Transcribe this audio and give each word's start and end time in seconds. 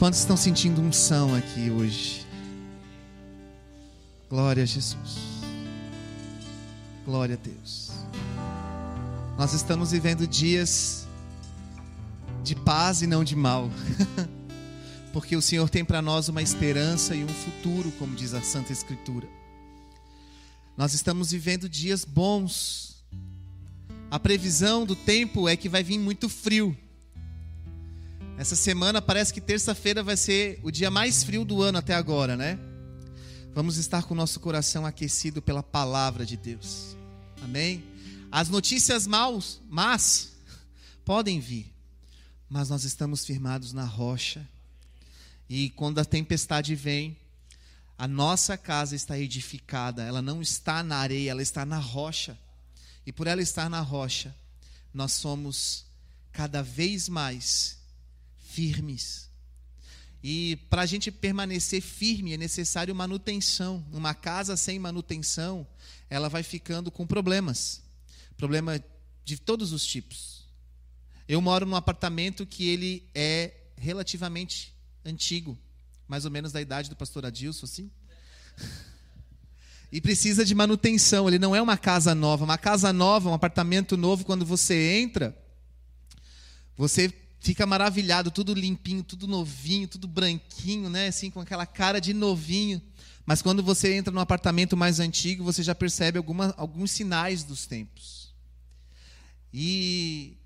Quantos 0.00 0.20
estão 0.20 0.34
sentindo 0.34 0.80
unção 0.80 1.34
aqui 1.34 1.70
hoje? 1.70 2.26
Glória 4.30 4.62
a 4.62 4.66
Jesus. 4.66 5.18
Glória 7.04 7.34
a 7.34 7.46
Deus. 7.46 7.90
Nós 9.36 9.52
estamos 9.52 9.90
vivendo 9.90 10.26
dias 10.26 11.06
de 12.42 12.54
paz 12.56 13.02
e 13.02 13.06
não 13.06 13.22
de 13.22 13.36
mal. 13.36 13.70
Porque 15.12 15.36
o 15.36 15.42
Senhor 15.42 15.68
tem 15.68 15.84
para 15.84 16.00
nós 16.00 16.30
uma 16.30 16.40
esperança 16.40 17.14
e 17.14 17.22
um 17.22 17.28
futuro, 17.28 17.92
como 17.98 18.16
diz 18.16 18.32
a 18.32 18.40
Santa 18.40 18.72
Escritura. 18.72 19.28
Nós 20.78 20.94
estamos 20.94 21.30
vivendo 21.30 21.68
dias 21.68 22.06
bons. 22.06 23.04
A 24.10 24.18
previsão 24.18 24.86
do 24.86 24.96
tempo 24.96 25.46
é 25.46 25.58
que 25.58 25.68
vai 25.68 25.82
vir 25.82 25.98
muito 25.98 26.26
frio. 26.26 26.74
Essa 28.40 28.56
semana 28.56 29.02
parece 29.02 29.34
que 29.34 29.40
terça-feira 29.40 30.02
vai 30.02 30.16
ser 30.16 30.58
o 30.62 30.70
dia 30.70 30.90
mais 30.90 31.22
frio 31.22 31.44
do 31.44 31.60
ano 31.60 31.76
até 31.76 31.92
agora, 31.92 32.38
né? 32.38 32.58
Vamos 33.52 33.76
estar 33.76 34.04
com 34.04 34.14
o 34.14 34.16
nosso 34.16 34.40
coração 34.40 34.86
aquecido 34.86 35.42
pela 35.42 35.62
palavra 35.62 36.24
de 36.24 36.38
Deus. 36.38 36.96
Amém? 37.42 37.84
As 38.32 38.48
notícias 38.48 39.06
maus, 39.06 39.60
mas 39.68 40.32
podem 41.04 41.38
vir, 41.38 41.70
mas 42.48 42.70
nós 42.70 42.84
estamos 42.84 43.26
firmados 43.26 43.74
na 43.74 43.84
rocha. 43.84 44.48
E 45.46 45.68
quando 45.68 45.98
a 45.98 46.04
tempestade 46.06 46.74
vem, 46.74 47.18
a 47.98 48.08
nossa 48.08 48.56
casa 48.56 48.96
está 48.96 49.18
edificada, 49.18 50.02
ela 50.02 50.22
não 50.22 50.40
está 50.40 50.82
na 50.82 50.96
areia, 50.96 51.32
ela 51.32 51.42
está 51.42 51.66
na 51.66 51.78
rocha. 51.78 52.38
E 53.04 53.12
por 53.12 53.26
ela 53.26 53.42
estar 53.42 53.68
na 53.68 53.82
rocha, 53.82 54.34
nós 54.94 55.12
somos 55.12 55.84
cada 56.32 56.62
vez 56.62 57.06
mais 57.06 57.79
firmes. 58.50 59.30
E 60.22 60.56
para 60.68 60.82
a 60.82 60.86
gente 60.86 61.10
permanecer 61.10 61.80
firme 61.80 62.34
é 62.34 62.36
necessário 62.36 62.94
manutenção. 62.94 63.84
Uma 63.92 64.14
casa 64.14 64.56
sem 64.56 64.78
manutenção, 64.78 65.66
ela 66.10 66.28
vai 66.28 66.42
ficando 66.42 66.90
com 66.90 67.06
problemas. 67.06 67.82
Problema 68.36 68.82
de 69.24 69.38
todos 69.38 69.72
os 69.72 69.86
tipos. 69.86 70.44
Eu 71.26 71.40
moro 71.40 71.64
num 71.64 71.76
apartamento 71.76 72.44
que 72.44 72.68
ele 72.68 73.08
é 73.14 73.54
relativamente 73.76 74.74
antigo, 75.04 75.56
mais 76.06 76.24
ou 76.24 76.30
menos 76.30 76.52
da 76.52 76.60
idade 76.60 76.90
do 76.90 76.96
pastor 76.96 77.24
Adilson, 77.24 77.64
assim. 77.66 77.90
E 79.92 80.00
precisa 80.00 80.44
de 80.44 80.54
manutenção. 80.54 81.26
Ele 81.26 81.36
não 81.36 81.52
é 81.52 81.60
uma 81.60 81.76
casa 81.76 82.14
nova. 82.14 82.44
Uma 82.44 82.56
casa 82.56 82.92
nova, 82.92 83.28
um 83.28 83.34
apartamento 83.34 83.96
novo, 83.96 84.24
quando 84.24 84.46
você 84.46 85.00
entra, 85.00 85.36
você 86.76 87.12
fica 87.40 87.66
maravilhado, 87.66 88.30
tudo 88.30 88.54
limpinho, 88.54 89.02
tudo 89.02 89.26
novinho, 89.26 89.88
tudo 89.88 90.06
branquinho, 90.06 90.90
né? 90.90 91.08
Assim, 91.08 91.30
com 91.30 91.40
aquela 91.40 91.66
cara 91.66 92.00
de 92.00 92.12
novinho. 92.12 92.80
Mas 93.24 93.40
quando 93.42 93.62
você 93.62 93.94
entra 93.94 94.12
num 94.12 94.20
apartamento 94.20 94.76
mais 94.76 95.00
antigo, 95.00 95.42
você 95.42 95.62
já 95.62 95.74
percebe 95.74 96.18
alguma, 96.18 96.54
alguns 96.56 96.90
sinais 96.90 97.42
dos 97.42 97.66
tempos. 97.66 98.34
E 99.52 100.36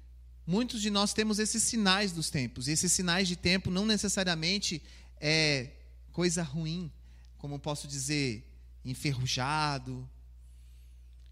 muitos 0.47 0.81
de 0.81 0.91
nós 0.91 1.13
temos 1.13 1.39
esses 1.39 1.63
sinais 1.63 2.13
dos 2.13 2.31
tempos. 2.31 2.69
E 2.69 2.73
esses 2.73 2.93
sinais 2.93 3.27
de 3.27 3.37
tempo 3.37 3.71
não 3.71 3.85
necessariamente 3.85 4.83
é 5.21 5.71
coisa 6.13 6.43
ruim, 6.43 6.93
como 7.39 7.59
posso 7.59 7.89
dizer, 7.89 8.47
enferrujado, 8.85 10.09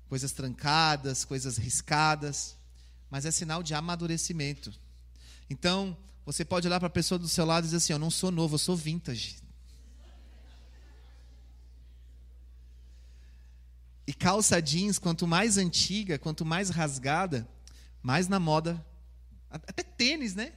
coisas 0.09 0.33
trancadas, 0.33 1.25
coisas 1.25 1.57
riscadas, 1.57 2.57
mas 3.11 3.25
é 3.25 3.31
sinal 3.31 3.63
de 3.63 3.75
amadurecimento. 3.75 4.73
Então, 5.49 5.97
você 6.25 6.45
pode 6.45 6.67
olhar 6.67 6.79
para 6.79 6.87
a 6.87 6.91
pessoa 6.91 7.19
do 7.19 7.29
seu 7.29 7.45
lado 7.45 7.65
e 7.65 7.67
dizer 7.67 7.77
assim: 7.79 7.93
Eu 7.93 7.99
não 7.99 8.11
sou 8.11 8.31
novo, 8.31 8.55
eu 8.55 8.59
sou 8.59 8.77
vintage. 8.77 9.37
E 14.07 14.13
calça 14.13 14.61
jeans, 14.61 14.99
quanto 14.99 15.27
mais 15.27 15.57
antiga, 15.57 16.19
quanto 16.19 16.45
mais 16.45 16.71
rasgada, 16.71 17.49
mais 18.03 18.29
na 18.29 18.41
moda. 18.41 18.85
Até 19.51 19.83
tênis, 19.83 20.35
né? 20.35 20.53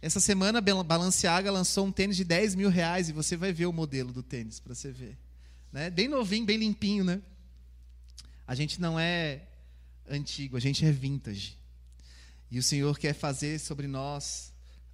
Essa 0.00 0.20
semana 0.20 0.60
Balenciaga 0.60 1.50
lançou 1.50 1.86
um 1.86 1.92
tênis 1.92 2.16
de 2.16 2.22
10 2.22 2.54
mil 2.54 2.68
reais 2.68 3.08
e 3.08 3.12
você 3.12 3.36
vai 3.36 3.52
ver 3.52 3.66
o 3.66 3.72
modelo 3.72 4.12
do 4.12 4.22
tênis 4.22 4.60
para 4.60 4.74
você 4.74 4.92
ver. 4.92 5.18
Né? 5.72 5.90
Bem 5.90 6.06
novinho, 6.06 6.46
bem 6.46 6.58
limpinho, 6.58 7.02
né? 7.02 7.20
A 8.46 8.54
gente 8.54 8.80
não 8.80 8.98
é 8.98 9.42
antigo, 10.08 10.56
a 10.56 10.60
gente 10.60 10.84
é 10.84 10.92
vintage. 10.92 11.58
E 12.50 12.58
o 12.58 12.62
Senhor 12.62 12.98
quer 12.98 13.12
fazer 13.12 13.58
sobre 13.58 13.86
nós. 13.86 14.52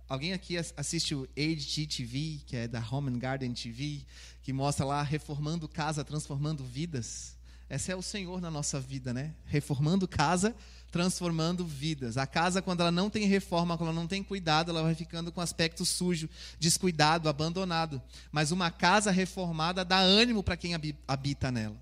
Alguém 0.09 0.33
aqui 0.33 0.57
assiste 0.77 1.15
o 1.15 1.29
HGTV, 1.37 2.41
que 2.47 2.57
é 2.57 2.69
da 2.69 2.87
Home 2.91 3.11
and 3.11 3.19
Garden 3.19 3.53
TV, 3.53 4.05
que 4.43 4.53
mostra 4.53 4.85
lá 4.85 5.03
reformando 5.03 5.69
casa, 5.69 6.05
transformando 6.05 6.65
vidas? 6.65 7.37
Esse 7.69 7.91
é 7.91 7.97
o 7.97 8.03
Senhor 8.03 8.39
na 8.39 8.51
nossa 8.51 8.79
vida, 8.79 9.15
né? 9.15 9.35
Reformando 9.47 10.07
casa, 10.07 10.55
transformando 10.91 11.65
vidas. 11.65 12.19
A 12.19 12.27
casa, 12.27 12.61
quando 12.61 12.81
ela 12.83 12.91
não 12.91 13.09
tem 13.09 13.27
reforma, 13.27 13.79
quando 13.79 13.89
ela 13.89 13.99
não 13.99 14.07
tem 14.07 14.23
cuidado, 14.23 14.71
ela 14.71 14.83
vai 14.83 14.95
ficando 14.95 15.33
com 15.33 15.41
aspecto 15.41 15.83
sujo, 15.87 16.29
descuidado, 16.61 17.31
abandonado. 17.31 18.03
Mas 18.31 18.51
uma 18.51 18.71
casa 18.71 19.11
reformada 19.11 19.87
dá 19.87 19.99
ânimo 19.99 20.43
para 20.43 20.59
quem 20.59 20.75
habita 21.09 21.51
nela. 21.51 21.81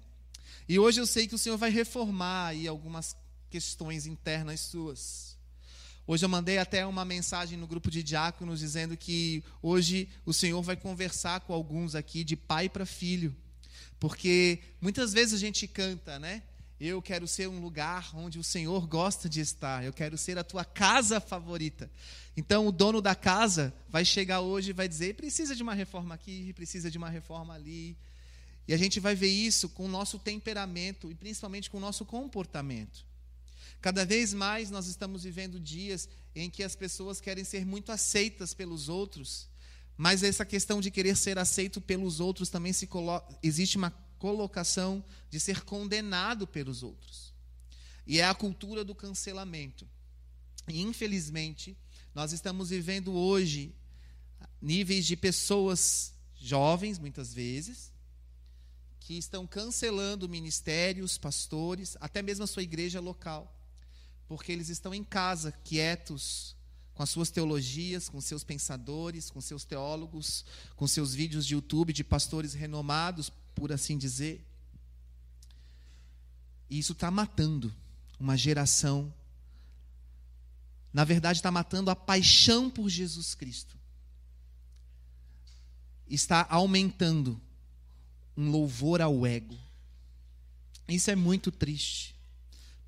E 0.69 0.79
hoje 0.79 1.01
eu 1.01 1.07
sei 1.07 1.27
que 1.27 1.35
o 1.35 1.39
Senhor 1.39 1.59
vai 1.59 1.71
reformar 1.71 2.47
aí 2.47 2.69
algumas 2.69 3.17
questões 3.51 4.07
internas 4.07 4.61
suas. 4.61 5.30
Hoje 6.07 6.25
eu 6.25 6.29
mandei 6.29 6.59
até 6.59 6.85
uma 6.85 7.05
mensagem 7.05 7.57
no 7.57 7.67
grupo 7.67 7.91
de 7.91 8.03
diáconos 8.03 8.59
dizendo 8.59 8.97
que 8.97 9.45
hoje 9.63 10.09
o 10.25 10.33
Senhor 10.33 10.61
vai 10.63 10.77
conversar 10.77 11.41
com 11.41 11.53
alguns 11.53 11.95
aqui 11.95 12.25
de 12.25 12.37
pai 12.37 12.69
para 12.69 12.85
filho. 12.85 13.35
Porque 13.99 14.61
muitas 14.81 15.13
vezes 15.13 15.35
a 15.35 15.39
gente 15.39 15.69
canta, 15.69 16.19
né? 16.19 16.43
Eu 16.81 17.03
quero 17.03 17.29
ser 17.29 17.47
um 17.47 17.61
lugar 17.61 18.11
onde 18.17 18.39
o 18.39 18.45
Senhor 18.45 18.87
gosta 18.87 19.29
de 19.29 19.41
estar. 19.41 19.85
Eu 19.85 19.93
quero 19.93 20.17
ser 20.17 20.39
a 20.39 20.43
tua 20.43 20.65
casa 20.65 21.21
favorita. 21.21 21.91
Então 22.35 22.67
o 22.67 22.73
dono 22.73 23.03
da 23.03 23.15
casa 23.15 23.73
vai 23.87 24.03
chegar 24.03 24.41
hoje 24.41 24.71
e 24.71 24.73
vai 24.73 24.89
dizer: 24.89 25.15
precisa 25.15 25.55
de 25.55 25.63
uma 25.63 25.75
reforma 25.75 26.15
aqui, 26.15 26.55
precisa 26.55 26.91
de 26.91 26.97
uma 26.97 27.11
reforma 27.11 27.53
ali. 27.53 27.99
E 28.67 28.73
a 28.73 28.79
gente 28.79 28.99
vai 28.99 29.15
ver 29.15 29.29
isso 29.29 29.69
com 29.69 29.85
o 29.85 29.89
nosso 29.89 30.19
temperamento 30.19 31.11
e 31.11 31.15
principalmente 31.15 31.69
com 31.69 31.77
o 31.77 31.81
nosso 31.81 32.07
comportamento. 32.07 33.05
Cada 33.81 34.05
vez 34.05 34.35
mais 34.35 34.71
nós 34.71 34.87
estamos 34.87 35.25
vivendo 35.25 35.59
dias 35.59 36.09
em 36.35 36.51
que 36.51 36.63
as 36.63 36.77
pessoas 36.77 37.21
querem 37.21 37.45
ser 37.45 37.65
muito 37.65 37.91
aceitas 37.91 38.53
pelos 38.53 38.89
outros, 38.89 39.49
mas 39.97 40.23
essa 40.23 40.45
questão 40.45 40.81
de 40.81 40.91
querer 40.91 41.17
ser 41.17 41.39
aceito 41.39 41.81
pelos 41.81 42.21
outros 42.21 42.51
também 42.51 42.73
se 42.73 42.89
existe 43.43 43.77
uma 43.77 43.91
colocação 44.19 45.03
de 45.31 45.41
ser 45.41 45.63
condenado 45.63 46.47
pelos 46.47 46.83
outros. 46.83 47.33
E 48.07 48.19
é 48.19 48.25
a 48.25 48.35
cultura 48.35 48.85
do 48.85 48.95
cancelamento. 48.95 49.89
E 50.69 50.83
infelizmente, 50.83 51.77
nós 52.15 52.33
estamos 52.33 52.69
vivendo 52.69 53.13
hoje 53.13 53.75
níveis 54.61 55.07
de 55.07 55.17
pessoas 55.17 56.13
jovens, 56.39 56.99
muitas 56.99 57.33
vezes, 57.33 57.93
que 59.01 59.17
estão 59.17 59.47
cancelando 59.47 60.29
ministérios, 60.29 61.17
pastores, 61.17 61.97
até 61.99 62.21
mesmo 62.21 62.45
a 62.45 62.47
sua 62.47 62.63
igreja 62.63 63.01
local 63.01 63.57
porque 64.31 64.53
eles 64.53 64.69
estão 64.69 64.95
em 64.95 65.03
casa, 65.03 65.51
quietos, 65.65 66.55
com 66.95 67.03
as 67.03 67.11
suas 67.11 67.33
teologias, 67.33 68.09
com 68.09 68.21
seus 68.21 68.45
pensadores, 68.45 69.29
com 69.29 69.41
seus 69.41 69.65
teólogos, 69.65 70.45
com 70.77 70.87
seus 70.87 71.13
vídeos 71.13 71.45
de 71.45 71.55
YouTube 71.55 71.93
de 71.93 72.05
pastores 72.05 72.55
renomados, 72.55 73.29
por 73.57 73.73
assim 73.73 73.99
dizer. 73.99 74.47
E 76.71 76.79
isso 76.79 76.93
está 76.93 77.11
matando 77.11 77.75
uma 78.21 78.37
geração. 78.37 79.13
Na 80.93 81.03
verdade, 81.03 81.41
está 81.41 81.51
matando 81.51 81.91
a 81.91 81.97
paixão 81.97 82.71
por 82.71 82.89
Jesus 82.89 83.35
Cristo. 83.35 83.77
Está 86.07 86.47
aumentando 86.49 87.41
um 88.37 88.49
louvor 88.49 89.01
ao 89.01 89.27
ego. 89.27 89.59
Isso 90.87 91.11
é 91.11 91.17
muito 91.17 91.51
triste. 91.51 92.20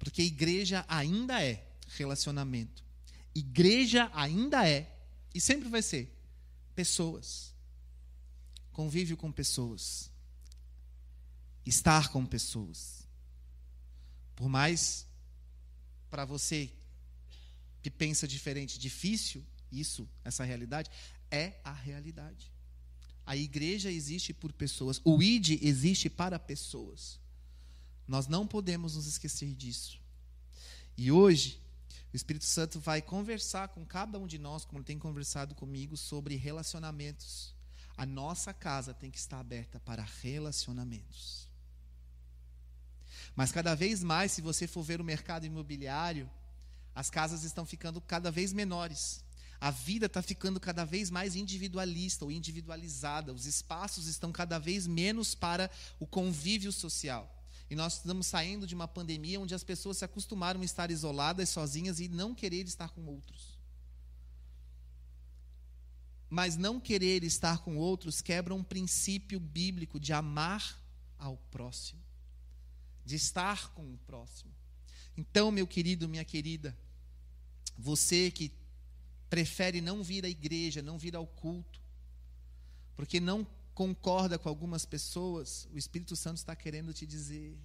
Porque 0.03 0.21
igreja 0.21 0.85
ainda 0.89 1.41
é 1.41 1.65
relacionamento. 1.97 2.83
Igreja 3.33 4.11
ainda 4.13 4.69
é, 4.69 4.93
e 5.33 5.41
sempre 5.41 5.69
vai 5.69 5.81
ser, 5.81 6.13
pessoas. 6.75 7.55
Convívio 8.73 9.17
com 9.17 9.31
pessoas. 9.31 10.11
Estar 11.65 12.09
com 12.09 12.27
pessoas. 12.27 13.07
Por 14.35 14.49
mais 14.49 15.07
para 16.11 16.25
você 16.25 16.69
que 17.81 17.91
pensa 17.91 18.27
diferente, 18.27 18.81
difícil, 18.81 19.47
isso, 19.71 20.09
essa 20.25 20.43
realidade, 20.43 20.91
é 21.31 21.61
a 21.63 21.73
realidade. 21.73 22.51
A 23.25 23.37
igreja 23.37 23.89
existe 23.89 24.35
por 24.35 24.53
pessoas, 24.53 25.01
o 25.05 25.23
ID 25.23 25.63
existe 25.63 26.11
para 26.11 26.41
pessoas. 26.41 27.21
Nós 28.13 28.27
não 28.27 28.47
podemos 28.47 28.95
nos 28.95 29.07
esquecer 29.07 29.55
disso. 29.55 29.99
E 30.99 31.11
hoje, 31.11 31.59
O 32.13 32.17
Espírito 32.17 32.45
Santo 32.45 32.79
vai 32.79 33.01
conversar 33.01 33.69
com 33.69 33.87
cada 33.87 34.19
um 34.19 34.27
de 34.27 34.39
nós, 34.39 34.67
como 34.67 34.85
tem 34.85 34.99
conversado 34.99 35.55
comigo, 35.55 35.97
sobre 35.97 36.37
relacionamentos. 36.37 37.55
A 37.97 38.05
nossa 38.05 38.53
casa 38.53 38.93
tem 38.93 39.11
que 39.11 39.17
estar 39.17 39.41
aberta 39.41 39.81
para 39.81 40.07
relacionamentos. 40.21 41.49
Mas 43.35 43.51
cada 43.51 43.75
vez 43.75 44.03
mais, 44.03 44.33
se 44.33 44.43
você 44.43 44.67
for 44.67 44.83
ver 44.83 45.01
o 45.01 45.05
mercado 45.05 45.47
imobiliário, 45.47 46.31
as 46.95 47.09
casas 47.09 47.45
estão 47.45 47.65
ficando 47.65 47.99
cada 47.99 48.31
vez 48.31 48.53
menores. 48.53 49.25
A 49.59 49.71
vida 49.71 50.05
está 50.05 50.21
ficando 50.21 50.61
cada 50.61 50.85
vez 50.85 51.11
mais 51.11 51.35
individualista 51.35 52.27
ou 52.27 52.31
individualizada. 52.31 53.33
Os 53.33 53.47
espaços 53.47 54.07
estão 54.07 54.31
cada 54.31 54.59
vez 54.59 54.87
menos 54.87 55.35
para 55.35 55.71
o 55.99 56.07
convívio 56.07 56.73
social. 56.73 57.42
E 57.73 57.75
nós 57.75 57.95
estamos 57.95 58.27
saindo 58.27 58.67
de 58.67 58.75
uma 58.75 58.87
pandemia 58.87 59.41
onde 59.41 59.55
as 59.55 59.65
pessoas 59.65 59.97
se 59.97 60.05
acostumaram 60.05 60.61
a 60.61 60.65
estar 60.65 60.91
isoladas, 60.91 61.49
sozinhas 61.49 62.01
e 62.01 62.07
não 62.07 62.35
querer 62.35 62.67
estar 62.67 62.91
com 62.91 63.07
outros. 63.07 63.59
Mas 66.29 66.55
não 66.55 66.79
querer 66.79 67.25
estar 67.25 67.65
com 67.65 67.79
outros 67.79 68.21
quebra 68.21 68.55
um 68.55 68.63
princípio 68.63 69.41
bíblico 69.41 69.99
de 69.99 70.13
amar 70.13 70.79
ao 71.19 71.39
próximo, 71.51 72.03
de 73.07 73.17
estar 73.17 73.73
com 73.73 73.95
o 73.95 73.97
próximo. 74.07 74.53
Então, 75.17 75.51
meu 75.51 75.67
querido, 75.67 76.07
minha 76.07 76.27
querida, 76.27 76.77
você 77.79 78.31
que 78.31 78.53
prefere 79.31 79.81
não 79.81 80.03
vir 80.03 80.27
à 80.27 80.29
igreja, 80.29 80.83
não 80.83 80.99
vir 80.99 81.17
ao 81.17 81.27
culto, 81.27 81.81
porque 82.95 83.19
não 83.19 83.47
concorda 83.75 84.39
com 84.39 84.49
algumas 84.49 84.85
pessoas, 84.85 85.69
o 85.73 85.79
Espírito 85.79 86.15
Santo 86.15 86.37
está 86.37 86.55
querendo 86.55 86.93
te 86.93 87.07
dizer 87.07 87.59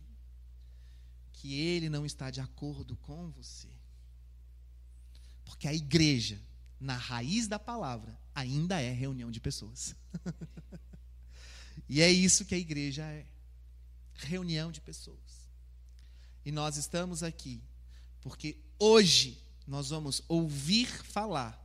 que 1.33 1.53
ele 1.53 1.89
não 1.89 2.05
está 2.05 2.31
de 2.31 2.41
acordo 2.41 2.95
com 2.97 3.29
você. 3.31 3.69
Porque 5.45 5.67
a 5.67 5.73
igreja, 5.73 6.41
na 6.79 6.95
raiz 6.95 7.47
da 7.47 7.59
palavra, 7.59 8.17
ainda 8.33 8.81
é 8.81 8.91
reunião 8.91 9.31
de 9.31 9.39
pessoas. 9.39 9.95
e 11.87 12.01
é 12.01 12.09
isso 12.09 12.45
que 12.45 12.55
a 12.55 12.57
igreja 12.57 13.03
é 13.03 13.25
reunião 14.15 14.71
de 14.71 14.81
pessoas. 14.81 15.47
E 16.43 16.51
nós 16.51 16.77
estamos 16.77 17.23
aqui 17.23 17.61
porque 18.21 18.57
hoje 18.79 19.41
nós 19.65 19.89
vamos 19.89 20.21
ouvir 20.27 20.87
falar 20.87 21.57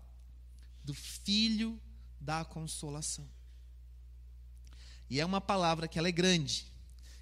do 0.85 0.95
Filho 0.95 1.81
da 2.21 2.45
Consolação. 2.45 3.29
E 5.13 5.21
é 5.21 5.27
uma 5.27 5.43
palavra 5.43 5.87
que 5.87 5.99
ela 5.99 6.09
é 6.09 6.11
grande. 6.11 6.65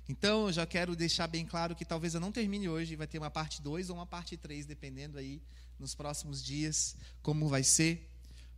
Então, 0.08 0.46
eu 0.46 0.52
já 0.52 0.64
quero 0.64 0.94
deixar 0.94 1.26
bem 1.26 1.44
claro 1.44 1.75
que 1.75 1.84
talvez 1.84 2.14
eu 2.14 2.20
não 2.20 2.31
termine 2.31 2.69
hoje, 2.69 2.94
vai 2.94 3.08
ter 3.08 3.19
uma 3.19 3.32
parte 3.32 3.60
2 3.60 3.90
ou 3.90 3.96
uma 3.96 4.06
parte 4.06 4.37
3, 4.37 4.64
dependendo 4.64 5.19
aí 5.19 5.42
nos 5.76 5.92
próximos 5.92 6.40
dias 6.40 6.94
como 7.20 7.48
vai 7.48 7.64
ser. 7.64 8.08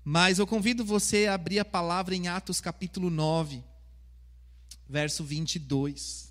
Mas 0.04 0.38
eu 0.38 0.46
convido 0.46 0.84
você 0.84 1.28
a 1.28 1.32
abrir 1.32 1.58
a 1.58 1.64
palavra 1.64 2.14
em 2.14 2.28
Atos 2.28 2.60
capítulo 2.60 3.08
9, 3.08 3.64
verso 4.86 5.24
22. 5.24 6.30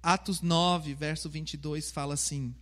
Atos 0.00 0.40
9, 0.40 0.94
verso 0.94 1.28
22 1.28 1.90
fala 1.90 2.14
assim: 2.14 2.54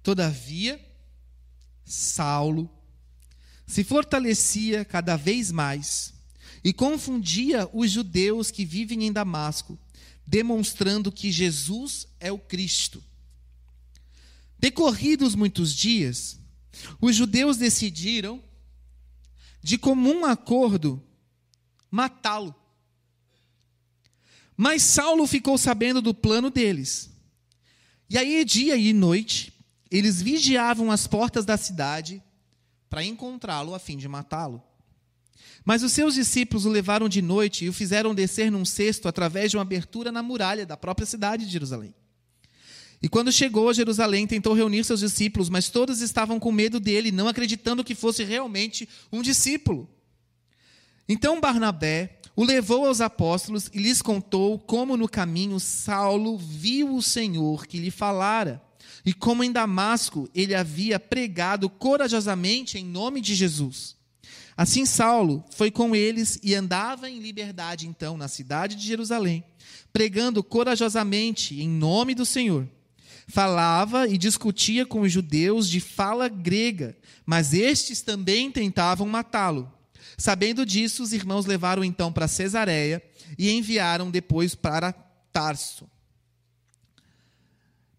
Todavia, 0.00 0.80
Saulo 1.88 2.70
se 3.66 3.82
fortalecia 3.82 4.84
cada 4.84 5.16
vez 5.16 5.50
mais 5.50 6.12
e 6.62 6.72
confundia 6.72 7.68
os 7.72 7.90
judeus 7.90 8.50
que 8.50 8.64
vivem 8.64 9.04
em 9.04 9.12
Damasco, 9.12 9.78
demonstrando 10.26 11.10
que 11.10 11.32
Jesus 11.32 12.06
é 12.20 12.30
o 12.30 12.38
Cristo. 12.38 13.02
Decorridos 14.58 15.34
muitos 15.34 15.74
dias, 15.74 16.38
os 17.00 17.16
judeus 17.16 17.56
decidiram, 17.56 18.42
de 19.62 19.78
comum 19.78 20.24
acordo, 20.24 21.02
matá-lo. 21.90 22.54
Mas 24.56 24.82
Saulo 24.82 25.26
ficou 25.26 25.56
sabendo 25.56 26.02
do 26.02 26.12
plano 26.12 26.50
deles. 26.50 27.10
E 28.10 28.18
aí, 28.18 28.44
dia 28.44 28.76
e 28.76 28.92
noite, 28.92 29.52
eles 29.90 30.20
vigiavam 30.20 30.90
as 30.90 31.06
portas 31.06 31.44
da 31.44 31.56
cidade 31.56 32.22
para 32.88 33.04
encontrá-lo 33.04 33.74
a 33.74 33.78
fim 33.78 33.96
de 33.96 34.08
matá-lo. 34.08 34.62
Mas 35.64 35.82
os 35.82 35.92
seus 35.92 36.14
discípulos 36.14 36.64
o 36.64 36.70
levaram 36.70 37.08
de 37.08 37.20
noite 37.20 37.64
e 37.64 37.68
o 37.68 37.72
fizeram 37.72 38.14
descer 38.14 38.50
num 38.50 38.64
cesto 38.64 39.08
através 39.08 39.50
de 39.50 39.56
uma 39.56 39.62
abertura 39.62 40.10
na 40.10 40.22
muralha 40.22 40.64
da 40.64 40.76
própria 40.76 41.06
cidade 41.06 41.44
de 41.44 41.52
Jerusalém. 41.52 41.94
E 43.00 43.08
quando 43.08 43.30
chegou 43.30 43.68
a 43.68 43.72
Jerusalém, 43.72 44.26
tentou 44.26 44.54
reunir 44.54 44.84
seus 44.84 45.00
discípulos, 45.00 45.48
mas 45.48 45.68
todos 45.68 46.00
estavam 46.00 46.40
com 46.40 46.50
medo 46.50 46.80
dele, 46.80 47.12
não 47.12 47.28
acreditando 47.28 47.84
que 47.84 47.94
fosse 47.94 48.24
realmente 48.24 48.88
um 49.12 49.22
discípulo. 49.22 49.88
Então 51.08 51.40
Barnabé 51.40 52.18
o 52.34 52.44
levou 52.44 52.86
aos 52.86 53.00
apóstolos 53.00 53.68
e 53.72 53.78
lhes 53.78 54.02
contou 54.02 54.58
como 54.58 54.96
no 54.96 55.08
caminho 55.08 55.58
Saulo 55.58 56.36
viu 56.38 56.94
o 56.94 57.02
Senhor 57.02 57.66
que 57.66 57.78
lhe 57.78 57.90
falara 57.90 58.62
e 59.04 59.12
como 59.12 59.44
em 59.44 59.52
Damasco 59.52 60.28
ele 60.34 60.54
havia 60.54 60.98
pregado 60.98 61.68
corajosamente 61.68 62.78
em 62.78 62.84
nome 62.84 63.20
de 63.20 63.34
Jesus. 63.34 63.96
Assim 64.56 64.84
Saulo 64.84 65.44
foi 65.50 65.70
com 65.70 65.94
eles 65.94 66.38
e 66.42 66.54
andava 66.54 67.08
em 67.08 67.20
liberdade 67.20 67.86
então 67.86 68.16
na 68.16 68.26
cidade 68.26 68.74
de 68.74 68.84
Jerusalém, 68.84 69.44
pregando 69.92 70.42
corajosamente 70.42 71.60
em 71.60 71.68
nome 71.68 72.14
do 72.14 72.26
Senhor. 72.26 72.68
Falava 73.28 74.08
e 74.08 74.18
discutia 74.18 74.84
com 74.84 75.02
os 75.02 75.12
judeus 75.12 75.68
de 75.68 75.80
fala 75.80 76.28
grega, 76.28 76.96
mas 77.26 77.52
estes 77.52 78.00
também 78.00 78.50
tentavam 78.50 79.06
matá-lo. 79.06 79.70
Sabendo 80.16 80.66
disso, 80.66 81.04
os 81.04 81.12
irmãos 81.12 81.46
levaram 81.46 81.84
então 81.84 82.12
para 82.12 82.26
Cesareia 82.26 83.00
e 83.38 83.50
enviaram 83.50 84.10
depois 84.10 84.54
para 84.56 84.92
Tarso. 85.32 85.88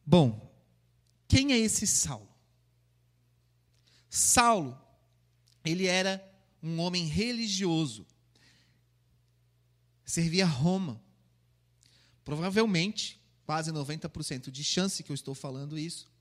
Bom, 0.06 0.49
quem 1.30 1.54
é 1.54 1.60
esse 1.60 1.86
Saulo? 1.86 2.28
Saulo, 4.10 4.76
ele 5.64 5.86
era 5.86 6.28
um 6.62 6.80
homem 6.80 7.06
religioso. 7.06 8.06
Servia 10.04 10.48
Roma. 10.48 11.00
Provavelmente, 12.26 13.22
quase 13.46 13.72
90% 13.72 14.50
de 14.50 14.64
chance 14.64 15.04
que 15.04 15.12
eu 15.12 15.14
estou 15.14 15.36
falando 15.36 15.78
isso, 15.78 16.12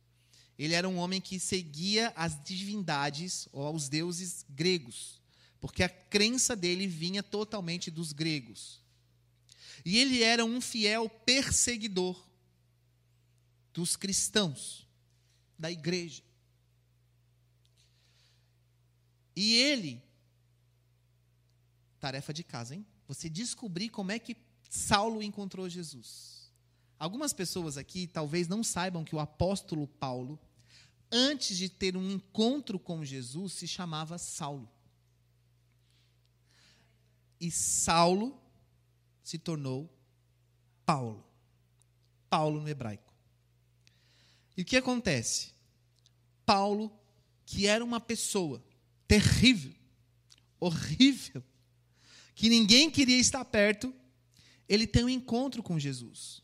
ele 0.59 0.75
era 0.75 0.87
um 0.87 0.99
homem 0.99 1.23
que 1.23 1.41
seguia 1.41 2.13
as 2.15 2.39
divindades 2.45 3.49
ou 3.51 3.65
aos 3.65 3.89
deuses 3.89 4.45
gregos, 4.51 5.23
porque 5.59 5.83
a 5.83 5.89
crença 5.89 6.55
dele 6.55 6.87
vinha 6.87 7.23
totalmente 7.23 7.91
dos 7.91 8.13
gregos. 8.13 8.83
E 9.87 9.97
ele 9.97 10.23
era 10.23 10.45
um 10.45 10.61
fiel 10.61 11.09
perseguidor 11.09 12.29
dos 13.73 13.97
cristãos 13.97 14.88
da 15.59 15.71
igreja. 15.71 16.23
E 19.35 19.55
ele, 19.57 20.03
tarefa 22.01 22.33
de 22.33 22.43
casa, 22.43 22.75
hein? 22.75 22.87
Você 23.07 23.29
descobrir 23.29 23.89
como 23.89 24.13
é 24.13 24.19
que 24.19 24.37
Saulo 24.69 25.23
encontrou 25.23 25.69
Jesus. 25.69 26.53
Algumas 26.99 27.33
pessoas 27.33 27.77
aqui 27.77 28.07
talvez 28.07 28.49
não 28.49 28.63
saibam 28.63 29.05
que 29.05 29.15
o 29.15 29.21
apóstolo 29.21 29.87
Paulo, 29.87 30.39
antes 31.11 31.57
de 31.57 31.69
ter 31.69 31.97
um 31.97 32.11
encontro 32.11 32.79
com 32.79 33.05
Jesus, 33.05 33.53
se 33.53 33.69
chamava 33.69 34.19
Saulo. 34.19 34.69
E 37.41 37.51
Saulo 37.51 38.37
se 39.23 39.39
tornou 39.39 39.89
Paulo. 40.85 41.25
Paulo 42.29 42.61
no 42.61 42.69
hebraico. 42.69 43.08
E 44.59 44.63
o 44.63 44.65
que 44.65 44.77
acontece? 44.77 45.53
Paulo, 46.45 46.91
que 47.47 47.69
era 47.69 47.85
uma 47.85 48.01
pessoa 48.01 48.61
terrível, 49.07 49.73
horrível, 50.59 51.45
que 52.35 52.49
ninguém 52.49 52.91
queria 52.91 53.21
estar 53.21 53.45
perto, 53.45 53.95
ele 54.69 54.85
tem 54.85 55.05
um 55.05 55.09
encontro 55.09 55.63
com 55.63 55.79
Jesus. 55.79 56.43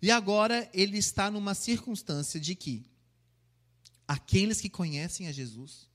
E 0.00 0.10
agora 0.10 0.66
ele 0.72 0.96
está 0.96 1.30
numa 1.30 1.54
circunstância 1.54 2.40
de 2.40 2.54
que 2.54 2.86
aqueles 4.08 4.58
que 4.58 4.70
conhecem 4.70 5.28
a 5.28 5.32
Jesus 5.32 5.86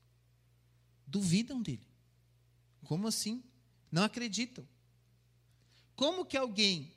duvidam 1.08 1.60
dele. 1.60 1.88
Como 2.84 3.08
assim? 3.08 3.42
Não 3.90 4.04
acreditam. 4.04 4.64
Como 5.96 6.24
que 6.24 6.36
alguém 6.36 6.92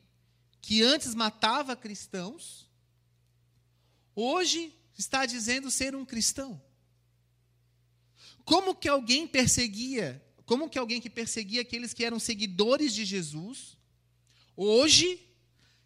que 0.61 0.83
antes 0.83 1.15
matava 1.15 1.75
cristãos 1.75 2.71
hoje 4.15 4.73
está 4.97 5.25
dizendo 5.25 5.71
ser 5.71 5.95
um 5.95 6.05
cristão. 6.05 6.61
Como 8.45 8.75
que 8.75 8.87
alguém 8.87 9.27
perseguia, 9.27 10.23
como 10.45 10.69
que 10.69 10.77
alguém 10.77 10.99
que 10.99 11.09
perseguia 11.09 11.61
aqueles 11.61 11.93
que 11.93 12.03
eram 12.03 12.19
seguidores 12.19 12.93
de 12.93 13.05
Jesus, 13.05 13.77
hoje 14.55 15.19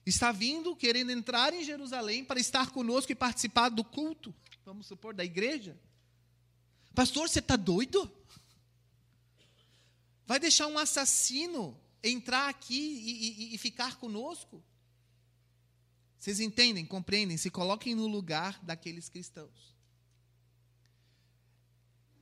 está 0.05 0.31
vindo 0.31 0.75
querendo 0.75 1.11
entrar 1.11 1.53
em 1.53 1.63
Jerusalém 1.63 2.23
para 2.23 2.39
estar 2.39 2.71
conosco 2.71 3.11
e 3.11 3.15
participar 3.15 3.69
do 3.69 3.83
culto, 3.83 4.33
vamos 4.65 4.87
supor, 4.87 5.13
da 5.13 5.23
igreja. 5.23 5.77
Pastor, 6.95 7.29
você 7.29 7.39
está 7.39 7.55
doido? 7.55 8.11
Vai 10.25 10.39
deixar 10.39 10.67
um 10.67 10.77
assassino 10.77 11.79
entrar 12.03 12.49
aqui 12.49 12.75
e, 12.75 13.51
e, 13.51 13.55
e 13.55 13.57
ficar 13.57 13.97
conosco? 13.97 14.63
Vocês 16.19 16.39
entendem, 16.39 16.85
compreendem? 16.85 17.37
Se 17.37 17.49
coloquem 17.49 17.95
no 17.95 18.07
lugar 18.07 18.59
daqueles 18.63 19.09
cristãos. 19.09 19.75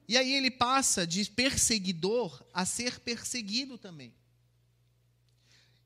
E 0.08 0.18
aí 0.18 0.34
ele 0.34 0.52
passa 0.52 1.06
de 1.08 1.26
perseguidor 1.30 2.46
a 2.54 2.66
ser 2.66 3.00
perseguido 3.00 3.78
também. 3.78 4.14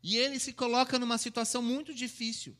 E 0.01 0.18
ele 0.18 0.39
se 0.39 0.54
coloca 0.54 0.98
numa 1.00 1.18
situação 1.18 1.62
muito 1.62 1.94
difícil. 1.94 2.56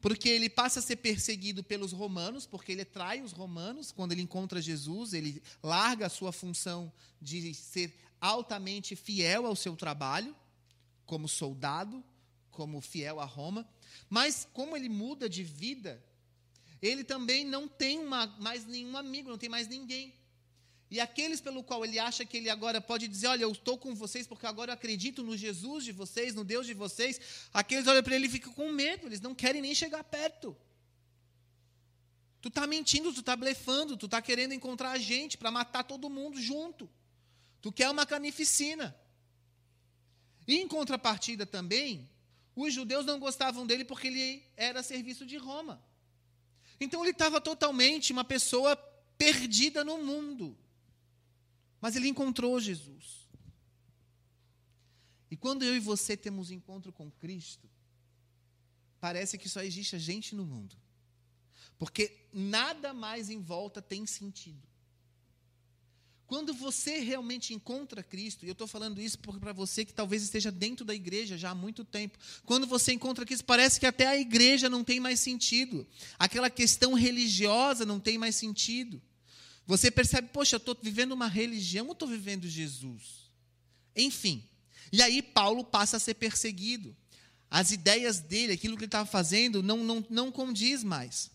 Porque 0.00 0.28
ele 0.28 0.48
passa 0.48 0.78
a 0.78 0.82
ser 0.82 0.96
perseguido 0.96 1.64
pelos 1.64 1.92
romanos, 1.92 2.46
porque 2.46 2.70
ele 2.70 2.84
trai 2.84 3.20
os 3.20 3.32
romanos 3.32 3.90
quando 3.90 4.12
ele 4.12 4.22
encontra 4.22 4.62
Jesus, 4.62 5.12
ele 5.12 5.42
larga 5.62 6.06
a 6.06 6.10
sua 6.10 6.30
função 6.30 6.92
de 7.20 7.52
ser 7.52 7.98
altamente 8.20 8.94
fiel 8.94 9.46
ao 9.46 9.56
seu 9.56 9.74
trabalho, 9.74 10.36
como 11.04 11.26
soldado, 11.26 12.04
como 12.50 12.80
fiel 12.80 13.18
a 13.18 13.24
Roma. 13.24 13.68
Mas 14.08 14.46
como 14.52 14.76
ele 14.76 14.88
muda 14.88 15.28
de 15.28 15.42
vida, 15.42 16.02
ele 16.80 17.04
também 17.04 17.44
não 17.44 17.66
tem 17.66 17.98
uma, 17.98 18.26
mais 18.38 18.64
nenhum 18.66 18.96
amigo, 18.96 19.28
não 19.28 19.38
tem 19.38 19.48
mais 19.48 19.68
ninguém. 19.68 20.14
E 20.90 21.00
aqueles 21.00 21.40
pelo 21.40 21.62
qual 21.62 21.84
ele 21.84 21.98
acha 21.98 22.24
que 22.24 22.36
ele 22.38 22.48
agora 22.48 22.80
pode 22.80 23.06
dizer, 23.06 23.26
olha, 23.26 23.42
eu 23.42 23.52
estou 23.52 23.76
com 23.76 23.94
vocês 23.94 24.26
porque 24.26 24.46
agora 24.46 24.70
eu 24.70 24.74
acredito 24.74 25.22
no 25.22 25.36
Jesus 25.36 25.84
de 25.84 25.92
vocês, 25.92 26.34
no 26.34 26.44
Deus 26.44 26.66
de 26.66 26.72
vocês, 26.72 27.20
aqueles 27.52 27.86
olham 27.86 28.02
para 28.02 28.14
ele 28.14 28.26
e 28.26 28.30
ficam 28.30 28.52
com 28.52 28.72
medo, 28.72 29.06
eles 29.06 29.20
não 29.20 29.34
querem 29.34 29.60
nem 29.60 29.74
chegar 29.74 30.02
perto. 30.04 30.56
Tu 32.40 32.48
está 32.48 32.66
mentindo, 32.66 33.12
tu 33.12 33.20
está 33.20 33.36
blefando, 33.36 33.96
tu 33.96 34.06
está 34.06 34.22
querendo 34.22 34.54
encontrar 34.54 34.92
a 34.92 34.98
gente 34.98 35.36
para 35.36 35.50
matar 35.50 35.82
todo 35.82 36.08
mundo 36.08 36.40
junto. 36.40 36.88
Tu 37.60 37.70
quer 37.72 37.90
uma 37.90 38.06
carnificina. 38.06 38.96
E 40.46 40.56
em 40.56 40.68
contrapartida 40.68 41.44
também, 41.44 42.08
os 42.62 42.74
judeus 42.74 43.06
não 43.06 43.18
gostavam 43.18 43.66
dele 43.66 43.84
porque 43.84 44.08
ele 44.08 44.42
era 44.56 44.82
serviço 44.82 45.24
de 45.24 45.36
Roma. 45.36 45.82
Então 46.80 47.02
ele 47.02 47.12
estava 47.12 47.40
totalmente 47.40 48.12
uma 48.12 48.24
pessoa 48.24 48.76
perdida 49.16 49.84
no 49.84 49.98
mundo. 49.98 50.56
Mas 51.80 51.96
ele 51.96 52.08
encontrou 52.08 52.60
Jesus. 52.60 53.28
E 55.30 55.36
quando 55.36 55.62
eu 55.62 55.76
e 55.76 55.80
você 55.80 56.16
temos 56.16 56.50
encontro 56.50 56.92
com 56.92 57.10
Cristo, 57.10 57.68
parece 59.00 59.38
que 59.38 59.48
só 59.48 59.62
existe 59.62 59.96
a 59.96 59.98
gente 59.98 60.34
no 60.34 60.44
mundo. 60.44 60.76
Porque 61.78 62.28
nada 62.32 62.92
mais 62.92 63.30
em 63.30 63.40
volta 63.40 63.80
tem 63.80 64.06
sentido. 64.06 64.67
Quando 66.28 66.52
você 66.52 66.98
realmente 66.98 67.54
encontra 67.54 68.02
Cristo, 68.02 68.44
e 68.44 68.48
eu 68.48 68.52
estou 68.52 68.66
falando 68.66 69.00
isso 69.00 69.18
para 69.18 69.50
você 69.54 69.82
que 69.82 69.94
talvez 69.94 70.22
esteja 70.22 70.52
dentro 70.52 70.84
da 70.84 70.94
igreja 70.94 71.38
já 71.38 71.52
há 71.52 71.54
muito 71.54 71.86
tempo, 71.86 72.18
quando 72.44 72.66
você 72.66 72.92
encontra 72.92 73.24
Cristo, 73.24 73.46
parece 73.46 73.80
que 73.80 73.86
até 73.86 74.06
a 74.06 74.18
igreja 74.18 74.68
não 74.68 74.84
tem 74.84 75.00
mais 75.00 75.20
sentido, 75.20 75.86
aquela 76.18 76.50
questão 76.50 76.92
religiosa 76.92 77.86
não 77.86 77.98
tem 77.98 78.18
mais 78.18 78.36
sentido. 78.36 79.00
Você 79.66 79.90
percebe, 79.90 80.28
poxa, 80.30 80.56
eu 80.56 80.58
estou 80.58 80.76
vivendo 80.82 81.12
uma 81.12 81.28
religião 81.28 81.86
ou 81.86 81.92
estou 81.92 82.06
vivendo 82.06 82.46
Jesus? 82.46 83.30
Enfim. 83.96 84.44
E 84.92 85.00
aí 85.00 85.22
Paulo 85.22 85.64
passa 85.64 85.96
a 85.96 86.00
ser 86.00 86.12
perseguido. 86.12 86.94
As 87.50 87.72
ideias 87.72 88.20
dele, 88.20 88.52
aquilo 88.52 88.76
que 88.76 88.82
ele 88.82 88.88
estava 88.88 89.08
fazendo, 89.08 89.62
não, 89.62 89.78
não, 89.78 90.06
não 90.10 90.30
condiz 90.30 90.84
mais. 90.84 91.30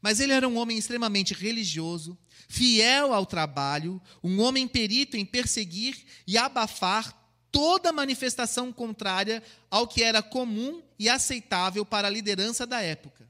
Mas 0.00 0.20
ele 0.20 0.32
era 0.32 0.48
um 0.48 0.56
homem 0.56 0.76
extremamente 0.76 1.34
religioso, 1.34 2.18
fiel 2.48 3.12
ao 3.12 3.26
trabalho, 3.26 4.00
um 4.22 4.40
homem 4.40 4.68
perito 4.68 5.16
em 5.16 5.24
perseguir 5.24 6.04
e 6.26 6.36
abafar 6.36 7.26
toda 7.50 7.92
manifestação 7.92 8.72
contrária 8.72 9.42
ao 9.70 9.88
que 9.88 10.02
era 10.02 10.22
comum 10.22 10.82
e 10.98 11.08
aceitável 11.08 11.84
para 11.84 12.06
a 12.08 12.10
liderança 12.10 12.66
da 12.66 12.80
época. 12.82 13.26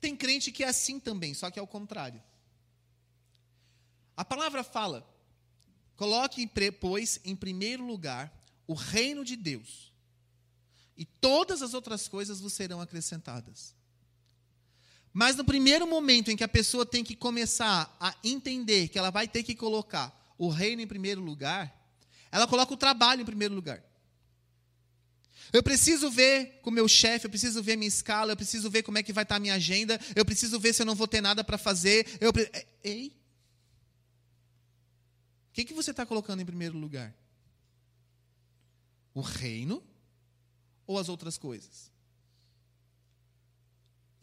Tem 0.00 0.16
crente 0.16 0.52
que 0.52 0.64
é 0.64 0.68
assim 0.68 0.98
também, 0.98 1.34
só 1.34 1.50
que 1.50 1.58
é 1.58 1.62
o 1.62 1.66
contrário. 1.66 2.22
A 4.16 4.24
palavra 4.24 4.64
fala: 4.64 5.08
coloque, 5.96 6.50
pois, 6.80 7.20
em 7.24 7.36
primeiro 7.36 7.84
lugar 7.84 8.32
o 8.66 8.74
reino 8.74 9.24
de 9.24 9.36
Deus, 9.36 9.92
e 10.96 11.04
todas 11.04 11.62
as 11.62 11.74
outras 11.74 12.08
coisas 12.08 12.40
vos 12.40 12.52
serão 12.52 12.80
acrescentadas. 12.80 13.74
Mas 15.18 15.34
no 15.34 15.46
primeiro 15.46 15.86
momento 15.86 16.30
em 16.30 16.36
que 16.36 16.44
a 16.44 16.48
pessoa 16.48 16.84
tem 16.84 17.02
que 17.02 17.16
começar 17.16 17.96
a 17.98 18.14
entender 18.22 18.88
que 18.88 18.98
ela 18.98 19.08
vai 19.08 19.26
ter 19.26 19.42
que 19.42 19.54
colocar 19.54 20.14
o 20.36 20.50
reino 20.50 20.82
em 20.82 20.86
primeiro 20.86 21.22
lugar, 21.22 21.74
ela 22.30 22.46
coloca 22.46 22.74
o 22.74 22.76
trabalho 22.76 23.22
em 23.22 23.24
primeiro 23.24 23.54
lugar. 23.54 23.82
Eu 25.54 25.62
preciso 25.62 26.10
ver 26.10 26.60
com 26.60 26.68
o 26.68 26.72
meu 26.72 26.86
chefe, 26.86 27.24
eu 27.24 27.30
preciso 27.30 27.62
ver 27.62 27.76
minha 27.76 27.88
escala, 27.88 28.32
eu 28.32 28.36
preciso 28.36 28.68
ver 28.68 28.82
como 28.82 28.98
é 28.98 29.02
que 29.02 29.10
vai 29.10 29.22
estar 29.22 29.36
a 29.36 29.40
minha 29.40 29.54
agenda, 29.54 29.98
eu 30.14 30.22
preciso 30.22 30.60
ver 30.60 30.74
se 30.74 30.82
eu 30.82 30.86
não 30.86 30.94
vou 30.94 31.08
ter 31.08 31.22
nada 31.22 31.42
para 31.42 31.56
fazer. 31.56 32.06
Eu 32.20 32.30
pre... 32.30 32.52
Ei, 32.84 33.16
que, 35.56 35.64
que 35.64 35.72
você 35.72 35.92
está 35.92 36.04
colocando 36.04 36.42
em 36.42 36.44
primeiro 36.44 36.76
lugar? 36.76 37.16
O 39.14 39.22
reino 39.22 39.82
ou 40.86 40.98
as 40.98 41.08
outras 41.08 41.38
coisas? 41.38 41.90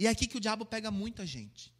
E 0.03 0.05
é 0.05 0.09
aqui 0.09 0.27
que 0.27 0.35
o 0.35 0.39
diabo 0.41 0.65
pega 0.65 0.91
muita 0.91 1.25
gente. 1.25 1.73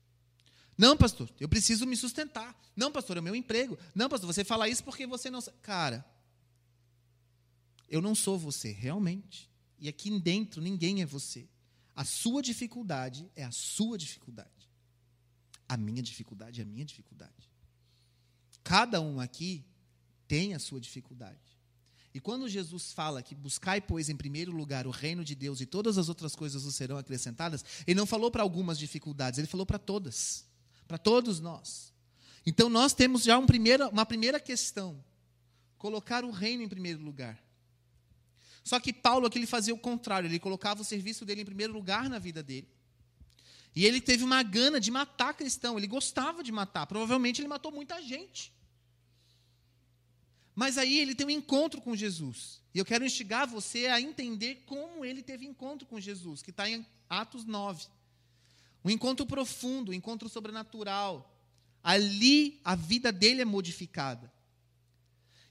Não, 0.78 0.96
pastor, 0.96 1.30
eu 1.42 1.50
preciso 1.50 1.86
me 1.86 1.98
sustentar. 1.98 2.58
Não, 2.74 2.90
pastor, 2.90 3.18
é 3.18 3.20
o 3.20 3.24
meu 3.24 3.36
emprego. 3.36 3.78
Não, 3.94 4.08
pastor, 4.08 4.34
você 4.34 4.46
fala 4.46 4.70
isso 4.70 4.82
porque 4.82 5.06
você 5.06 5.30
não. 5.30 5.42
Cara, 5.62 6.06
eu 7.90 8.02
não 8.02 8.16
sou 8.16 8.40
você, 8.40 8.72
realmente. 8.72 9.52
E 9.78 9.90
aqui 9.90 10.10
dentro 10.22 10.62
ninguém 10.62 11.02
é 11.02 11.06
você. 11.06 11.50
A 11.94 12.06
sua 12.06 12.42
dificuldade 12.42 13.30
é 13.36 13.44
a 13.44 13.52
sua 13.52 13.98
dificuldade. 13.98 14.70
A 15.68 15.76
minha 15.76 16.02
dificuldade 16.02 16.62
é 16.62 16.64
a 16.64 16.66
minha 16.66 16.86
dificuldade. 16.86 17.52
Cada 18.64 19.02
um 19.02 19.20
aqui 19.20 19.66
tem 20.30 20.54
a 20.54 20.60
sua 20.60 20.80
dificuldade. 20.80 21.53
E 22.14 22.20
quando 22.20 22.48
Jesus 22.48 22.92
fala 22.92 23.24
que 23.24 23.34
buscai, 23.34 23.82
pois, 23.82 24.08
em 24.08 24.16
primeiro 24.16 24.52
lugar 24.52 24.86
o 24.86 24.92
reino 24.92 25.24
de 25.24 25.34
Deus 25.34 25.60
e 25.62 25.66
todas 25.66 25.98
as 25.98 26.10
outras 26.10 26.36
coisas 26.36 26.64
vos 26.64 26.76
serão 26.76 26.98
acrescentadas, 26.98 27.66
ele 27.88 27.98
não 27.98 28.06
falou 28.06 28.30
para 28.30 28.44
algumas 28.44 28.78
dificuldades, 28.78 29.40
ele 29.40 29.48
falou 29.48 29.66
para 29.66 29.80
todas, 29.80 30.46
para 30.88 30.98
todos 30.98 31.40
nós. 31.40 31.92
Então 32.46 32.70
nós 32.70 32.94
temos 32.94 33.24
já 33.24 33.38
um 33.38 33.48
primeiro, 33.48 33.90
uma 33.90 34.06
primeira 34.06 34.40
questão: 34.40 35.04
colocar 35.78 36.24
o 36.24 36.30
reino 36.30 36.62
em 36.62 36.70
primeiro 36.70 37.02
lugar. 37.02 37.42
Só 38.64 38.80
que 38.80 38.94
Paulo 38.94 39.26
aqui 39.26 39.40
ele 39.40 39.48
fazia 39.48 39.74
o 39.74 39.80
contrário, 39.80 40.28
ele 40.28 40.40
colocava 40.40 40.82
o 40.82 40.86
serviço 40.86 41.26
dele 41.26 41.42
em 41.42 41.46
primeiro 41.46 41.74
lugar 41.74 42.10
na 42.10 42.20
vida 42.20 42.44
dele. 42.44 42.68
E 43.76 43.86
ele 43.86 44.00
teve 44.00 44.24
uma 44.24 44.44
gana 44.44 44.80
de 44.80 44.92
matar 44.92 45.34
cristão, 45.34 45.78
ele 45.78 45.88
gostava 45.88 46.44
de 46.44 46.52
matar. 46.52 46.86
Provavelmente 46.86 47.42
ele 47.42 47.48
matou 47.48 47.72
muita 47.72 48.02
gente. 48.04 48.54
Mas 50.56 50.78
aí 50.78 51.00
ele 51.00 51.16
tem 51.16 51.26
um 51.26 51.32
encontro 51.32 51.82
com 51.82 51.96
Jesus. 51.96 52.62
E 52.74 52.80
eu 52.80 52.86
quero 52.86 53.06
instigar 53.06 53.48
você 53.48 53.88
a 53.88 54.00
entender 54.00 54.64
como 54.66 55.04
ele 55.04 55.22
teve 55.22 55.46
encontro 55.46 55.88
com 55.88 56.00
Jesus, 56.00 56.42
que 56.42 56.52
está 56.52 56.70
em 56.70 56.86
Atos 57.10 57.46
9. 57.46 57.86
Um 58.86 58.90
encontro 58.90 59.26
profundo, 59.26 59.92
um 59.92 59.94
encontro 59.94 60.30
sobrenatural. 60.30 61.30
Ali 61.84 62.60
a 62.64 62.76
vida 62.76 63.12
dele 63.12 63.42
é 63.42 63.46
modificada. 63.46 64.32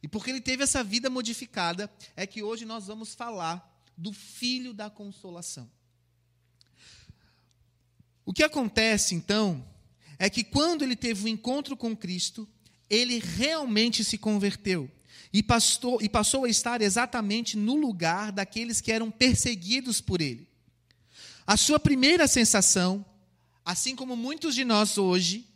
E 0.02 0.08
porque 0.08 0.30
ele 0.30 0.40
teve 0.40 0.64
essa 0.64 0.82
vida 0.82 1.08
modificada, 1.08 1.90
é 2.16 2.26
que 2.26 2.42
hoje 2.42 2.64
nós 2.64 2.86
vamos 2.86 3.14
falar 3.14 3.70
do 3.96 4.12
Filho 4.12 4.74
da 4.74 4.90
Consolação. 4.90 5.70
O 8.24 8.32
que 8.32 8.42
acontece, 8.42 9.14
então, 9.14 9.64
é 10.18 10.28
que 10.30 10.44
quando 10.44 10.82
ele 10.82 10.96
teve 10.96 11.22
o 11.22 11.24
um 11.26 11.28
encontro 11.28 11.76
com 11.76 11.96
Cristo, 11.96 12.48
ele 12.92 13.18
realmente 13.18 14.04
se 14.04 14.18
converteu 14.18 14.88
e 15.32 15.42
passou, 15.42 15.98
e 16.02 16.10
passou 16.10 16.44
a 16.44 16.48
estar 16.50 16.82
exatamente 16.82 17.56
no 17.56 17.74
lugar 17.74 18.30
daqueles 18.30 18.82
que 18.82 18.92
eram 18.92 19.10
perseguidos 19.10 19.98
por 19.98 20.20
ele. 20.20 20.46
A 21.46 21.56
sua 21.56 21.80
primeira 21.80 22.28
sensação, 22.28 23.02
assim 23.64 23.96
como 23.96 24.14
muitos 24.14 24.54
de 24.54 24.62
nós 24.62 24.98
hoje, 24.98 25.46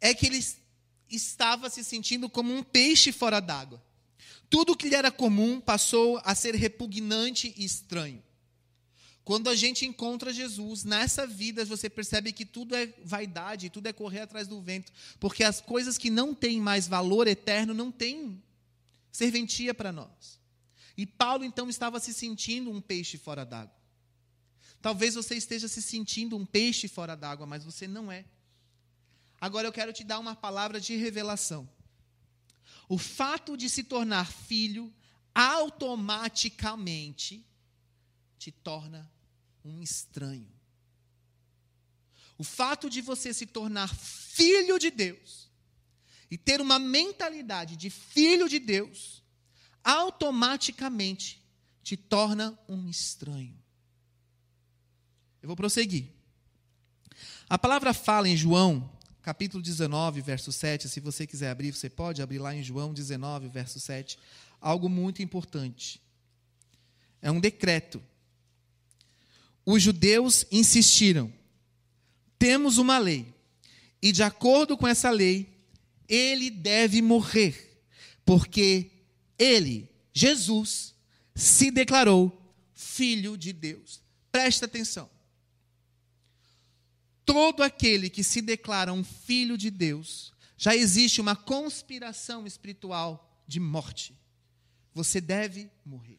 é 0.00 0.12
que 0.12 0.26
ele 0.26 0.44
estava 1.08 1.70
se 1.70 1.84
sentindo 1.84 2.28
como 2.28 2.52
um 2.52 2.64
peixe 2.64 3.12
fora 3.12 3.38
d'água. 3.38 3.80
Tudo 4.50 4.76
que 4.76 4.88
lhe 4.88 4.96
era 4.96 5.12
comum 5.12 5.60
passou 5.60 6.20
a 6.24 6.34
ser 6.34 6.56
repugnante 6.56 7.54
e 7.56 7.64
estranho. 7.64 8.20
Quando 9.28 9.48
a 9.50 9.54
gente 9.54 9.84
encontra 9.84 10.32
Jesus 10.32 10.84
nessa 10.84 11.26
vida, 11.26 11.62
você 11.62 11.90
percebe 11.90 12.32
que 12.32 12.46
tudo 12.46 12.74
é 12.74 12.86
vaidade, 13.04 13.68
tudo 13.68 13.86
é 13.86 13.92
correr 13.92 14.20
atrás 14.20 14.48
do 14.48 14.58
vento, 14.58 14.90
porque 15.20 15.44
as 15.44 15.60
coisas 15.60 15.98
que 15.98 16.08
não 16.08 16.34
têm 16.34 16.58
mais 16.58 16.88
valor 16.88 17.28
eterno 17.28 17.74
não 17.74 17.92
têm 17.92 18.42
serventia 19.12 19.74
para 19.74 19.92
nós. 19.92 20.40
E 20.96 21.04
Paulo 21.04 21.44
então 21.44 21.68
estava 21.68 22.00
se 22.00 22.14
sentindo 22.14 22.70
um 22.70 22.80
peixe 22.80 23.18
fora 23.18 23.44
d'água. 23.44 23.76
Talvez 24.80 25.14
você 25.14 25.34
esteja 25.34 25.68
se 25.68 25.82
sentindo 25.82 26.34
um 26.34 26.46
peixe 26.46 26.88
fora 26.88 27.14
d'água, 27.14 27.44
mas 27.44 27.62
você 27.62 27.86
não 27.86 28.10
é. 28.10 28.24
Agora 29.38 29.68
eu 29.68 29.72
quero 29.72 29.92
te 29.92 30.04
dar 30.04 30.20
uma 30.20 30.34
palavra 30.34 30.80
de 30.80 30.96
revelação. 30.96 31.68
O 32.88 32.96
fato 32.96 33.58
de 33.58 33.68
se 33.68 33.84
tornar 33.84 34.32
filho 34.32 34.90
automaticamente 35.34 37.44
te 38.38 38.50
torna 38.50 39.17
um 39.64 39.82
estranho. 39.82 40.48
O 42.36 42.44
fato 42.44 42.88
de 42.88 43.00
você 43.00 43.34
se 43.34 43.46
tornar 43.46 43.94
filho 43.94 44.78
de 44.78 44.90
Deus 44.90 45.48
e 46.30 46.38
ter 46.38 46.60
uma 46.60 46.78
mentalidade 46.78 47.76
de 47.76 47.90
filho 47.90 48.48
de 48.48 48.58
Deus 48.58 49.22
automaticamente 49.82 51.42
te 51.82 51.96
torna 51.96 52.58
um 52.68 52.88
estranho. 52.88 53.58
Eu 55.42 55.46
vou 55.46 55.56
prosseguir. 55.56 56.12
A 57.48 57.58
palavra 57.58 57.94
fala 57.94 58.28
em 58.28 58.36
João, 58.36 58.92
capítulo 59.22 59.62
19, 59.62 60.20
verso 60.20 60.52
7. 60.52 60.88
Se 60.88 61.00
você 61.00 61.26
quiser 61.26 61.50
abrir, 61.50 61.72
você 61.72 61.88
pode 61.88 62.20
abrir 62.20 62.38
lá 62.38 62.54
em 62.54 62.62
João 62.62 62.92
19, 62.92 63.48
verso 63.48 63.80
7. 63.80 64.18
Algo 64.60 64.88
muito 64.88 65.22
importante. 65.22 66.00
É 67.22 67.30
um 67.30 67.40
decreto. 67.40 68.02
Os 69.70 69.82
judeus 69.82 70.46
insistiram: 70.50 71.30
temos 72.38 72.78
uma 72.78 72.96
lei, 72.96 73.34
e 74.00 74.12
de 74.12 74.22
acordo 74.22 74.78
com 74.78 74.88
essa 74.88 75.10
lei, 75.10 75.46
ele 76.08 76.48
deve 76.48 77.02
morrer, 77.02 77.84
porque 78.24 78.90
ele, 79.38 79.86
Jesus, 80.10 80.94
se 81.34 81.70
declarou 81.70 82.32
filho 82.72 83.36
de 83.36 83.52
Deus. 83.52 84.00
Presta 84.32 84.64
atenção. 84.64 85.10
Todo 87.26 87.62
aquele 87.62 88.08
que 88.08 88.24
se 88.24 88.40
declara 88.40 88.90
um 88.90 89.04
filho 89.04 89.58
de 89.58 89.70
Deus, 89.70 90.32
já 90.56 90.74
existe 90.74 91.20
uma 91.20 91.36
conspiração 91.36 92.46
espiritual 92.46 93.38
de 93.46 93.60
morte. 93.60 94.18
Você 94.94 95.20
deve 95.20 95.70
morrer. 95.84 96.18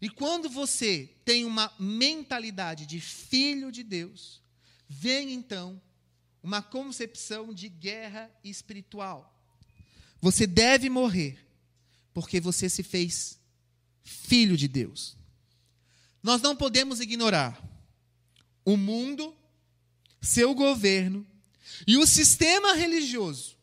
E 0.00 0.08
quando 0.08 0.48
você 0.48 1.10
tem 1.24 1.44
uma 1.44 1.72
mentalidade 1.78 2.86
de 2.86 3.00
filho 3.00 3.70
de 3.70 3.82
Deus, 3.82 4.42
vem 4.88 5.32
então 5.32 5.80
uma 6.42 6.62
concepção 6.62 7.54
de 7.54 7.68
guerra 7.68 8.30
espiritual. 8.42 9.32
Você 10.20 10.46
deve 10.46 10.90
morrer, 10.90 11.38
porque 12.12 12.40
você 12.40 12.68
se 12.68 12.82
fez 12.82 13.38
filho 14.02 14.56
de 14.56 14.68
Deus. 14.68 15.16
Nós 16.22 16.42
não 16.42 16.56
podemos 16.56 17.00
ignorar 17.00 17.62
o 18.64 18.76
mundo, 18.76 19.36
seu 20.20 20.54
governo 20.54 21.26
e 21.86 21.96
o 21.96 22.06
sistema 22.06 22.74
religioso 22.74 23.56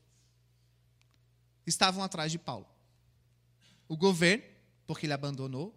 estavam 1.66 2.04
atrás 2.04 2.32
de 2.32 2.38
Paulo. 2.38 2.68
O 3.88 3.96
governo, 3.96 4.44
porque 4.86 5.06
ele 5.06 5.14
abandonou, 5.14 5.76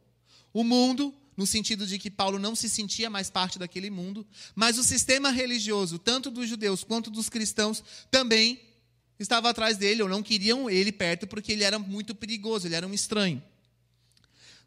o 0.55 0.65
mundo, 0.65 1.13
no 1.37 1.47
sentido 1.47 1.87
de 1.87 1.99
que 1.99 2.11
Paulo 2.11 2.39
não 2.39 2.55
se 2.55 2.71
sentia 2.71 3.11
mais 3.11 3.29
parte 3.29 3.59
daquele 3.59 3.91
mundo, 3.91 4.27
mas 4.55 4.79
o 4.79 4.85
sistema 4.85 5.31
religioso, 5.31 5.99
tanto 5.99 6.31
dos 6.31 6.49
judeus 6.49 6.85
quanto 6.85 7.11
dos 7.11 7.29
cristãos, 7.29 7.83
também 8.11 8.61
estava 9.19 9.51
atrás 9.51 9.77
dele, 9.77 10.03
ou 10.03 10.09
não 10.09 10.23
queriam 10.23 10.71
ele 10.71 10.93
perto, 10.93 11.27
porque 11.27 11.53
ele 11.53 11.65
era 11.65 11.79
muito 11.79 12.15
perigoso, 12.15 12.67
ele 12.67 12.77
era 12.77 12.87
um 12.87 12.95
estranho. 12.95 13.43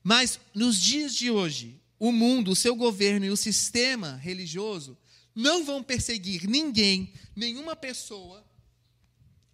Mas 0.04 0.40
nos 0.54 0.80
dias 0.80 1.16
de 1.16 1.32
hoje, 1.32 1.80
o 2.00 2.12
mundo, 2.12 2.52
o 2.52 2.56
seu 2.56 2.76
governo 2.76 3.26
e 3.26 3.32
o 3.32 3.38
sistema 3.38 4.16
religioso 4.16 4.98
não 5.34 5.64
vão 5.64 5.84
perseguir 5.84 6.48
ninguém, 6.48 7.14
nenhuma 7.36 7.76
pessoa, 7.76 8.46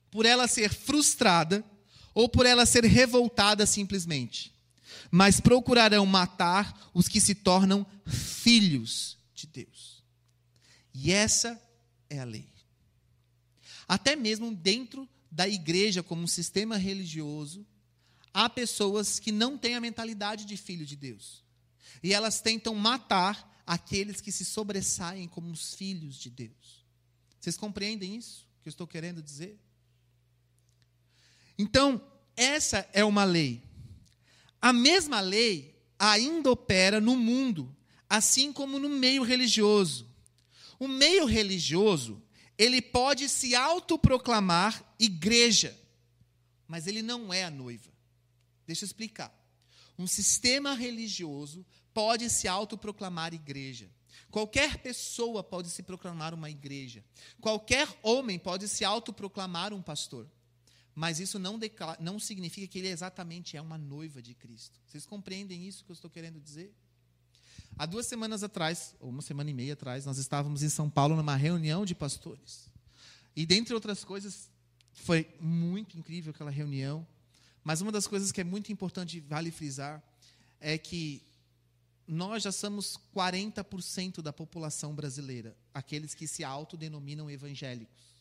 por 0.10 0.26
ela 0.26 0.48
ser 0.48 0.74
frustrada 0.74 1.64
ou 2.14 2.30
por 2.30 2.46
ela 2.46 2.66
ser 2.66 2.86
revoltada 2.86 3.66
simplesmente, 3.66 4.53
mas 5.16 5.40
procurarão 5.40 6.08
matar 6.08 6.90
os 6.92 7.08
que 7.08 7.22
se 7.22 7.36
tornam 7.36 7.86
filhos 8.04 9.16
de 9.36 9.46
Deus. 9.46 10.04
E 10.92 11.12
essa 11.12 11.62
é 12.10 12.18
a 12.18 12.24
lei. 12.24 12.50
Até 13.88 14.16
mesmo 14.16 14.52
dentro 14.52 15.08
da 15.30 15.48
igreja, 15.48 16.02
como 16.02 16.24
um 16.24 16.28
sistema 16.28 16.78
religioso, 16.78 17.64
há 18.34 18.50
pessoas 18.50 19.20
que 19.20 19.32
não 19.32 19.56
têm 19.56 19.76
a 19.76 19.82
mentalidade 19.82 20.46
de 20.46 20.58
filho 20.58 20.84
de 20.84 20.96
Deus. 20.96 21.44
E 22.02 22.12
elas 22.12 22.42
tentam 22.42 22.74
matar 22.74 23.62
aqueles 23.68 24.20
que 24.20 24.32
se 24.32 24.44
sobressaem 24.44 25.28
como 25.28 25.52
os 25.52 25.76
filhos 25.76 26.16
de 26.16 26.32
Deus. 26.32 26.84
Vocês 27.40 27.56
compreendem 27.56 28.16
isso 28.16 28.48
que 28.64 28.68
eu 28.68 28.72
estou 28.72 28.88
querendo 28.88 29.22
dizer? 29.22 29.60
Então, 31.56 32.02
essa 32.36 32.90
é 32.94 33.06
uma 33.06 33.24
lei. 33.24 33.62
A 34.64 34.72
mesma 34.72 35.20
lei 35.20 35.78
ainda 36.00 36.50
opera 36.50 37.02
no 37.02 37.18
mundo, 37.18 37.76
assim 38.10 38.54
como 38.54 38.80
no 38.80 38.88
meio 38.88 39.22
religioso. 39.22 40.10
O 40.80 40.88
meio 40.88 41.26
religioso 41.26 42.24
ele 42.58 42.82
pode 42.82 43.28
se 43.28 43.56
autoproclamar 43.56 44.82
igreja, 44.98 45.78
mas 46.66 46.88
ele 46.88 47.02
não 47.02 47.34
é 47.34 47.44
a 47.44 47.52
noiva. 47.52 47.92
Deixa 48.66 48.86
eu 48.86 48.88
explicar. 48.88 49.38
Um 50.00 50.08
sistema 50.08 50.74
religioso 50.74 51.66
pode 51.94 52.30
se 52.30 52.48
autoproclamar 52.48 53.34
igreja. 53.34 53.92
Qualquer 54.32 54.78
pessoa 54.78 55.44
pode 55.44 55.70
se 55.72 55.84
proclamar 55.84 56.34
uma 56.34 56.50
igreja. 56.50 57.04
Qualquer 57.42 57.86
homem 58.02 58.40
pode 58.40 58.70
se 58.70 58.86
autoproclamar 58.86 59.74
um 59.74 59.82
pastor. 59.82 60.26
Mas 60.96 61.20
isso 61.20 61.40
não, 61.40 61.58
declara, 61.58 61.98
não 62.02 62.20
significa 62.20 62.68
que 62.68 62.80
ele 62.80 62.88
exatamente 62.88 63.58
é 63.58 63.62
uma 63.62 63.78
noiva 63.78 64.22
de 64.22 64.34
Cristo. 64.34 64.80
Vocês 64.88 65.06
compreendem 65.06 65.68
isso 65.68 65.84
que 65.84 65.92
eu 65.92 65.94
estou 65.94 66.10
querendo 66.10 66.40
dizer? 66.40 66.74
Há 67.78 67.88
duas 67.88 68.06
semanas 68.06 68.44
atrás, 68.44 68.94
ou 69.00 69.10
uma 69.10 69.22
semana 69.22 69.50
e 69.50 69.54
meia 69.54 69.74
atrás, 69.74 70.06
nós 70.06 70.20
estávamos 70.20 70.62
em 70.62 70.70
São 70.70 70.90
Paulo 70.90 71.16
numa 71.16 71.36
reunião 71.36 71.84
de 71.86 71.96
pastores. 71.96 72.70
E, 73.36 73.46
dentre 73.46 73.74
outras 73.74 74.04
coisas, 74.04 74.50
foi 74.94 75.28
muito 75.40 75.98
incrível 75.98 76.30
aquela 76.30 76.52
reunião. 76.52 77.06
Mas 77.64 77.82
uma 77.82 77.92
das 77.92 78.06
coisas 78.06 78.32
que 78.32 78.42
é 78.42 78.44
muito 78.44 78.72
importante, 78.72 79.20
vale 79.20 79.50
frisar, 79.50 80.04
é 80.60 80.78
que 80.78 81.24
nós 82.08 82.44
já 82.44 82.52
somos 82.52 82.98
40% 83.16 84.22
da 84.22 84.32
população 84.32 84.94
brasileira, 84.94 85.56
aqueles 85.74 86.14
que 86.14 86.28
se 86.28 86.44
autodenominam 86.44 87.32
evangélicos. 87.32 88.13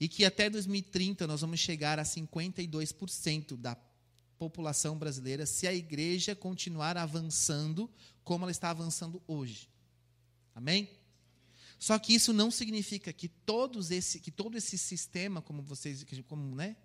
E 0.00 0.08
que 0.08 0.24
até 0.24 0.48
2030 0.48 1.26
nós 1.26 1.40
vamos 1.40 1.60
chegar 1.60 1.98
a 1.98 2.04
52% 2.04 3.56
da 3.56 3.76
população 4.38 4.96
brasileira 4.96 5.44
se 5.44 5.66
a 5.66 5.74
igreja 5.74 6.34
continuar 6.34 6.96
avançando 6.96 7.90
como 8.22 8.44
ela 8.44 8.52
está 8.52 8.70
avançando 8.70 9.20
hoje. 9.26 9.68
Amém? 10.54 10.88
Só 11.78 11.98
que 11.98 12.14
isso 12.14 12.32
não 12.32 12.50
significa 12.50 13.12
que 13.12 13.28
todos 13.28 13.90
esse, 13.90 14.20
que 14.20 14.30
todo 14.30 14.56
esse 14.56 14.76
sistema, 14.76 15.40
como 15.40 15.62
vocês, 15.62 16.04
como, 16.26 16.54
né, 16.54 16.76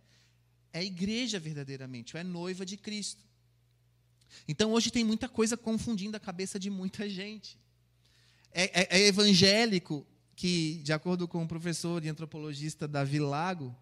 é 0.72 0.84
igreja 0.84 1.40
verdadeiramente, 1.40 2.16
ou 2.16 2.20
é 2.20 2.24
noiva 2.24 2.66
de 2.66 2.78
Cristo. 2.78 3.24
Então 4.48 4.72
hoje 4.72 4.92
tem 4.92 5.04
muita 5.04 5.30
coisa 5.30 5.56
confundindo 5.56 6.18
a 6.18 6.20
cabeça 6.20 6.60
de 6.60 6.70
muita 6.70 7.08
gente. 7.10 7.60
É, 8.52 8.82
é, 8.82 9.00
é 9.00 9.08
evangélico 9.08 10.06
que, 10.36 10.82
de 10.84 10.92
acordo 10.94 11.28
com 11.28 11.44
o 11.44 11.48
professor 11.48 12.04
e 12.04 12.10
antropologista 12.10 12.88
Davi 12.88 13.20
Lago, 13.20 13.76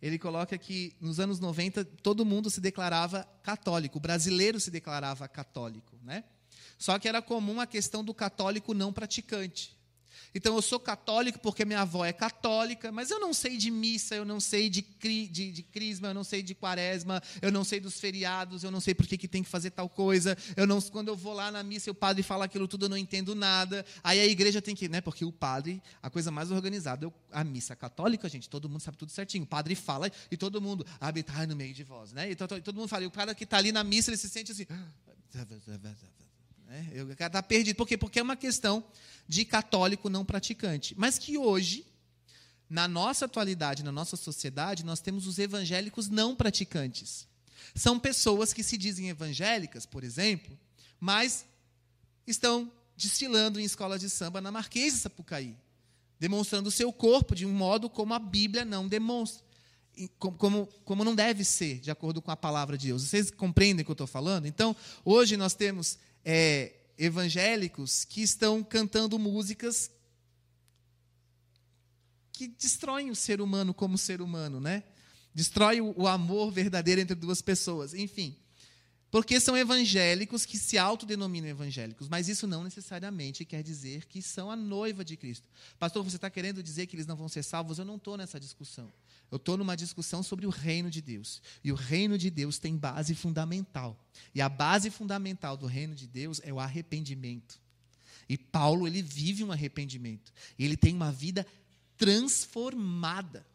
ele 0.00 0.18
coloca 0.18 0.58
que 0.58 0.96
nos 1.00 1.20
anos 1.20 1.38
90 1.38 1.84
todo 1.84 2.24
mundo 2.24 2.50
se 2.50 2.60
declarava 2.60 3.24
católico, 3.42 3.98
o 3.98 4.00
brasileiro 4.00 4.58
se 4.58 4.70
declarava 4.70 5.28
católico, 5.28 5.96
né? 6.02 6.24
Só 6.76 6.98
que 6.98 7.08
era 7.08 7.22
comum 7.22 7.60
a 7.60 7.66
questão 7.66 8.02
do 8.02 8.12
católico 8.12 8.74
não 8.74 8.92
praticante. 8.92 9.76
Então, 10.34 10.54
eu 10.54 10.62
sou 10.62 10.80
católico 10.80 11.38
porque 11.38 11.64
minha 11.64 11.80
avó 11.80 12.04
é 12.04 12.12
católica, 12.12 12.90
mas 12.90 13.10
eu 13.10 13.20
não 13.20 13.32
sei 13.32 13.56
de 13.56 13.70
missa, 13.70 14.14
eu 14.14 14.24
não 14.24 14.40
sei 14.40 14.68
de, 14.68 14.82
cri, 14.82 15.26
de, 15.26 15.52
de 15.52 15.62
crisma, 15.62 16.08
eu 16.08 16.14
não 16.14 16.24
sei 16.24 16.42
de 16.42 16.54
quaresma, 16.54 17.22
eu 17.40 17.52
não 17.52 17.64
sei 17.64 17.80
dos 17.80 17.98
feriados, 18.00 18.64
eu 18.64 18.70
não 18.70 18.80
sei 18.80 18.94
por 18.94 19.06
que, 19.06 19.18
que 19.18 19.28
tem 19.28 19.42
que 19.42 19.48
fazer 19.48 19.70
tal 19.70 19.88
coisa. 19.88 20.36
Eu 20.56 20.66
não, 20.66 20.80
quando 20.80 21.08
eu 21.08 21.16
vou 21.16 21.32
lá 21.32 21.50
na 21.50 21.62
missa 21.62 21.90
e 21.90 21.92
o 21.92 21.94
padre 21.94 22.22
fala 22.22 22.44
aquilo 22.44 22.66
tudo, 22.68 22.86
eu 22.86 22.88
não 22.88 22.96
entendo 22.96 23.34
nada. 23.34 23.84
Aí 24.02 24.20
a 24.20 24.26
igreja 24.26 24.62
tem 24.62 24.74
que, 24.74 24.88
né? 24.88 25.00
Porque 25.00 25.24
o 25.24 25.32
padre, 25.32 25.82
a 26.02 26.10
coisa 26.10 26.30
mais 26.30 26.50
organizada, 26.50 27.06
é 27.06 27.10
a 27.30 27.44
missa 27.44 27.74
católica, 27.76 28.28
gente, 28.28 28.48
todo 28.48 28.68
mundo 28.68 28.80
sabe 28.80 28.96
tudo 28.96 29.10
certinho. 29.12 29.44
O 29.44 29.46
padre 29.46 29.74
fala 29.74 30.10
e 30.30 30.36
todo 30.36 30.60
mundo 30.60 30.86
habitar 31.00 31.46
no 31.46 31.56
meio 31.56 31.74
de 31.74 31.84
vós, 31.84 32.12
né? 32.12 32.30
Então 32.30 32.46
todo 32.46 32.74
mundo 32.74 32.88
fala, 32.88 33.04
e 33.04 33.06
o 33.06 33.10
cara 33.10 33.34
que 33.34 33.44
está 33.44 33.58
ali 33.58 33.72
na 33.72 33.84
missa, 33.84 34.10
ele 34.10 34.16
se 34.16 34.28
sente 34.28 34.52
assim. 34.52 34.66
Né? 36.72 37.02
O 37.02 37.14
cara 37.14 37.26
está 37.26 37.42
perdido. 37.42 37.76
Por 37.76 37.86
quê? 37.86 37.98
Porque 37.98 38.18
é 38.18 38.22
uma 38.22 38.36
questão 38.36 38.82
de 39.28 39.44
católico 39.44 40.08
não 40.08 40.24
praticante. 40.24 40.94
Mas 40.96 41.18
que 41.18 41.36
hoje, 41.36 41.86
na 42.68 42.88
nossa 42.88 43.26
atualidade, 43.26 43.82
na 43.82 43.92
nossa 43.92 44.16
sociedade, 44.16 44.82
nós 44.82 45.00
temos 45.00 45.26
os 45.26 45.38
evangélicos 45.38 46.08
não 46.08 46.34
praticantes. 46.34 47.28
São 47.74 47.98
pessoas 47.98 48.54
que 48.54 48.62
se 48.62 48.78
dizem 48.78 49.10
evangélicas, 49.10 49.84
por 49.84 50.02
exemplo, 50.02 50.58
mas 50.98 51.44
estão 52.26 52.72
desfilando 52.96 53.60
em 53.60 53.64
escolas 53.64 54.00
de 54.00 54.08
samba 54.08 54.40
na 54.40 54.50
Marquês 54.50 54.94
de 54.94 55.00
Sapucaí, 55.00 55.56
demonstrando 56.18 56.68
o 56.68 56.72
seu 56.72 56.90
corpo 56.92 57.34
de 57.34 57.44
um 57.44 57.52
modo 57.52 57.90
como 57.90 58.14
a 58.14 58.18
Bíblia 58.18 58.64
não 58.64 58.88
demonstra, 58.88 59.44
como, 60.18 60.66
como 60.84 61.04
não 61.04 61.14
deve 61.14 61.44
ser, 61.44 61.80
de 61.80 61.90
acordo 61.90 62.22
com 62.22 62.30
a 62.30 62.36
palavra 62.36 62.78
de 62.78 62.88
Deus. 62.88 63.02
Vocês 63.02 63.30
compreendem 63.30 63.82
o 63.82 63.84
que 63.84 63.90
eu 63.90 63.94
estou 63.94 64.06
falando? 64.06 64.46
Então, 64.46 64.74
hoje 65.04 65.36
nós 65.36 65.54
temos 65.54 65.98
é, 66.24 66.74
evangélicos 66.98 68.04
que 68.04 68.22
estão 68.22 68.62
cantando 68.62 69.18
músicas 69.18 69.90
que 72.32 72.48
destroem 72.48 73.10
o 73.10 73.16
ser 73.16 73.40
humano 73.40 73.74
como 73.74 73.98
ser 73.98 74.20
humano, 74.20 74.60
né? 74.60 74.82
Destrói 75.34 75.80
o 75.80 76.06
amor 76.06 76.50
verdadeiro 76.50 77.00
entre 77.00 77.14
duas 77.14 77.40
pessoas. 77.40 77.94
Enfim, 77.94 78.36
porque 79.12 79.38
são 79.38 79.54
evangélicos 79.54 80.46
que 80.46 80.58
se 80.58 80.78
autodenominam 80.78 81.50
evangélicos, 81.50 82.08
mas 82.08 82.28
isso 82.28 82.46
não 82.46 82.64
necessariamente 82.64 83.44
quer 83.44 83.62
dizer 83.62 84.06
que 84.06 84.22
são 84.22 84.50
a 84.50 84.56
noiva 84.56 85.04
de 85.04 85.18
Cristo. 85.18 85.46
Pastor, 85.78 86.02
você 86.02 86.16
está 86.16 86.30
querendo 86.30 86.62
dizer 86.62 86.86
que 86.86 86.96
eles 86.96 87.06
não 87.06 87.14
vão 87.14 87.28
ser 87.28 87.42
salvos? 87.42 87.78
Eu 87.78 87.84
não 87.84 87.96
estou 87.96 88.16
nessa 88.16 88.40
discussão. 88.40 88.90
Eu 89.32 89.36
estou 89.36 89.56
numa 89.56 89.74
discussão 89.74 90.22
sobre 90.22 90.46
o 90.46 90.50
reino 90.50 90.90
de 90.90 91.00
Deus. 91.00 91.40
E 91.64 91.72
o 91.72 91.74
reino 91.74 92.18
de 92.18 92.28
Deus 92.28 92.58
tem 92.58 92.76
base 92.76 93.14
fundamental. 93.14 93.98
E 94.34 94.42
a 94.42 94.48
base 94.48 94.90
fundamental 94.90 95.56
do 95.56 95.64
reino 95.64 95.94
de 95.94 96.06
Deus 96.06 96.38
é 96.44 96.52
o 96.52 96.60
arrependimento. 96.60 97.58
E 98.28 98.36
Paulo, 98.36 98.86
ele 98.86 99.00
vive 99.00 99.42
um 99.42 99.50
arrependimento. 99.50 100.30
Ele 100.58 100.76
tem 100.76 100.94
uma 100.94 101.10
vida 101.10 101.46
transformada. 101.96 103.46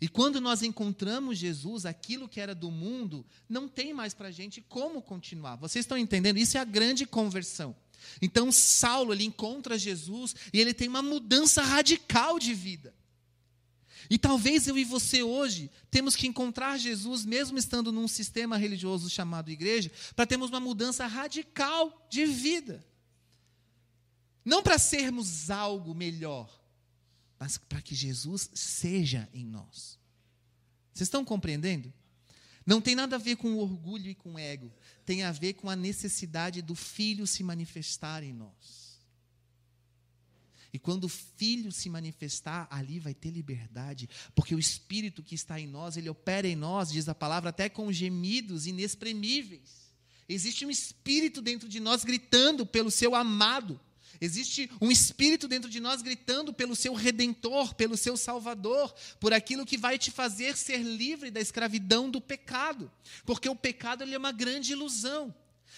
E 0.00 0.08
quando 0.08 0.40
nós 0.40 0.64
encontramos 0.64 1.38
Jesus, 1.38 1.86
aquilo 1.86 2.28
que 2.28 2.40
era 2.40 2.52
do 2.52 2.72
mundo, 2.72 3.24
não 3.48 3.68
tem 3.68 3.94
mais 3.94 4.14
para 4.14 4.28
a 4.28 4.32
gente 4.32 4.60
como 4.62 5.00
continuar. 5.00 5.54
Vocês 5.54 5.84
estão 5.84 5.96
entendendo? 5.96 6.38
Isso 6.38 6.58
é 6.58 6.60
a 6.60 6.64
grande 6.64 7.06
conversão. 7.06 7.76
Então, 8.20 8.50
Saulo, 8.50 9.12
ele 9.14 9.22
encontra 9.22 9.78
Jesus 9.78 10.34
e 10.52 10.60
ele 10.60 10.74
tem 10.74 10.88
uma 10.88 11.02
mudança 11.02 11.62
radical 11.62 12.36
de 12.40 12.52
vida. 12.52 12.92
E 14.10 14.18
talvez 14.18 14.66
eu 14.66 14.76
e 14.76 14.84
você 14.84 15.22
hoje 15.22 15.70
temos 15.90 16.14
que 16.14 16.26
encontrar 16.26 16.78
Jesus, 16.78 17.24
mesmo 17.24 17.58
estando 17.58 17.90
num 17.90 18.08
sistema 18.08 18.56
religioso 18.56 19.08
chamado 19.08 19.50
igreja, 19.50 19.90
para 20.14 20.26
termos 20.26 20.50
uma 20.50 20.60
mudança 20.60 21.06
radical 21.06 22.06
de 22.10 22.26
vida. 22.26 22.84
Não 24.44 24.62
para 24.62 24.78
sermos 24.78 25.50
algo 25.50 25.94
melhor, 25.94 26.62
mas 27.38 27.56
para 27.56 27.80
que 27.80 27.94
Jesus 27.94 28.50
seja 28.52 29.28
em 29.32 29.44
nós. 29.44 29.98
Vocês 30.92 31.06
estão 31.06 31.24
compreendendo? 31.24 31.92
Não 32.66 32.80
tem 32.80 32.94
nada 32.94 33.16
a 33.16 33.18
ver 33.18 33.36
com 33.36 33.56
orgulho 33.56 34.08
e 34.10 34.14
com 34.14 34.38
ego, 34.38 34.72
tem 35.04 35.22
a 35.22 35.32
ver 35.32 35.54
com 35.54 35.68
a 35.68 35.76
necessidade 35.76 36.62
do 36.62 36.74
filho 36.74 37.26
se 37.26 37.42
manifestar 37.42 38.22
em 38.22 38.32
nós. 38.32 38.83
E 40.74 40.78
quando 40.80 41.04
o 41.04 41.08
filho 41.08 41.70
se 41.70 41.88
manifestar, 41.88 42.66
ali 42.68 42.98
vai 42.98 43.14
ter 43.14 43.30
liberdade, 43.30 44.10
porque 44.34 44.56
o 44.56 44.58
espírito 44.58 45.22
que 45.22 45.36
está 45.36 45.60
em 45.60 45.68
nós, 45.68 45.96
ele 45.96 46.08
opera 46.08 46.48
em 46.48 46.56
nós, 46.56 46.90
diz 46.90 47.08
a 47.08 47.14
palavra, 47.14 47.50
até 47.50 47.68
com 47.68 47.92
gemidos 47.92 48.66
inexprimíveis. 48.66 49.94
Existe 50.28 50.66
um 50.66 50.70
espírito 50.70 51.40
dentro 51.40 51.68
de 51.68 51.78
nós 51.78 52.02
gritando 52.02 52.66
pelo 52.66 52.90
seu 52.90 53.14
amado. 53.14 53.80
Existe 54.20 54.68
um 54.80 54.90
espírito 54.90 55.46
dentro 55.46 55.70
de 55.70 55.78
nós 55.78 56.02
gritando 56.02 56.52
pelo 56.52 56.74
seu 56.74 56.92
redentor, 56.92 57.72
pelo 57.76 57.96
seu 57.96 58.16
salvador, 58.16 58.92
por 59.20 59.32
aquilo 59.32 59.64
que 59.64 59.78
vai 59.78 59.96
te 59.96 60.10
fazer 60.10 60.56
ser 60.56 60.78
livre 60.78 61.30
da 61.30 61.40
escravidão 61.40 62.10
do 62.10 62.20
pecado. 62.20 62.90
Porque 63.24 63.48
o 63.48 63.54
pecado 63.54 64.02
ele 64.02 64.16
é 64.16 64.18
uma 64.18 64.32
grande 64.32 64.72
ilusão. 64.72 65.32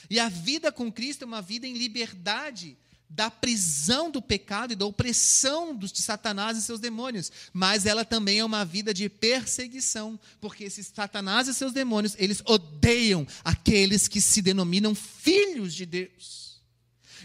E 0.08 0.18
a 0.18 0.30
vida 0.30 0.72
com 0.72 0.90
Cristo 0.90 1.22
é 1.22 1.26
uma 1.26 1.42
vida 1.42 1.66
em 1.66 1.74
liberdade 1.74 2.78
da 3.08 3.30
prisão 3.30 4.10
do 4.10 4.20
pecado 4.20 4.72
e 4.72 4.76
da 4.76 4.84
opressão 4.84 5.76
de 5.76 6.02
Satanás 6.02 6.58
e 6.58 6.62
seus 6.62 6.80
demônios, 6.80 7.30
mas 7.52 7.86
ela 7.86 8.04
também 8.04 8.40
é 8.40 8.44
uma 8.44 8.64
vida 8.64 8.92
de 8.92 9.08
perseguição, 9.08 10.18
porque 10.40 10.64
esses 10.64 10.92
Satanás 10.94 11.48
e 11.48 11.54
seus 11.54 11.72
demônios, 11.72 12.14
eles 12.18 12.42
odeiam 12.44 13.26
aqueles 13.44 14.08
que 14.08 14.20
se 14.20 14.42
denominam 14.42 14.94
filhos 14.94 15.74
de 15.74 15.86
Deus. 15.86 16.46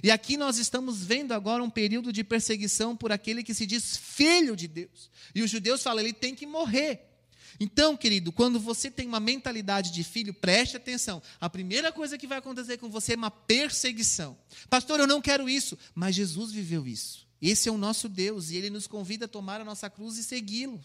E 0.03 0.09
aqui 0.09 0.37
nós 0.37 0.57
estamos 0.57 1.03
vendo 1.03 1.31
agora 1.31 1.63
um 1.63 1.69
período 1.69 2.11
de 2.11 2.23
perseguição 2.23 2.95
por 2.95 3.11
aquele 3.11 3.43
que 3.43 3.53
se 3.53 3.65
diz 3.65 3.97
filho 3.97 4.55
de 4.55 4.67
Deus. 4.67 5.11
E 5.35 5.43
os 5.43 5.51
judeus 5.51 5.83
falam, 5.83 5.99
ele 6.01 6.13
tem 6.13 6.33
que 6.33 6.45
morrer. 6.45 7.10
Então, 7.59 7.97
querido, 7.97 8.31
quando 8.31 8.59
você 8.59 8.89
tem 8.89 9.07
uma 9.07 9.19
mentalidade 9.19 9.91
de 9.91 10.03
filho, 10.03 10.33
preste 10.33 10.77
atenção. 10.77 11.21
A 11.39 11.49
primeira 11.49 11.91
coisa 11.91 12.17
que 12.17 12.27
vai 12.27 12.37
acontecer 12.37 12.77
com 12.77 12.89
você 12.89 13.13
é 13.13 13.17
uma 13.17 13.31
perseguição. 13.31 14.37
Pastor, 14.69 14.99
eu 14.99 15.07
não 15.07 15.21
quero 15.21 15.49
isso. 15.49 15.77
Mas 15.93 16.15
Jesus 16.15 16.51
viveu 16.51 16.87
isso. 16.87 17.27
Esse 17.41 17.69
é 17.69 17.71
o 17.71 17.77
nosso 17.77 18.07
Deus 18.07 18.51
e 18.51 18.57
ele 18.57 18.69
nos 18.69 18.87
convida 18.87 19.25
a 19.25 19.27
tomar 19.27 19.59
a 19.59 19.65
nossa 19.65 19.89
cruz 19.89 20.17
e 20.17 20.23
segui-lo. 20.23 20.81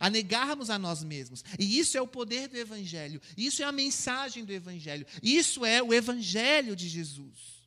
A 0.00 0.08
negarmos 0.08 0.70
a 0.70 0.78
nós 0.78 1.02
mesmos. 1.02 1.44
E 1.58 1.78
isso 1.78 1.98
é 1.98 2.00
o 2.00 2.06
poder 2.06 2.48
do 2.48 2.56
Evangelho. 2.56 3.20
Isso 3.36 3.62
é 3.62 3.64
a 3.64 3.72
mensagem 3.72 4.44
do 4.44 4.52
Evangelho. 4.52 5.04
Isso 5.22 5.64
é 5.64 5.82
o 5.82 5.92
Evangelho 5.92 6.76
de 6.76 6.88
Jesus. 6.88 7.58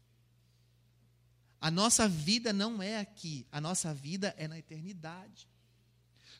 A 1.61 1.69
nossa 1.69 2.07
vida 2.07 2.51
não 2.51 2.81
é 2.81 2.97
aqui, 2.97 3.45
a 3.51 3.61
nossa 3.61 3.93
vida 3.93 4.33
é 4.35 4.47
na 4.47 4.57
eternidade. 4.57 5.47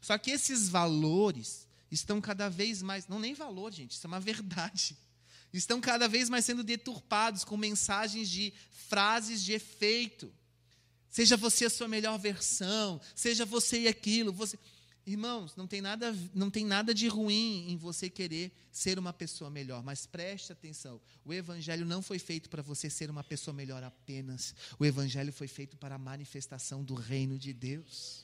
Só 0.01 0.17
que 0.17 0.31
esses 0.31 0.67
valores 0.67 1.67
estão 1.91 2.21
cada 2.21 2.49
vez 2.49 2.81
mais, 2.81 3.07
não 3.07 3.19
nem 3.19 3.33
valor, 3.33 3.71
gente, 3.71 3.91
isso 3.91 4.07
é 4.07 4.09
uma 4.09 4.19
verdade. 4.19 4.97
Estão 5.53 5.81
cada 5.81 6.07
vez 6.07 6.29
mais 6.29 6.45
sendo 6.45 6.63
deturpados 6.63 7.43
com 7.43 7.57
mensagens 7.57 8.29
de 8.29 8.53
frases 8.71 9.43
de 9.43 9.51
efeito. 9.51 10.33
Seja 11.09 11.35
você 11.35 11.65
a 11.65 11.69
sua 11.69 11.89
melhor 11.89 12.17
versão, 12.17 13.01
seja 13.13 13.45
você 13.45 13.81
e 13.81 13.87
aquilo, 13.89 14.31
você 14.31 14.57
Irmãos, 15.05 15.55
não 15.55 15.65
tem, 15.65 15.81
nada, 15.81 16.15
não 16.33 16.51
tem 16.51 16.63
nada 16.63 16.93
de 16.93 17.07
ruim 17.07 17.65
em 17.71 17.75
você 17.75 18.07
querer 18.07 18.51
ser 18.71 18.99
uma 18.99 19.11
pessoa 19.11 19.49
melhor, 19.49 19.83
mas 19.83 20.05
preste 20.05 20.51
atenção: 20.51 21.01
o 21.25 21.33
Evangelho 21.33 21.85
não 21.85 22.03
foi 22.03 22.19
feito 22.19 22.49
para 22.49 22.61
você 22.61 22.87
ser 22.87 23.09
uma 23.09 23.23
pessoa 23.23 23.53
melhor 23.53 23.83
apenas, 23.83 24.53
o 24.77 24.85
Evangelho 24.85 25.33
foi 25.33 25.47
feito 25.47 25.75
para 25.75 25.95
a 25.95 25.97
manifestação 25.97 26.83
do 26.83 26.93
reino 26.93 27.39
de 27.39 27.51
Deus. 27.51 28.23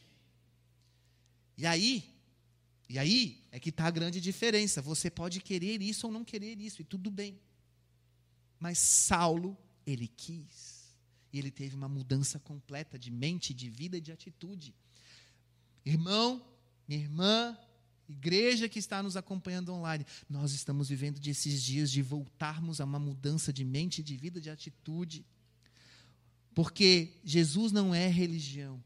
E 1.58 1.66
aí, 1.66 2.17
e 2.90 2.98
aí 2.98 3.44
é 3.52 3.60
que 3.60 3.70
está 3.70 3.86
a 3.86 3.92
grande 3.92 4.22
diferença: 4.22 4.82
você 4.82 5.10
pode 5.10 5.42
querer 5.42 5.82
isso 5.82 6.08
ou 6.08 6.14
não 6.14 6.24
querer 6.24 6.60
isso, 6.60 6.82
e 6.82 6.86
tudo 6.86 7.12
bem. 7.12 7.40
Mas 8.60 8.80
Saulo, 8.80 9.58
ele 9.86 10.08
quis, 10.08 10.96
e 11.32 11.40
ele 11.40 11.52
teve 11.52 11.76
uma 11.76 11.90
mudança 11.90 12.40
completa 12.40 12.98
de 12.98 13.12
mente, 13.12 13.54
de 13.54 13.70
vida 13.70 13.98
e 13.98 14.02
de 14.02 14.12
atitude. 14.12 14.74
Irmão, 15.86 16.46
minha 16.88 17.02
irmã, 17.02 17.58
igreja 18.08 18.70
que 18.70 18.80
está 18.80 19.04
nos 19.04 19.18
acompanhando 19.18 19.74
online, 19.74 20.06
nós 20.30 20.54
estamos 20.54 20.90
vivendo 20.90 21.20
desses 21.20 21.62
dias 21.62 21.92
de 21.92 22.02
voltarmos 22.02 22.80
a 22.80 22.86
uma 22.86 23.00
mudança 23.00 23.52
de 23.52 23.64
mente, 23.64 24.02
de 24.02 24.16
vida, 24.16 24.40
de 24.40 24.50
atitude. 24.50 25.26
Porque 26.56 27.14
Jesus 27.24 27.72
não 27.72 27.94
é 27.94 28.08
religião. 28.08 28.84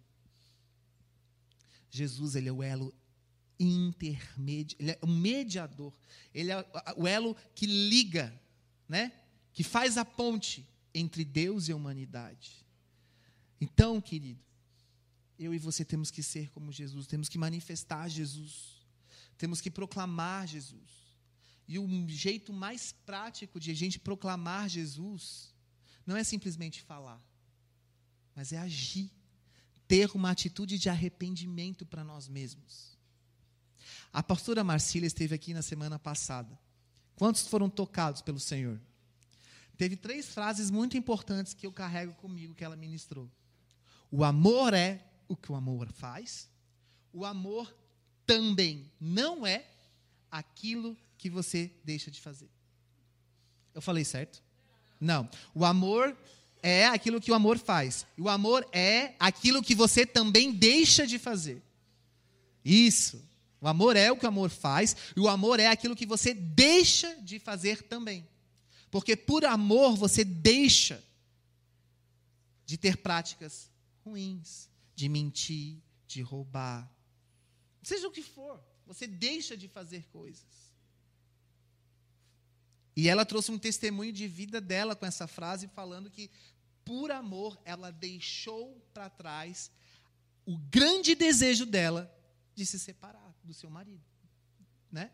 Jesus, 1.89 2.35
ele 2.35 2.49
é 2.49 2.51
o 2.51 2.63
elo 2.63 2.93
intermediário, 3.63 4.75
ele 4.79 4.91
é 4.91 4.99
o 5.01 5.07
mediador, 5.07 5.93
ele 6.33 6.51
é 6.51 6.65
o 6.97 7.07
elo 7.07 7.35
que 7.53 7.65
liga, 7.65 8.33
né? 8.87 9.11
Que 9.53 9.63
faz 9.63 9.97
a 9.97 10.05
ponte 10.05 10.67
entre 10.93 11.23
Deus 11.23 11.67
e 11.67 11.71
a 11.71 11.75
humanidade. 11.75 12.65
Então, 13.59 14.01
querido, 14.01 14.43
eu 15.37 15.53
e 15.53 15.59
você 15.59 15.83
temos 15.85 16.11
que 16.11 16.23
ser 16.23 16.49
como 16.51 16.71
Jesus, 16.71 17.07
temos 17.07 17.29
que 17.29 17.37
manifestar 17.37 18.07
Jesus, 18.09 18.85
temos 19.37 19.61
que 19.61 19.71
proclamar 19.71 20.47
Jesus. 20.47 21.01
E 21.67 21.79
o 21.79 22.07
jeito 22.07 22.51
mais 22.51 22.91
prático 23.05 23.59
de 23.59 23.71
a 23.71 23.73
gente 23.73 23.99
proclamar 23.99 24.67
Jesus 24.67 25.53
não 26.05 26.17
é 26.17 26.23
simplesmente 26.23 26.81
falar, 26.81 27.21
mas 28.35 28.51
é 28.51 28.57
agir, 28.57 29.11
ter 29.87 30.09
uma 30.15 30.31
atitude 30.31 30.77
de 30.77 30.89
arrependimento 30.89 31.85
para 31.85 32.03
nós 32.03 32.27
mesmos. 32.27 32.97
A 34.11 34.21
pastora 34.21 34.63
Marcília 34.63 35.07
esteve 35.07 35.35
aqui 35.35 35.53
na 35.53 35.61
semana 35.61 35.97
passada. 35.97 36.57
Quantos 37.15 37.47
foram 37.47 37.69
tocados 37.69 38.21
pelo 38.21 38.39
Senhor? 38.39 38.79
Teve 39.77 39.95
três 39.95 40.27
frases 40.27 40.69
muito 40.69 40.97
importantes 40.97 41.53
que 41.53 41.65
eu 41.65 41.71
carrego 41.71 42.13
comigo 42.13 42.53
que 42.53 42.63
ela 42.63 42.75
ministrou. 42.75 43.29
O 44.11 44.23
amor 44.23 44.73
é 44.73 45.03
o 45.27 45.35
que 45.35 45.51
o 45.51 45.55
amor 45.55 45.87
faz. 45.91 46.49
O 47.13 47.25
amor 47.25 47.73
também 48.25 48.91
não 48.99 49.45
é 49.45 49.65
aquilo 50.29 50.95
que 51.17 51.29
você 51.29 51.71
deixa 51.83 52.11
de 52.11 52.19
fazer. 52.21 52.49
Eu 53.73 53.81
falei 53.81 54.03
certo? 54.03 54.43
Não. 54.99 55.29
O 55.55 55.65
amor 55.65 56.15
é 56.61 56.87
aquilo 56.87 57.19
que 57.19 57.31
o 57.31 57.35
amor 57.35 57.57
faz. 57.57 58.05
O 58.17 58.29
amor 58.29 58.67
é 58.71 59.15
aquilo 59.19 59.63
que 59.63 59.73
você 59.73 60.05
também 60.05 60.51
deixa 60.51 61.07
de 61.07 61.17
fazer. 61.17 61.61
Isso. 62.63 63.21
O 63.61 63.67
amor 63.67 63.95
é 63.95 64.11
o 64.11 64.17
que 64.17 64.25
o 64.25 64.27
amor 64.27 64.49
faz, 64.49 64.95
e 65.15 65.19
o 65.19 65.27
amor 65.27 65.59
é 65.59 65.67
aquilo 65.67 65.95
que 65.95 66.05
você 66.05 66.33
deixa 66.33 67.15
de 67.21 67.37
fazer 67.37 67.83
também. 67.83 68.27
Porque 68.89 69.15
por 69.15 69.45
amor 69.45 69.95
você 69.95 70.25
deixa 70.25 71.01
de 72.65 72.75
ter 72.75 72.97
práticas 72.97 73.69
ruins, 74.03 74.67
de 74.95 75.07
mentir, 75.07 75.77
de 76.07 76.23
roubar. 76.23 76.91
Seja 77.83 78.07
o 78.07 78.11
que 78.11 78.23
for, 78.23 78.59
você 78.87 79.05
deixa 79.05 79.55
de 79.55 79.67
fazer 79.67 80.07
coisas. 80.07 80.71
E 82.95 83.07
ela 83.07 83.25
trouxe 83.25 83.51
um 83.51 83.59
testemunho 83.59 84.11
de 84.11 84.27
vida 84.27 84.59
dela 84.59 84.95
com 84.95 85.05
essa 85.05 85.27
frase, 85.27 85.67
falando 85.67 86.09
que, 86.09 86.31
por 86.83 87.11
amor, 87.11 87.61
ela 87.63 87.91
deixou 87.91 88.81
para 88.91 89.07
trás 89.07 89.71
o 90.45 90.57
grande 90.57 91.13
desejo 91.13 91.65
dela 91.65 92.11
de 92.55 92.65
se 92.65 92.79
separar 92.79 93.30
do 93.43 93.53
seu 93.53 93.69
marido. 93.69 94.03
Né? 94.91 95.11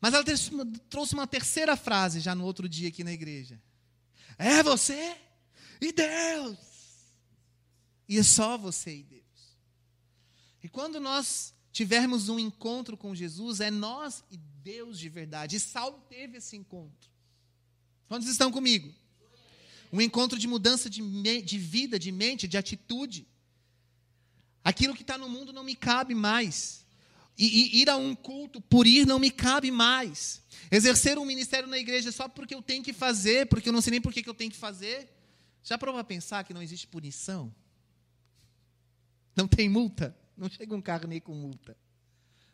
Mas 0.00 0.14
ela 0.14 0.24
trouxe 0.88 1.14
uma 1.14 1.26
terceira 1.26 1.76
frase 1.76 2.20
já 2.20 2.34
no 2.34 2.44
outro 2.44 2.68
dia 2.68 2.88
aqui 2.88 3.02
na 3.02 3.12
igreja. 3.12 3.60
É 4.38 4.62
você 4.62 5.16
e 5.80 5.92
Deus. 5.92 6.58
E 8.08 8.18
é 8.18 8.22
só 8.22 8.56
você 8.56 8.98
e 8.98 9.02
Deus. 9.02 9.24
E 10.62 10.68
quando 10.68 11.00
nós 11.00 11.54
tivermos 11.72 12.28
um 12.28 12.38
encontro 12.38 12.96
com 12.96 13.14
Jesus, 13.14 13.60
é 13.60 13.70
nós 13.70 14.24
e 14.30 14.36
Deus 14.36 14.98
de 14.98 15.08
verdade. 15.08 15.56
E 15.56 15.60
Saulo 15.60 16.00
teve 16.08 16.38
esse 16.38 16.56
encontro. 16.56 17.10
Quantos 18.08 18.28
estão 18.28 18.50
comigo? 18.50 18.92
Um 19.92 20.00
encontro 20.00 20.38
de 20.38 20.46
mudança 20.46 20.88
de, 20.90 21.02
de 21.42 21.58
vida, 21.58 21.98
de 21.98 22.10
mente, 22.10 22.48
de 22.48 22.56
atitude. 22.56 23.26
Aquilo 24.66 24.96
que 24.96 25.02
está 25.02 25.16
no 25.16 25.28
mundo 25.28 25.52
não 25.52 25.62
me 25.62 25.76
cabe 25.76 26.12
mais. 26.12 26.84
E, 27.38 27.76
e, 27.78 27.82
ir 27.82 27.88
a 27.88 27.96
um 27.96 28.16
culto 28.16 28.60
por 28.60 28.84
ir 28.84 29.06
não 29.06 29.16
me 29.16 29.30
cabe 29.30 29.70
mais. 29.70 30.42
Exercer 30.72 31.16
um 31.18 31.24
ministério 31.24 31.68
na 31.68 31.78
igreja 31.78 32.10
só 32.10 32.28
porque 32.28 32.52
eu 32.52 32.60
tenho 32.60 32.82
que 32.82 32.92
fazer, 32.92 33.46
porque 33.46 33.68
eu 33.68 33.72
não 33.72 33.80
sei 33.80 33.92
nem 33.92 34.00
por 34.00 34.12
que 34.12 34.28
eu 34.28 34.34
tenho 34.34 34.50
que 34.50 34.56
fazer. 34.56 35.08
Já 35.62 35.78
provou 35.78 36.00
a 36.00 36.04
pensar 36.04 36.42
que 36.42 36.52
não 36.52 36.60
existe 36.60 36.88
punição? 36.88 37.54
Não 39.36 39.46
tem 39.46 39.68
multa? 39.68 40.16
Não 40.36 40.50
chega 40.50 40.74
um 40.74 40.82
carnê 40.82 41.20
com 41.20 41.32
multa. 41.32 41.76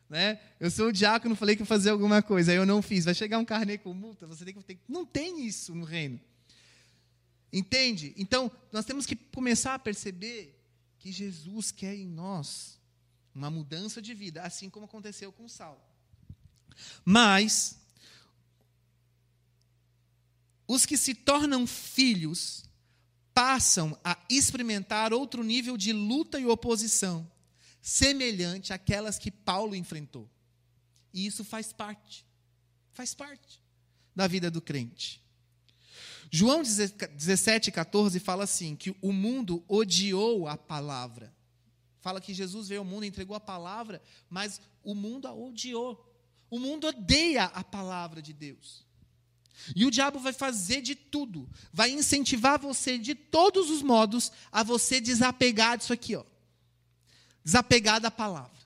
Né? 0.07 0.39
Eu 0.61 0.71
sou 0.71 0.89
o 0.89 0.93
diácono, 0.93 1.35
falei 1.35 1.57
que 1.57 1.63
ia 1.63 1.67
fazer 1.67 1.89
alguma 1.89 2.21
coisa, 2.21 2.53
aí 2.53 2.59
eu 2.59 2.67
não 2.67 2.83
fiz. 2.83 3.07
Vai 3.07 3.15
chegar 3.15 3.39
um 3.39 3.45
carnê 3.47 3.79
com 3.79 3.95
multa? 3.95 4.27
Você 4.27 4.45
tem 4.45 4.53
que 4.53 4.63
ter... 4.63 4.79
Não 4.87 5.07
tem 5.07 5.47
isso 5.47 5.75
no 5.75 5.87
reino. 5.87 6.21
Entende? 7.51 8.13
Então, 8.19 8.53
nós 8.71 8.85
temos 8.85 9.07
que 9.07 9.17
começar 9.17 9.77
a 9.77 9.79
perceber 9.79 10.62
que 11.03 11.11
Jesus 11.11 11.73
quer 11.73 11.97
em 11.97 12.07
nós 12.07 12.79
uma 13.35 13.51
mudança 13.51 14.01
de 14.01 14.15
vida, 14.15 14.41
assim 14.43 14.71
como 14.71 14.87
aconteceu 14.87 15.33
com 15.33 15.49
Saulo. 15.49 15.81
Mas 17.05 17.77
os 20.67 20.87
que 20.87 20.97
se 20.97 21.13
tornam 21.13 21.67
filhos 21.67 22.65
passam 23.35 23.99
a 24.05 24.17
experimentar 24.31 25.13
outro 25.13 25.43
nível 25.43 25.77
de 25.77 25.93
luta 25.93 26.39
e 26.39 26.47
oposição, 26.47 27.29
semelhante 27.81 28.73
àquelas 28.73 29.19
que 29.19 29.31
Paulo 29.31 29.75
enfrentou. 29.75 30.31
E 31.13 31.27
isso 31.27 31.43
faz 31.43 31.73
parte, 31.73 32.25
faz 32.93 33.13
parte 33.13 33.61
da 34.15 34.29
vida 34.29 34.51
do 34.51 34.63
crente. 34.63 35.22
João 36.35 36.63
17, 36.63 37.71
14 37.71 38.19
fala 38.19 38.45
assim: 38.45 38.75
que 38.75 38.97
o 39.03 39.13
mundo 39.13 39.63
odiou 39.69 40.49
a 40.49 40.57
palavra. 40.57 41.31
Fala 42.01 42.23
que 42.23 42.33
Jesus 42.33 42.69
veio 42.69 42.81
ao 42.81 42.87
mundo 42.87 43.05
entregou 43.05 43.37
a 43.37 43.41
palavra, 43.41 44.03
mas 44.31 44.59
o 44.83 44.95
mundo 44.95 45.29
a 45.29 45.35
odiou. 45.35 46.11
O 46.51 46.59
mundo 46.59 46.87
odeia 46.87 47.45
a 47.45 47.63
palavra 47.63 48.23
de 48.23 48.33
Deus. 48.33 48.83
E 49.77 49.85
o 49.85 49.91
diabo 49.91 50.19
vai 50.19 50.33
fazer 50.33 50.81
de 50.81 50.95
tudo, 50.95 51.49
vai 51.71 51.91
incentivar 51.91 52.59
você 52.59 52.97
de 52.97 53.15
todos 53.15 53.69
os 53.71 53.83
modos 53.83 54.33
a 54.51 54.63
você 54.63 55.03
desapegar 55.03 55.77
disso 55.77 55.93
aqui, 55.93 56.17
ó. 56.17 56.25
Desapegar 57.45 58.01
da 58.01 58.11
palavra. 58.11 58.59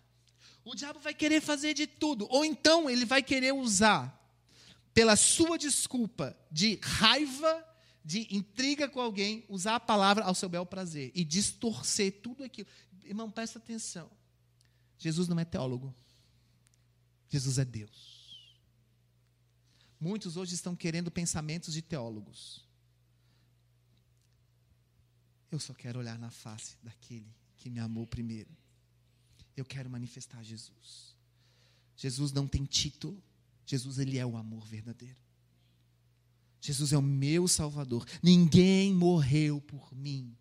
O 0.65 0.75
diabo 0.75 1.01
vai 1.01 1.13
querer 1.13 1.41
fazer 1.41 1.75
de 1.75 1.87
tudo, 1.87 2.29
ou 2.31 2.45
então 2.45 2.89
ele 2.89 3.05
vai 3.05 3.23
querer 3.23 3.53
usar 3.53 4.16
pela 4.97 5.15
sua 5.15 5.59
desculpa 5.59 6.35
de 6.51 6.81
raiva, 6.83 7.63
de 8.03 8.35
intriga 8.35 8.89
com 8.89 8.99
alguém, 8.99 9.45
usar 9.47 9.75
a 9.75 9.81
palavra 9.81 10.25
ao 10.25 10.35
seu 10.35 10.49
bel 10.49 10.65
prazer 10.65 11.13
e 11.15 11.23
distorcer 11.23 12.23
tudo 12.23 12.43
aquilo. 12.43 12.67
Irmão, 13.05 13.31
presta 13.31 13.59
atenção. 13.59 14.11
Jesus 14.97 15.29
não 15.29 15.39
é 15.39 15.45
teólogo. 15.45 15.95
Jesus 17.29 17.59
é 17.59 17.65
Deus. 17.67 18.41
Muitos 20.01 20.39
hoje 20.39 20.55
estão 20.55 20.75
querendo 20.75 21.11
pensamentos 21.11 21.75
de 21.75 21.83
teólogos. 21.83 22.67
Eu 25.53 25.61
só 25.61 25.75
quero 25.75 25.99
olhar 25.99 26.19
na 26.19 26.31
face 26.31 26.79
daquele 26.83 27.31
que 27.59 27.69
me 27.69 27.81
amou 27.81 28.07
primeiro. 28.07 28.57
Eu 29.55 29.67
quero 29.67 29.91
manifestar 29.91 30.43
Jesus. 30.43 31.15
Jesus 31.95 32.33
não 32.33 32.49
tem 32.49 32.65
título. 32.65 33.23
Jesus 33.67 33.99
ele 33.99 34.17
é 34.17 34.25
o 34.25 34.37
amor 34.37 34.65
verdadeiro. 34.67 35.19
Jesus 36.61 36.93
é 36.93 36.99
o 36.99 37.03
meu 37.03 37.47
salvador. 37.47 38.07
Ninguém 38.23 38.95
morreu 38.95 39.61
por 39.61 39.95
mim. 39.95 40.37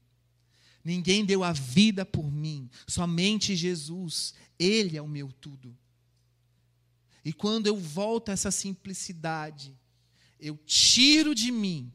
Ninguém 0.83 1.25
deu 1.25 1.43
a 1.43 1.51
vida 1.51 2.05
por 2.05 2.31
mim. 2.31 2.69
Somente 2.87 3.55
Jesus. 3.55 4.33
Ele 4.57 4.95
é 4.95 5.01
o 5.01 5.07
meu 5.07 5.31
tudo. 5.31 5.75
E 7.23 7.33
quando 7.33 7.67
eu 7.67 7.75
volto 7.75 8.29
a 8.29 8.33
essa 8.33 8.51
simplicidade, 8.51 9.75
eu 10.39 10.55
tiro 10.57 11.33
de 11.33 11.51
mim 11.51 11.91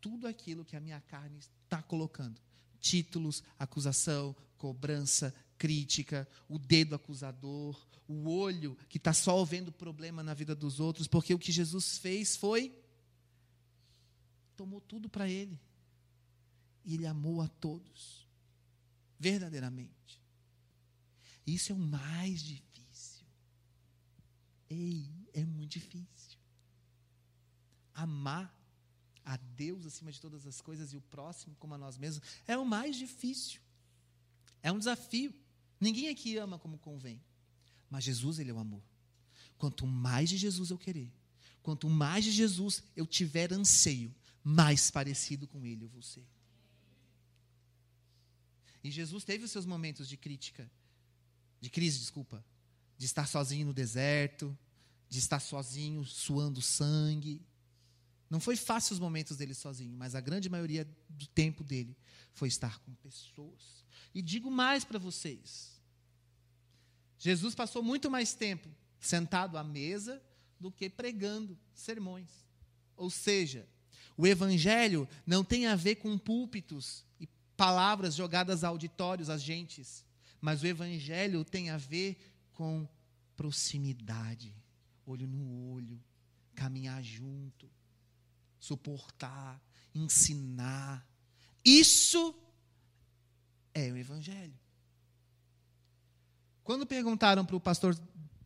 tudo 0.00 0.26
aquilo 0.26 0.64
que 0.64 0.76
a 0.76 0.80
minha 0.80 1.00
carne 1.00 1.38
está 1.64 1.82
colocando: 1.82 2.40
títulos, 2.80 3.42
acusação, 3.58 4.36
cobrança, 4.56 5.34
crítica, 5.58 6.28
o 6.48 6.58
dedo 6.58 6.94
acusador, 6.94 7.86
o 8.08 8.28
olho 8.28 8.76
que 8.88 8.98
está 8.98 9.12
só 9.12 9.44
vendo 9.44 9.72
problema 9.72 10.22
na 10.22 10.34
vida 10.34 10.54
dos 10.54 10.80
outros, 10.80 11.06
porque 11.06 11.34
o 11.34 11.38
que 11.38 11.52
Jesus 11.52 11.98
fez 11.98 12.36
foi 12.36 12.72
tomou 14.56 14.80
tudo 14.80 15.08
para 15.08 15.28
ele. 15.28 15.60
E 16.84 16.94
ele 16.94 17.06
amou 17.06 17.42
a 17.42 17.48
todos, 17.48 18.26
verdadeiramente. 19.18 20.20
Isso 21.46 21.72
é 21.72 21.74
o 21.74 21.78
mais 21.78 22.40
difícil. 22.40 23.26
Ei, 24.68 25.10
é 25.32 25.44
muito 25.44 25.72
difícil. 25.72 26.38
Amar 27.92 28.54
a 29.24 29.36
Deus 29.36 29.84
acima 29.84 30.12
de 30.12 30.20
todas 30.20 30.46
as 30.46 30.60
coisas 30.60 30.92
e 30.92 30.96
o 30.96 31.00
próximo 31.02 31.56
como 31.56 31.74
a 31.74 31.78
nós 31.78 31.98
mesmos 31.98 32.26
é 32.46 32.56
o 32.56 32.64
mais 32.64 32.96
difícil. 32.96 33.60
É 34.62 34.70
um 34.70 34.78
desafio. 34.78 35.34
Ninguém 35.80 36.08
aqui 36.08 36.36
ama 36.36 36.58
como 36.58 36.78
convém. 36.78 37.20
Mas 37.90 38.04
Jesus, 38.04 38.38
Ele 38.38 38.50
é 38.50 38.54
o 38.54 38.58
amor. 38.58 38.82
Quanto 39.58 39.86
mais 39.86 40.28
de 40.28 40.36
Jesus 40.36 40.70
eu 40.70 40.78
querer, 40.78 41.10
quanto 41.62 41.88
mais 41.88 42.24
de 42.24 42.30
Jesus 42.30 42.82
eu 42.94 43.06
tiver 43.06 43.52
anseio, 43.52 44.14
mais 44.44 44.90
parecido 44.90 45.46
com 45.46 45.64
Ele 45.64 45.84
eu 45.84 45.88
vou 45.88 46.02
ser. 46.02 46.26
E 48.84 48.90
Jesus 48.90 49.24
teve 49.24 49.44
os 49.44 49.50
seus 49.50 49.66
momentos 49.66 50.08
de 50.08 50.16
crítica, 50.16 50.70
de 51.60 51.68
crise, 51.68 51.98
desculpa, 51.98 52.44
de 52.96 53.06
estar 53.06 53.26
sozinho 53.26 53.66
no 53.66 53.74
deserto, 53.74 54.56
de 55.08 55.18
estar 55.18 55.40
sozinho 55.40 56.04
suando 56.04 56.62
sangue. 56.62 57.42
Não 58.28 58.40
foi 58.40 58.56
fácil 58.56 58.94
os 58.94 58.98
momentos 58.98 59.36
dele 59.36 59.54
sozinho, 59.54 59.96
mas 59.96 60.14
a 60.14 60.20
grande 60.20 60.48
maioria 60.48 60.86
do 61.08 61.26
tempo 61.28 61.62
dele 61.62 61.96
foi 62.32 62.48
estar 62.48 62.78
com 62.80 62.92
pessoas. 62.94 63.84
E 64.14 64.20
digo 64.20 64.50
mais 64.50 64.84
para 64.84 64.98
vocês: 64.98 65.80
Jesus 67.18 67.54
passou 67.54 67.82
muito 67.82 68.10
mais 68.10 68.34
tempo 68.34 68.68
sentado 68.98 69.56
à 69.56 69.64
mesa 69.64 70.22
do 70.58 70.70
que 70.70 70.88
pregando 70.90 71.56
sermões. 71.72 72.30
Ou 72.96 73.10
seja, 73.10 73.68
o 74.16 74.26
evangelho 74.26 75.08
não 75.26 75.44
tem 75.44 75.66
a 75.66 75.76
ver 75.76 75.96
com 75.96 76.18
púlpitos 76.18 77.04
e 77.20 77.28
palavras 77.56 78.14
jogadas 78.14 78.64
a 78.64 78.68
auditórios, 78.68 79.30
às 79.30 79.42
gentes, 79.42 80.04
mas 80.40 80.62
o 80.62 80.66
evangelho 80.66 81.44
tem 81.44 81.70
a 81.70 81.76
ver 81.76 82.18
com 82.52 82.88
proximidade, 83.36 84.54
olho 85.04 85.26
no 85.26 85.72
olho, 85.72 86.02
caminhar 86.54 87.02
junto, 87.02 87.70
suportar, 88.66 89.62
ensinar. 89.94 91.06
Isso 91.64 92.34
é 93.72 93.92
o 93.92 93.96
Evangelho. 93.96 94.58
Quando 96.64 96.84
perguntaram 96.84 97.44
para 97.44 97.54
o 97.54 97.60
pastor 97.60 97.96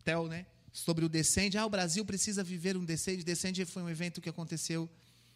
Tel, 0.04 0.28
né, 0.28 0.46
sobre 0.72 1.04
o 1.04 1.09
Descende, 1.09 1.56
ah, 1.56 1.64
o 1.64 1.70
Brasil 1.70 2.04
precisa 2.04 2.44
viver 2.44 2.76
um 2.76 2.85
Descende. 2.85 3.24
Descende 3.24 3.64
foi 3.64 3.83
um 3.83 3.88
evento 3.88 4.20
que 4.20 4.28
aconteceu, 4.28 4.88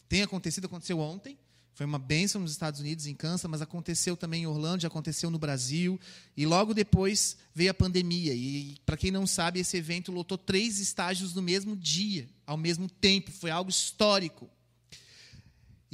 tem 0.09 0.23
acontecido, 0.23 0.67
aconteceu 0.67 0.99
ontem, 1.01 1.39
Foi 1.75 1.85
uma 1.85 1.99
bênção 1.99 2.41
nos 2.41 2.53
Estados 2.53 2.79
Unidos, 2.79 3.07
em 3.07 3.15
Kansas, 3.17 3.51
mas 3.51 3.61
aconteceu 3.61 4.17
também 4.17 4.43
em 4.43 4.47
Orlando, 4.47 4.87
aconteceu 4.87 5.29
no 5.29 5.41
Brasil. 5.41 5.99
E 6.37 6.47
logo 6.47 6.73
depois 6.73 7.37
veio 7.53 7.73
a 7.73 7.75
pandemia. 7.75 8.33
E, 8.33 8.79
para 8.87 8.97
quem 8.97 9.11
não 9.11 9.27
sabe, 9.27 9.59
esse 9.59 9.77
evento 9.77 10.13
lotou 10.13 10.39
três 10.39 10.79
estágios 10.79 11.35
no 11.35 11.43
mesmo 11.43 11.75
dia, 11.77 12.29
ao 12.47 12.57
mesmo 12.57 12.89
tempo. 12.89 13.33
Foi 13.33 13.51
algo 13.51 13.71
histórico. 13.71 14.49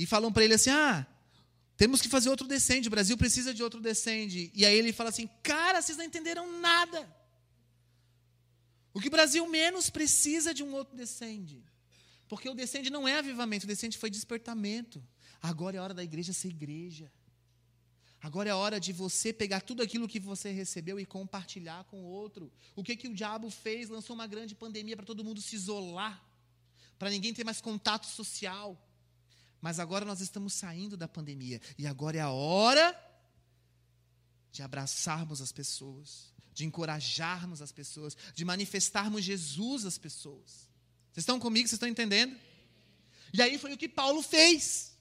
E 0.01 0.07
falam 0.07 0.33
para 0.33 0.43
ele 0.43 0.55
assim: 0.55 0.71
ah, 0.71 1.07
temos 1.77 2.01
que 2.01 2.09
fazer 2.09 2.31
outro 2.31 2.49
descende, 2.49 2.89
o 2.89 2.91
Brasil 2.91 3.19
precisa 3.19 3.53
de 3.53 3.63
outro 3.63 3.81
descende. 3.83 4.51
E 4.55 4.65
aí 4.65 4.75
ele 4.75 4.95
fala 4.95 5.11
assim: 5.11 5.29
cara, 5.43 5.83
vocês 5.83 5.99
não 5.99 6.07
entenderam 6.07 6.59
nada. 6.59 7.07
O 8.95 9.01
que 9.01 9.09
o 9.09 9.11
Brasil 9.11 9.47
menos 9.47 9.91
precisa 9.91 10.55
de 10.55 10.63
um 10.63 10.73
outro 10.73 10.97
descende. 10.97 11.63
Porque 12.31 12.49
o 12.49 12.55
descende 12.55 12.89
não 12.89 13.07
é 13.07 13.19
avivamento, 13.19 13.65
o 13.65 13.69
descende 13.69 13.99
foi 13.99 14.09
despertamento. 14.09 15.07
Agora 15.43 15.77
é 15.77 15.81
hora 15.81 15.93
da 15.93 16.03
igreja 16.03 16.33
ser 16.33 16.49
igreja. 16.49 17.13
Agora 18.23 18.49
é 18.49 18.55
hora 18.55 18.81
de 18.81 18.95
você 18.95 19.35
pegar 19.35 19.61
tudo 19.61 19.83
aquilo 19.83 20.09
que 20.09 20.19
você 20.19 20.51
recebeu 20.51 20.99
e 20.99 21.05
compartilhar 21.05 21.85
com 21.85 21.99
o 22.05 22.07
outro. 22.07 22.51
O 22.75 22.83
que, 22.83 22.97
que 22.97 23.09
o 23.09 23.15
diabo 23.15 23.51
fez? 23.51 23.91
Lançou 23.91 24.15
uma 24.15 24.27
grande 24.27 24.55
pandemia 24.55 24.97
para 24.97 25.05
todo 25.05 25.23
mundo 25.23 25.43
se 25.43 25.57
isolar, 25.57 26.27
para 26.99 27.11
ninguém 27.11 27.35
ter 27.35 27.45
mais 27.45 27.61
contato 27.61 28.07
social. 28.07 28.79
Mas 29.61 29.79
agora 29.79 30.05
nós 30.05 30.21
estamos 30.21 30.55
saindo 30.55 30.97
da 30.97 31.07
pandemia 31.07 31.61
e 31.77 31.87
agora 31.87 32.17
é 32.17 32.21
a 32.21 32.31
hora 32.31 32.99
de 34.51 34.63
abraçarmos 34.63 35.41
as 35.41 35.53
pessoas, 35.53 36.33
de 36.53 36.65
encorajarmos 36.65 37.63
as 37.63 37.71
pessoas, 37.71 38.17
de 38.35 38.45
manifestarmos 38.45 39.25
Jesus 39.25 39.85
às 39.85 39.99
pessoas. 39.99 40.69
Vocês 41.13 41.23
estão 41.23 41.39
comigo? 41.39 41.69
Vocês 41.69 41.77
estão 41.77 41.89
entendendo? 41.89 42.37
E 43.33 43.43
aí 43.43 43.59
foi 43.59 43.73
o 43.73 43.79
que 43.79 43.89
Paulo 43.89 44.23
fez. 44.23 44.97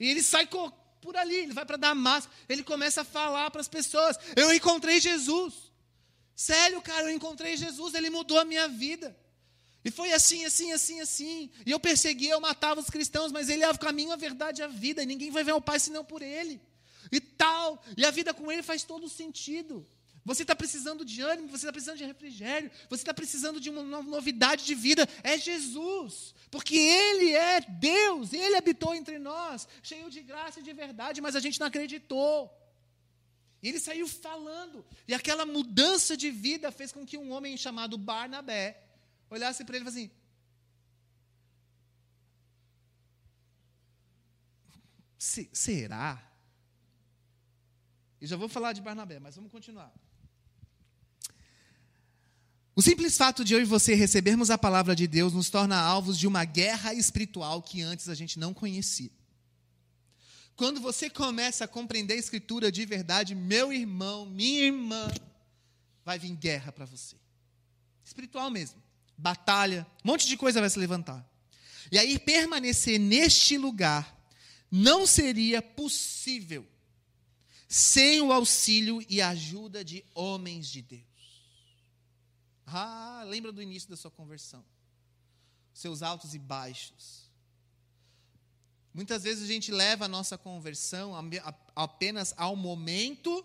E 0.00 0.06
ele 0.06 0.22
sai 0.22 0.46
por 0.46 1.16
ali, 1.16 1.34
ele 1.34 1.52
vai 1.52 1.66
para 1.66 1.76
Damasco, 1.76 2.32
ele 2.48 2.62
começa 2.62 3.00
a 3.00 3.04
falar 3.04 3.50
para 3.50 3.60
as 3.60 3.68
pessoas: 3.68 4.16
Eu 4.36 4.52
encontrei 4.52 5.00
Jesus. 5.00 5.54
Sério, 6.36 6.80
cara, 6.80 7.10
eu 7.10 7.10
encontrei 7.10 7.56
Jesus, 7.56 7.94
ele 7.94 8.10
mudou 8.10 8.38
a 8.38 8.44
minha 8.44 8.68
vida. 8.68 9.16
E 9.84 9.90
foi 9.90 10.12
assim, 10.12 10.44
assim, 10.44 10.72
assim, 10.72 11.00
assim. 11.00 11.50
E 11.64 11.70
eu 11.70 11.78
perseguia, 11.78 12.32
eu 12.32 12.40
matava 12.40 12.80
os 12.80 12.90
cristãos, 12.90 13.32
mas 13.32 13.48
ele 13.48 13.62
é 13.62 13.70
o 13.70 13.78
caminho, 13.78 14.12
a 14.12 14.16
verdade 14.16 14.60
e 14.60 14.64
a 14.64 14.68
vida. 14.68 15.02
E 15.02 15.06
ninguém 15.06 15.30
vai 15.30 15.44
ver 15.44 15.52
o 15.52 15.60
Pai 15.60 15.78
senão 15.78 16.04
por 16.04 16.22
ele. 16.22 16.60
E 17.12 17.20
tal. 17.20 17.82
E 17.96 18.04
a 18.04 18.10
vida 18.10 18.34
com 18.34 18.50
ele 18.50 18.62
faz 18.62 18.82
todo 18.82 19.08
sentido. 19.08 19.86
Você 20.24 20.42
está 20.42 20.54
precisando 20.54 21.06
de 21.06 21.22
ânimo, 21.22 21.48
você 21.48 21.64
está 21.64 21.72
precisando 21.72 21.96
de 21.96 22.04
refrigério, 22.04 22.70
você 22.90 23.02
está 23.02 23.14
precisando 23.14 23.58
de 23.58 23.70
uma 23.70 24.02
novidade 24.02 24.66
de 24.66 24.74
vida. 24.74 25.08
É 25.22 25.38
Jesus, 25.38 26.34
porque 26.50 26.76
Ele 26.76 27.32
é 27.32 27.62
Deus, 27.62 28.34
Ele 28.34 28.54
habitou 28.54 28.94
entre 28.94 29.18
nós, 29.18 29.66
cheio 29.82 30.10
de 30.10 30.20
graça 30.20 30.60
e 30.60 30.62
de 30.62 30.72
verdade, 30.74 31.22
mas 31.22 31.34
a 31.34 31.40
gente 31.40 31.58
não 31.58 31.66
acreditou. 31.66 32.52
E 33.62 33.68
ele 33.68 33.80
saiu 33.80 34.06
falando, 34.06 34.84
e 35.06 35.14
aquela 35.14 35.46
mudança 35.46 36.14
de 36.14 36.30
vida 36.30 36.70
fez 36.70 36.92
com 36.92 37.06
que 37.06 37.16
um 37.16 37.32
homem 37.32 37.56
chamado 37.56 37.96
Barnabé 37.96 38.87
olhasse 39.30 39.64
para 39.64 39.76
ele 39.76 39.84
e 39.84 39.88
assim: 39.88 40.10
será? 45.52 46.22
E 48.20 48.26
já 48.26 48.36
vou 48.36 48.48
falar 48.48 48.72
de 48.72 48.82
Barnabé, 48.82 49.18
mas 49.18 49.36
vamos 49.36 49.52
continuar. 49.52 49.92
O 52.74 52.82
simples 52.82 53.16
fato 53.16 53.44
de 53.44 53.54
eu 53.54 53.60
e 53.60 53.64
você 53.64 53.94
recebermos 53.94 54.50
a 54.50 54.58
palavra 54.58 54.94
de 54.94 55.06
Deus 55.06 55.32
nos 55.32 55.50
torna 55.50 55.76
alvos 55.76 56.16
de 56.16 56.28
uma 56.28 56.44
guerra 56.44 56.94
espiritual 56.94 57.60
que 57.60 57.82
antes 57.82 58.08
a 58.08 58.14
gente 58.14 58.38
não 58.38 58.54
conhecia. 58.54 59.10
Quando 60.54 60.80
você 60.80 61.10
começa 61.10 61.64
a 61.64 61.68
compreender 61.68 62.14
a 62.14 62.18
Escritura 62.18 62.70
de 62.70 62.84
verdade, 62.84 63.34
meu 63.34 63.72
irmão, 63.72 64.26
minha 64.26 64.66
irmã, 64.66 65.08
vai 66.04 66.18
vir 66.18 66.34
guerra 66.36 66.72
para 66.72 66.84
você. 66.84 67.16
Espiritual 68.04 68.50
mesmo. 68.50 68.82
Batalha, 69.18 69.84
um 70.04 70.12
monte 70.12 70.28
de 70.28 70.36
coisa 70.36 70.60
vai 70.60 70.70
se 70.70 70.78
levantar. 70.78 71.28
E 71.90 71.98
aí, 71.98 72.18
permanecer 72.18 73.00
neste 73.00 73.58
lugar 73.58 74.16
não 74.70 75.06
seria 75.06 75.60
possível 75.60 76.64
sem 77.68 78.20
o 78.22 78.32
auxílio 78.32 79.04
e 79.08 79.20
ajuda 79.20 79.84
de 79.84 80.04
homens 80.14 80.68
de 80.68 80.82
Deus. 80.82 81.02
Ah, 82.66 83.24
lembra 83.26 83.50
do 83.50 83.62
início 83.62 83.90
da 83.90 83.96
sua 83.96 84.10
conversão. 84.10 84.64
Seus 85.72 86.02
altos 86.02 86.34
e 86.34 86.38
baixos. 86.38 87.28
Muitas 88.92 89.22
vezes 89.22 89.44
a 89.44 89.46
gente 89.46 89.70
leva 89.70 90.06
a 90.06 90.08
nossa 90.08 90.38
conversão 90.38 91.14
apenas 91.74 92.34
ao 92.36 92.56
momento 92.56 93.44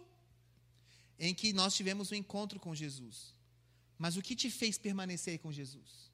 em 1.19 1.33
que 1.33 1.53
nós 1.53 1.75
tivemos 1.75 2.11
um 2.11 2.15
encontro 2.15 2.59
com 2.59 2.73
Jesus. 2.73 3.33
Mas 4.03 4.17
o 4.17 4.21
que 4.21 4.35
te 4.35 4.51
fez 4.51 4.77
permanecer 4.77 5.39
com 5.39 5.49
Jesus? 5.49 6.11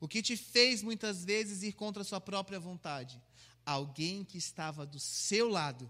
O 0.00 0.08
que 0.08 0.20
te 0.20 0.36
fez 0.36 0.82
muitas 0.82 1.24
vezes 1.24 1.62
ir 1.62 1.74
contra 1.74 2.02
a 2.02 2.04
sua 2.04 2.20
própria 2.20 2.58
vontade? 2.58 3.22
Alguém 3.64 4.24
que 4.24 4.36
estava 4.36 4.84
do 4.84 4.98
seu 4.98 5.48
lado, 5.48 5.88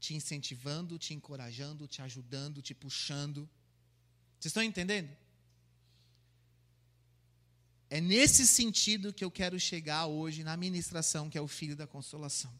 te 0.00 0.12
incentivando, 0.12 0.98
te 0.98 1.14
encorajando, 1.14 1.86
te 1.86 2.02
ajudando, 2.02 2.60
te 2.60 2.74
puxando. 2.74 3.48
Vocês 4.40 4.50
estão 4.50 4.60
entendendo? 4.60 5.16
É 7.88 8.00
nesse 8.00 8.44
sentido 8.44 9.12
que 9.12 9.24
eu 9.24 9.30
quero 9.30 9.60
chegar 9.60 10.06
hoje 10.06 10.42
na 10.42 10.56
ministração, 10.56 11.30
que 11.30 11.38
é 11.38 11.40
o 11.40 11.46
Filho 11.46 11.76
da 11.76 11.86
Consolação. 11.86 12.52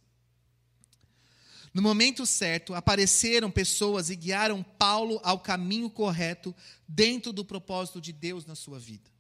No 1.73 1.83
momento 1.83 2.25
certo, 2.25 2.75
apareceram 2.75 3.51
pessoas 3.51 4.09
e 4.11 4.17
guiaram 4.17 4.63
Paulo 4.63 5.21
ao 5.23 5.39
caminho 5.39 5.91
correto 5.91 6.55
dentro 6.89 7.33
do 7.33 7.45
propósito 7.45 8.01
de 8.01 8.13
Deus 8.13 8.47
na 8.47 8.55
sua 8.55 8.79
vida. 8.79 9.11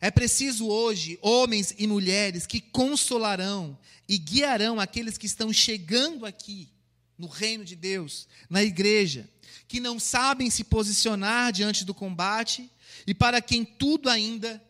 É 0.00 0.10
preciso 0.10 0.68
hoje 0.68 1.18
homens 1.20 1.74
e 1.76 1.86
mulheres 1.86 2.46
que 2.46 2.60
consolarão 2.60 3.76
e 4.08 4.16
guiarão 4.16 4.78
aqueles 4.78 5.18
que 5.18 5.26
estão 5.26 5.52
chegando 5.52 6.24
aqui 6.24 6.68
no 7.16 7.26
reino 7.26 7.64
de 7.64 7.74
Deus, 7.74 8.28
na 8.48 8.62
igreja, 8.62 9.28
que 9.66 9.80
não 9.80 9.98
sabem 9.98 10.48
se 10.48 10.62
posicionar 10.62 11.52
diante 11.52 11.84
do 11.84 11.92
combate 11.92 12.70
e 13.06 13.12
para 13.12 13.42
quem 13.42 13.64
tudo 13.64 14.08
ainda 14.08 14.62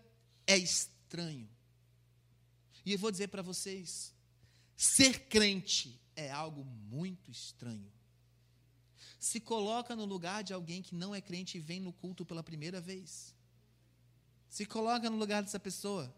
é 0.46 0.56
estranho. 0.56 1.48
E 2.86 2.92
eu 2.94 2.98
vou 2.98 3.10
dizer 3.10 3.28
para 3.28 3.42
vocês: 3.42 4.14
ser 4.74 5.20
crente 5.28 6.00
é 6.18 6.32
algo 6.32 6.64
muito 6.64 7.30
estranho. 7.30 7.92
Se 9.20 9.38
coloca 9.38 9.94
no 9.94 10.04
lugar 10.04 10.42
de 10.42 10.52
alguém 10.52 10.82
que 10.82 10.94
não 10.94 11.14
é 11.14 11.20
crente 11.20 11.56
e 11.56 11.60
vem 11.60 11.80
no 11.80 11.92
culto 11.92 12.26
pela 12.26 12.42
primeira 12.42 12.80
vez. 12.80 13.32
Se 14.48 14.66
coloca 14.66 15.08
no 15.08 15.16
lugar 15.16 15.42
dessa 15.42 15.60
pessoa. 15.60 16.12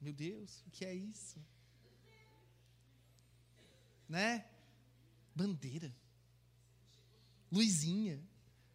Meu 0.00 0.14
Deus, 0.14 0.64
o 0.66 0.70
que 0.70 0.86
é 0.86 0.94
isso? 0.94 1.38
Né? 4.08 4.46
Bandeira. 5.34 5.94
Luzinha. 7.52 8.18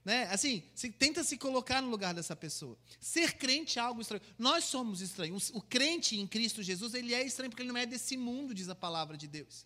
Né? 0.04 0.24
Assim, 0.32 0.64
se, 0.74 0.92
tenta 0.92 1.24
se 1.24 1.38
colocar 1.38 1.82
no 1.82 1.90
lugar 1.90 2.14
dessa 2.14 2.36
pessoa. 2.36 2.78
Ser 3.00 3.38
crente 3.38 3.78
é 3.78 3.82
algo 3.82 4.02
estranho. 4.02 4.24
Nós 4.38 4.64
somos 4.64 5.02
estranhos. 5.02 5.52
O, 5.54 5.62
crente 5.62 6.20
em 6.20 6.26
Cristo 6.26 6.64
Jesus, 6.64 6.94
ele 6.94 7.14
é 7.14 7.24
estranho 7.24 7.52
porque 7.52 7.62
ele 7.62 7.72
não 7.72 7.78
é 7.78 7.86
desse 7.86 8.18
mundo, 8.18 8.54
diz 8.54 8.68
a 8.68 8.76
palavra 8.76 9.16
de 9.16 9.28
Deus. 9.28 9.66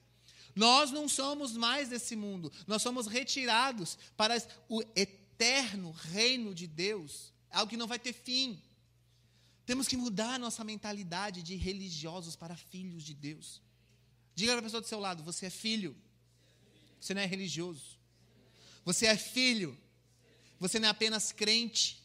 Nós 0.54 0.92
não 0.92 1.08
somos 1.08 1.56
mais 1.56 1.90
desse 1.90 2.16
mundo. 2.16 2.52
Nós 2.68 2.82
somos 2.82 3.08
retirados 3.08 3.98
para 4.18 4.36
o 4.68 4.82
eterno 4.96 5.92
reino 5.92 6.54
de 6.54 6.68
Deus, 6.68 7.34
algo 7.50 7.70
que 7.70 7.78
não 7.78 7.88
vai 7.88 8.00
ter 8.00 8.14
fim. 8.14 8.62
Temos 9.66 9.88
que 9.88 9.98
mudar 9.98 10.38
nossa 10.38 10.64
mentalidade 10.64 11.42
de 11.42 11.56
religiosos 11.56 12.36
para 12.36 12.56
filhos 12.56 13.04
de 13.04 13.14
Deus. 13.14 13.62
Diga 14.36 14.52
para 14.52 14.60
a 14.60 14.64
pessoa 14.64 14.82
do 14.82 14.88
seu 14.88 15.00
lado: 15.00 15.24
você 15.24 15.48
é 15.48 15.50
filho. 15.50 15.96
Você 17.00 17.14
não 17.14 17.22
é 17.22 17.26
religioso. 17.26 18.00
Você 18.84 19.06
é 19.06 19.18
filho. 19.18 19.78
Você 20.60 20.80
não 20.80 20.88
é 20.88 20.92
apenas 20.92 21.32
crente. 21.32 22.02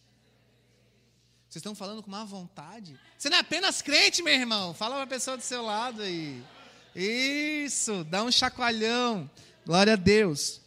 Vocês 1.48 1.60
estão 1.60 1.74
falando 1.74 2.02
com 2.02 2.10
má 2.10 2.24
vontade? 2.24 2.98
Você 3.18 3.28
não 3.28 3.36
é 3.36 3.40
apenas 3.40 3.82
crente, 3.82 4.22
meu 4.22 4.32
irmão. 4.32 4.72
Fala 4.72 4.94
para 4.94 5.04
a 5.04 5.08
pessoa 5.08 5.36
do 5.36 5.42
seu 5.42 5.62
lado 5.62 6.02
aí. 6.02 6.42
Isso, 6.94 8.04
dá 8.04 8.22
um 8.22 8.30
chacoalhão. 8.30 9.28
Glória 9.66 9.94
a 9.94 9.96
Deus. 9.96 10.60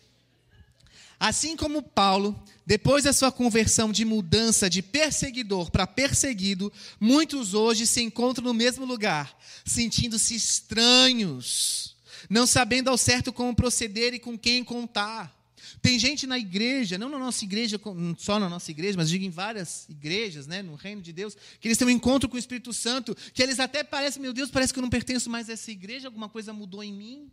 Assim 1.20 1.56
como 1.56 1.82
Paulo, 1.82 2.38
depois 2.66 3.06
da 3.06 3.14
sua 3.14 3.32
conversão 3.32 3.92
de 3.92 4.04
mudança 4.04 4.70
de 4.70 4.82
perseguidor 4.82 5.72
para 5.72 5.88
perseguido, 5.88 6.72
muitos 7.00 7.54
hoje 7.54 7.88
se 7.88 8.02
encontram 8.02 8.46
no 8.46 8.54
mesmo 8.54 8.84
lugar, 8.86 9.38
sentindo-se 9.64 10.36
estranhos, 10.36 11.96
não 12.30 12.46
sabendo 12.46 12.90
ao 12.90 12.98
certo 12.98 13.32
como 13.32 13.56
proceder 13.56 14.14
e 14.14 14.20
com 14.20 14.38
quem 14.38 14.66
contar 14.66 15.43
Tem 15.82 15.98
gente 16.00 16.26
na 16.26 16.38
igreja, 16.38 16.98
não 16.98 17.10
na 17.10 17.20
nossa 17.20 17.44
igreja, 17.44 17.80
só 18.18 18.40
na 18.40 18.50
nossa 18.50 18.72
igreja, 18.72 18.98
mas 18.98 19.10
digo 19.10 19.24
em 19.24 19.30
várias 19.30 19.88
igrejas, 19.90 20.48
né, 20.48 20.62
no 20.62 20.76
reino 20.76 21.02
de 21.02 21.14
Deus, 21.14 21.36
que 21.60 21.68
eles 21.68 21.78
têm 21.78 21.88
um 21.88 21.92
encontro 21.92 22.30
com 22.30 22.36
o 22.36 22.40
Espírito 22.40 22.74
Santo, 22.74 23.16
que 23.34 23.42
eles 23.42 23.60
até 23.60 23.84
parecem, 23.84 24.22
meu 24.22 24.34
Deus, 24.34 24.52
parece 24.52 24.74
que 24.74 24.80
eu 24.80 24.84
não 24.84 24.90
pertenço 24.90 25.30
mais 25.30 25.50
a 25.50 25.54
essa 25.54 25.72
igreja, 25.72 26.08
alguma 26.08 26.30
coisa 26.30 26.54
mudou 26.54 26.84
em 26.84 26.94
mim. 26.94 27.32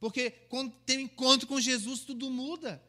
Porque 0.00 0.30
quando 0.48 0.72
tem 0.84 0.98
um 0.98 1.02
encontro 1.02 1.46
com 1.46 1.60
Jesus, 1.60 2.00
tudo 2.00 2.28
muda. 2.28 2.82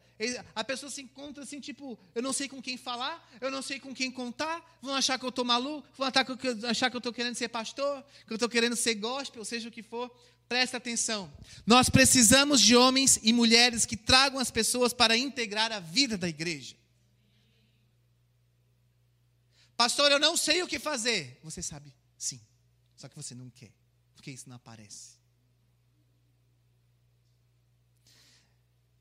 A 0.54 0.62
pessoa 0.64 0.90
se 0.90 1.02
encontra 1.02 1.42
assim, 1.42 1.60
tipo, 1.60 1.98
eu 2.14 2.22
não 2.22 2.32
sei 2.32 2.48
com 2.48 2.62
quem 2.62 2.76
falar, 2.76 3.28
eu 3.40 3.50
não 3.50 3.60
sei 3.60 3.80
com 3.80 3.94
quem 3.94 4.10
contar, 4.10 4.78
vão 4.80 4.94
achar 4.94 5.18
que 5.18 5.24
eu 5.24 5.28
estou 5.28 5.44
maluco, 5.44 5.86
vão 5.96 6.06
achar 6.06 6.90
que 6.90 6.96
eu 6.96 6.98
estou 6.98 7.12
querendo 7.12 7.34
ser 7.34 7.48
pastor, 7.48 8.04
que 8.26 8.32
eu 8.32 8.36
estou 8.36 8.48
querendo 8.48 8.76
ser 8.76 8.94
gospel, 8.94 9.44
seja 9.44 9.68
o 9.68 9.72
que 9.72 9.82
for. 9.82 10.10
Presta 10.48 10.76
atenção. 10.76 11.32
Nós 11.66 11.88
precisamos 11.88 12.60
de 12.60 12.76
homens 12.76 13.18
e 13.22 13.32
mulheres 13.32 13.86
que 13.86 13.96
tragam 13.96 14.38
as 14.38 14.50
pessoas 14.50 14.92
para 14.92 15.16
integrar 15.16 15.72
a 15.72 15.80
vida 15.80 16.18
da 16.18 16.28
igreja. 16.28 16.76
Pastor, 19.76 20.12
eu 20.12 20.20
não 20.20 20.36
sei 20.36 20.62
o 20.62 20.68
que 20.68 20.78
fazer. 20.78 21.40
Você 21.42 21.62
sabe, 21.62 21.92
sim. 22.16 22.40
Só 22.96 23.08
que 23.08 23.16
você 23.16 23.34
não 23.34 23.50
quer, 23.50 23.72
porque 24.14 24.30
isso 24.30 24.48
não 24.48 24.56
aparece. 24.56 25.14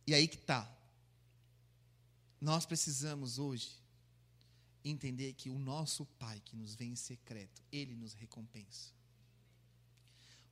E 0.06 0.14
aí 0.14 0.28
que 0.28 0.36
está. 0.36 0.70
Nós 2.42 2.66
precisamos 2.66 3.38
hoje 3.38 3.82
entender 4.84 5.34
que 5.34 5.50
o 5.50 5.58
nosso 5.58 6.06
Pai 6.06 6.42
que 6.44 6.56
nos 6.56 6.76
vem 6.76 6.92
em 6.92 6.96
secreto, 6.96 7.62
Ele 7.72 7.96
nos 7.96 8.14
recompensa. 8.14 8.92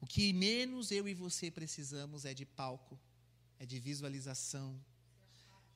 O 0.01 0.07
que 0.07 0.33
menos 0.33 0.91
eu 0.91 1.07
e 1.07 1.13
você 1.13 1.51
precisamos 1.51 2.25
é 2.25 2.33
de 2.33 2.45
palco, 2.45 2.99
é 3.59 3.65
de 3.65 3.79
visualização, 3.79 4.83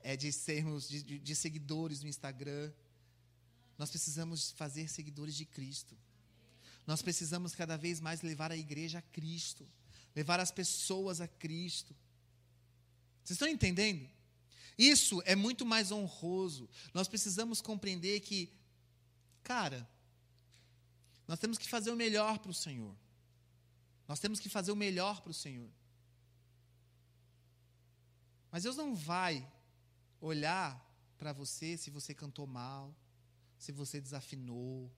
é 0.02 0.18
de 0.18 0.32
sermos 0.32 0.90
de, 0.90 1.04
de, 1.04 1.20
de 1.20 1.36
seguidores 1.36 2.02
no 2.02 2.10
Instagram. 2.10 2.74
Nós 3.78 3.92
precisamos 3.92 4.52
fazer 4.52 4.90
seguidores 4.90 5.36
de 5.36 5.46
Cristo. 5.46 5.96
Nós 6.88 7.02
precisamos 7.04 7.54
cada 7.54 7.78
vez 7.78 8.00
mais 8.00 8.22
levar 8.22 8.52
a 8.52 8.58
igreja 8.58 9.00
a 9.00 9.02
Cristo, 9.02 9.68
levar 10.16 10.40
as 10.40 10.52
pessoas 10.52 11.22
a 11.22 11.28
Cristo. 11.28 11.96
Vocês 13.24 13.36
estão 13.36 13.48
entendendo? 13.48 14.10
Isso 14.78 15.22
é 15.26 15.36
muito 15.36 15.66
mais 15.66 15.92
honroso. 15.92 16.68
Nós 16.94 17.08
precisamos 17.08 17.62
compreender 17.62 18.20
que, 18.22 18.52
cara, 19.44 19.88
nós 21.28 21.40
temos 21.40 21.58
que 21.58 21.70
fazer 21.70 21.92
o 21.92 21.96
melhor 21.96 22.40
para 22.40 22.52
o 22.52 22.54
Senhor. 22.54 22.96
Nós 24.08 24.20
temos 24.20 24.40
que 24.40 24.50
fazer 24.50 24.72
o 24.72 24.76
melhor 24.76 25.22
para 25.22 25.32
o 25.32 25.34
Senhor. 25.34 25.70
Mas 28.52 28.64
Deus 28.64 28.78
não 28.78 28.96
vai 28.96 29.46
olhar 30.22 30.82
para 31.18 31.34
você 31.34 31.78
se 31.78 31.90
você 31.90 32.14
cantou 32.14 32.46
mal, 32.46 32.96
se 33.58 33.72
você 33.72 34.00
desafinou, 34.00 34.92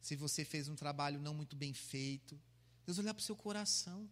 se 0.00 0.16
você 0.16 0.44
fez 0.44 0.68
um 0.68 0.74
trabalho 0.74 1.20
não 1.20 1.34
muito 1.34 1.54
bem 1.54 1.72
feito. 1.72 2.40
Deus 2.84 2.98
olhar 2.98 3.14
para 3.14 3.20
o 3.20 3.24
seu 3.24 3.36
coração. 3.36 4.08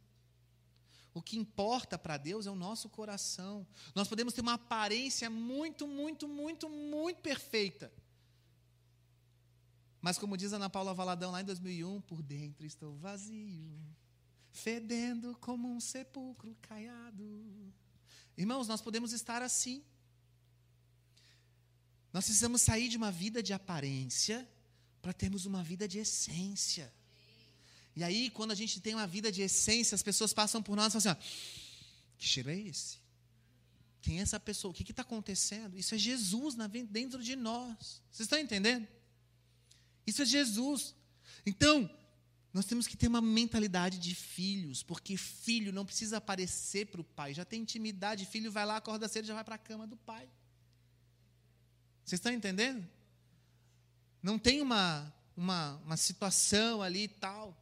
O 1.14 1.20
que 1.20 1.36
importa 1.36 1.98
para 1.98 2.16
Deus 2.16 2.46
é 2.46 2.50
o 2.50 2.54
nosso 2.54 2.88
coração. 2.88 3.66
Nós 3.94 4.08
podemos 4.08 4.32
ter 4.32 4.40
uma 4.40 4.54
aparência 4.54 5.28
muito, 5.28 5.86
muito, 5.86 6.26
muito, 6.26 6.68
muito 6.68 7.20
perfeita. 7.20 7.92
Mas 10.00 10.18
como 10.18 10.36
diz 10.36 10.52
Ana 10.52 10.70
Paula 10.70 10.94
Valadão 10.94 11.30
lá 11.30 11.40
em 11.40 11.44
2001, 11.44 12.00
por 12.02 12.22
dentro 12.22 12.66
estou 12.66 12.96
vazio 12.96 13.78
fedendo 14.52 15.36
como 15.40 15.68
um 15.74 15.80
sepulcro 15.80 16.56
caiado. 16.62 17.72
Irmãos, 18.36 18.68
nós 18.68 18.80
podemos 18.80 19.12
estar 19.12 19.42
assim. 19.42 19.82
Nós 22.12 22.24
precisamos 22.24 22.60
sair 22.60 22.88
de 22.88 22.96
uma 22.96 23.10
vida 23.10 23.42
de 23.42 23.52
aparência 23.52 24.46
para 25.00 25.12
termos 25.12 25.46
uma 25.46 25.64
vida 25.64 25.88
de 25.88 25.98
essência. 25.98 26.92
E 27.96 28.04
aí, 28.04 28.30
quando 28.30 28.52
a 28.52 28.54
gente 28.54 28.80
tem 28.80 28.94
uma 28.94 29.06
vida 29.06 29.32
de 29.32 29.42
essência, 29.42 29.94
as 29.94 30.02
pessoas 30.02 30.32
passam 30.32 30.62
por 30.62 30.76
nós 30.76 30.94
e 30.94 31.00
falam 31.00 31.18
assim: 31.18 31.20
ó, 31.20 32.16
que 32.18 32.26
cheiro 32.26 32.50
é 32.50 32.58
esse? 32.58 32.98
Quem 34.00 34.18
é 34.18 34.22
essa 34.22 34.38
pessoa? 34.40 34.70
O 34.70 34.74
que 34.74 34.90
está 34.90 35.02
acontecendo? 35.02 35.78
Isso 35.78 35.94
é 35.94 35.98
Jesus 35.98 36.56
dentro 36.90 37.22
de 37.22 37.36
nós. 37.36 38.02
Vocês 38.10 38.26
estão 38.26 38.38
entendendo? 38.38 38.86
Isso 40.06 40.22
é 40.22 40.24
Jesus. 40.24 40.94
Então, 41.46 41.88
nós 42.52 42.66
temos 42.66 42.86
que 42.86 42.96
ter 42.96 43.08
uma 43.08 43.22
mentalidade 43.22 43.98
de 43.98 44.14
filhos, 44.14 44.82
porque 44.82 45.16
filho 45.16 45.72
não 45.72 45.86
precisa 45.86 46.18
aparecer 46.18 46.86
para 46.86 47.00
o 47.00 47.04
pai, 47.04 47.32
já 47.32 47.44
tem 47.44 47.62
intimidade. 47.62 48.26
Filho 48.26 48.52
vai 48.52 48.66
lá, 48.66 48.76
acorda 48.76 49.08
cedo, 49.08 49.24
já 49.24 49.34
vai 49.34 49.42
para 49.44 49.54
a 49.54 49.58
cama 49.58 49.86
do 49.86 49.96
pai. 49.96 50.28
Vocês 52.04 52.18
estão 52.18 52.32
entendendo? 52.32 52.86
Não 54.22 54.38
tem 54.38 54.60
uma, 54.60 55.12
uma, 55.34 55.76
uma 55.76 55.96
situação 55.96 56.82
ali 56.82 57.04
e 57.04 57.08
tal. 57.08 57.56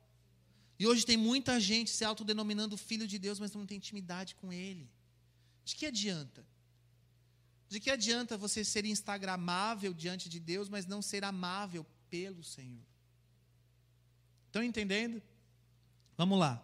E 0.76 0.86
hoje 0.86 1.06
tem 1.06 1.16
muita 1.16 1.60
gente 1.60 1.90
se 1.90 2.04
autodenominando 2.04 2.76
filho 2.76 3.06
de 3.06 3.18
Deus, 3.18 3.38
mas 3.38 3.52
não 3.52 3.66
tem 3.66 3.76
intimidade 3.76 4.34
com 4.34 4.52
Ele. 4.52 4.90
De 5.64 5.76
que 5.76 5.86
adianta? 5.86 6.44
De 7.68 7.78
que 7.78 7.90
adianta 7.90 8.36
você 8.36 8.64
ser 8.64 8.84
instagramável 8.84 9.94
diante 9.94 10.28
de 10.28 10.40
Deus, 10.40 10.68
mas 10.68 10.86
não 10.86 11.00
ser 11.00 11.22
amável 11.22 11.86
pelo 12.08 12.42
Senhor? 12.42 12.89
Estão 14.50 14.64
entendendo? 14.64 15.22
Vamos 16.18 16.40
lá. 16.40 16.60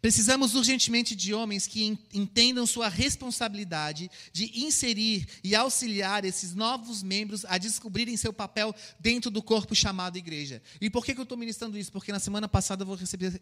Precisamos 0.00 0.54
urgentemente 0.54 1.14
de 1.14 1.34
homens 1.34 1.66
que 1.66 1.96
entendam 2.12 2.66
sua 2.66 2.88
responsabilidade 2.88 4.10
de 4.32 4.64
inserir 4.64 5.28
e 5.44 5.54
auxiliar 5.54 6.24
esses 6.24 6.54
novos 6.54 7.02
membros 7.02 7.44
a 7.44 7.58
descobrirem 7.58 8.16
seu 8.16 8.32
papel 8.32 8.74
dentro 8.98 9.30
do 9.30 9.42
corpo 9.42 9.74
chamado 9.74 10.16
igreja. 10.16 10.60
E 10.80 10.88
por 10.88 11.04
que, 11.04 11.14
que 11.14 11.20
eu 11.20 11.24
estou 11.24 11.36
ministrando 11.36 11.78
isso? 11.78 11.92
Porque 11.92 12.10
na 12.10 12.18
semana 12.18 12.48
passada 12.48 12.84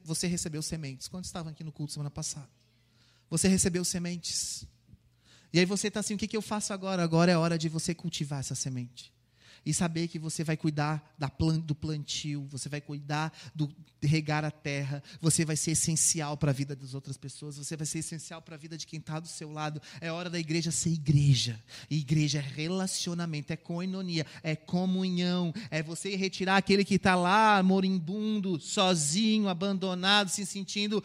você 0.05 0.27
recebeu 0.27 0.63
sementes. 0.63 1.07
Quantos 1.07 1.29
estavam 1.29 1.53
aqui 1.53 1.63
no 1.63 1.71
culto 1.73 1.93
semana 1.93 2.11
passada? 2.11 2.51
Você 3.31 3.47
recebeu 3.47 3.85
sementes. 3.85 4.67
E 5.53 5.61
aí 5.61 5.65
você 5.65 5.89
está 5.89 6.01
assim: 6.01 6.15
o 6.15 6.19
que, 6.19 6.27
que 6.27 6.37
eu 6.37 6.43
faço 6.43 6.73
agora? 6.73 7.05
Agora 7.05 7.31
é 7.31 7.37
hora 7.37 7.57
de 7.57 7.69
você 7.69 7.95
cultivar 7.95 8.41
essa 8.41 8.57
semente 8.57 9.13
e 9.65 9.75
saber 9.75 10.09
que 10.09 10.19
você 10.19 10.43
vai 10.43 10.57
cuidar 10.57 11.15
da 11.19 11.29
plant, 11.29 11.65
do 11.65 11.75
plantio, 11.75 12.47
você 12.51 12.69
vai 12.69 12.81
cuidar 12.81 13.33
do 13.55 13.71
regar 14.03 14.45
a 14.45 14.51
terra, 14.51 15.03
você 15.21 15.45
vai 15.45 15.57
ser 15.57 15.73
essencial 15.73 16.37
para 16.37 16.51
a 16.51 16.55
vida 16.55 16.75
das 16.75 16.95
outras 16.95 17.17
pessoas, 17.17 17.59
você 17.59 17.77
vai 17.77 17.87
ser 17.87 17.99
essencial 17.99 18.41
para 18.41 18.55
a 18.55 18.59
vida 18.59 18.77
de 18.77 18.87
quem 18.87 18.99
está 18.99 19.21
do 19.21 19.29
seu 19.29 19.53
lado. 19.53 19.81
É 20.01 20.11
hora 20.11 20.31
da 20.31 20.39
igreja 20.39 20.71
ser 20.71 20.91
igreja. 20.91 21.63
E 21.91 21.99
igreja 21.99 22.39
é 22.39 22.41
relacionamento, 22.41 23.53
é 23.53 23.57
coinonia, 23.57 24.27
é 24.43 24.57
comunhão, 24.57 25.53
é 25.71 25.83
você 25.83 26.17
retirar 26.17 26.57
aquele 26.57 26.85
que 26.85 26.95
está 26.95 27.15
lá 27.15 27.63
moribundo, 27.63 28.59
sozinho, 28.59 29.49
abandonado, 29.49 30.31
se 30.31 30.47
sentindo 30.47 31.05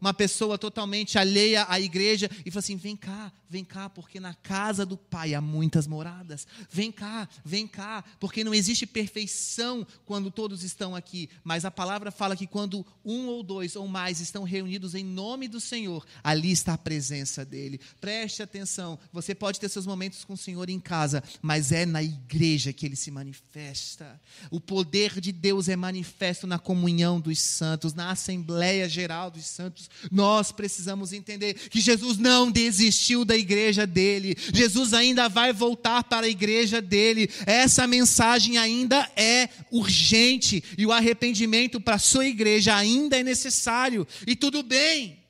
uma 0.00 0.12
pessoa 0.12 0.58
totalmente 0.58 1.18
alheia 1.18 1.66
à 1.68 1.78
igreja 1.78 2.28
e 2.44 2.50
falar 2.50 2.60
assim: 2.60 2.76
vem 2.76 2.96
cá, 2.96 3.32
vem 3.48 3.64
cá, 3.64 3.88
porque 3.88 4.18
na 4.18 4.34
casa 4.34 4.84
do 4.84 4.96
Pai 4.96 5.34
há 5.34 5.40
muitas 5.40 5.86
moradas. 5.86 6.46
Vem 6.70 6.90
cá, 6.90 7.28
vem 7.44 7.67
cá, 7.68 8.02
porque 8.18 8.42
não 8.42 8.54
existe 8.54 8.86
perfeição 8.86 9.86
quando 10.04 10.30
todos 10.30 10.62
estão 10.62 10.96
aqui, 10.96 11.28
mas 11.44 11.64
a 11.64 11.70
palavra 11.70 12.10
fala 12.10 12.36
que 12.36 12.46
quando 12.46 12.84
um 13.04 13.26
ou 13.26 13.42
dois 13.42 13.76
ou 13.76 13.86
mais 13.86 14.20
estão 14.20 14.42
reunidos 14.42 14.94
em 14.94 15.04
nome 15.04 15.46
do 15.48 15.60
Senhor, 15.60 16.04
ali 16.22 16.50
está 16.50 16.74
a 16.74 16.78
presença 16.78 17.44
dele. 17.44 17.80
Preste 18.00 18.42
atenção, 18.42 18.98
você 19.12 19.34
pode 19.34 19.60
ter 19.60 19.68
seus 19.68 19.86
momentos 19.86 20.24
com 20.24 20.32
o 20.32 20.36
Senhor 20.36 20.68
em 20.68 20.80
casa, 20.80 21.22
mas 21.42 21.72
é 21.72 21.84
na 21.84 22.02
igreja 22.02 22.72
que 22.72 22.86
ele 22.86 22.96
se 22.96 23.10
manifesta. 23.10 24.20
O 24.50 24.60
poder 24.60 25.20
de 25.20 25.32
Deus 25.32 25.68
é 25.68 25.76
manifesto 25.76 26.46
na 26.46 26.58
comunhão 26.58 27.20
dos 27.20 27.38
santos, 27.40 27.94
na 27.94 28.10
Assembleia 28.10 28.88
Geral 28.88 29.30
dos 29.30 29.46
Santos. 29.46 29.90
Nós 30.10 30.50
precisamos 30.52 31.12
entender 31.12 31.54
que 31.54 31.80
Jesus 31.80 32.18
não 32.18 32.50
desistiu 32.50 33.24
da 33.24 33.36
igreja 33.36 33.86
dele, 33.86 34.36
Jesus 34.52 34.94
ainda 34.94 35.28
vai 35.28 35.52
voltar 35.52 36.04
para 36.04 36.26
a 36.26 36.30
igreja 36.30 36.80
dele. 36.80 37.28
É 37.46 37.57
essa 37.58 37.86
mensagem 37.86 38.56
ainda 38.56 39.10
é 39.16 39.48
urgente 39.70 40.62
e 40.76 40.86
o 40.86 40.92
arrependimento 40.92 41.80
para 41.80 41.96
a 41.96 41.98
sua 41.98 42.26
igreja 42.26 42.74
ainda 42.74 43.18
é 43.18 43.22
necessário. 43.22 44.06
E 44.26 44.34
tudo 44.34 44.62
bem, 44.62 45.22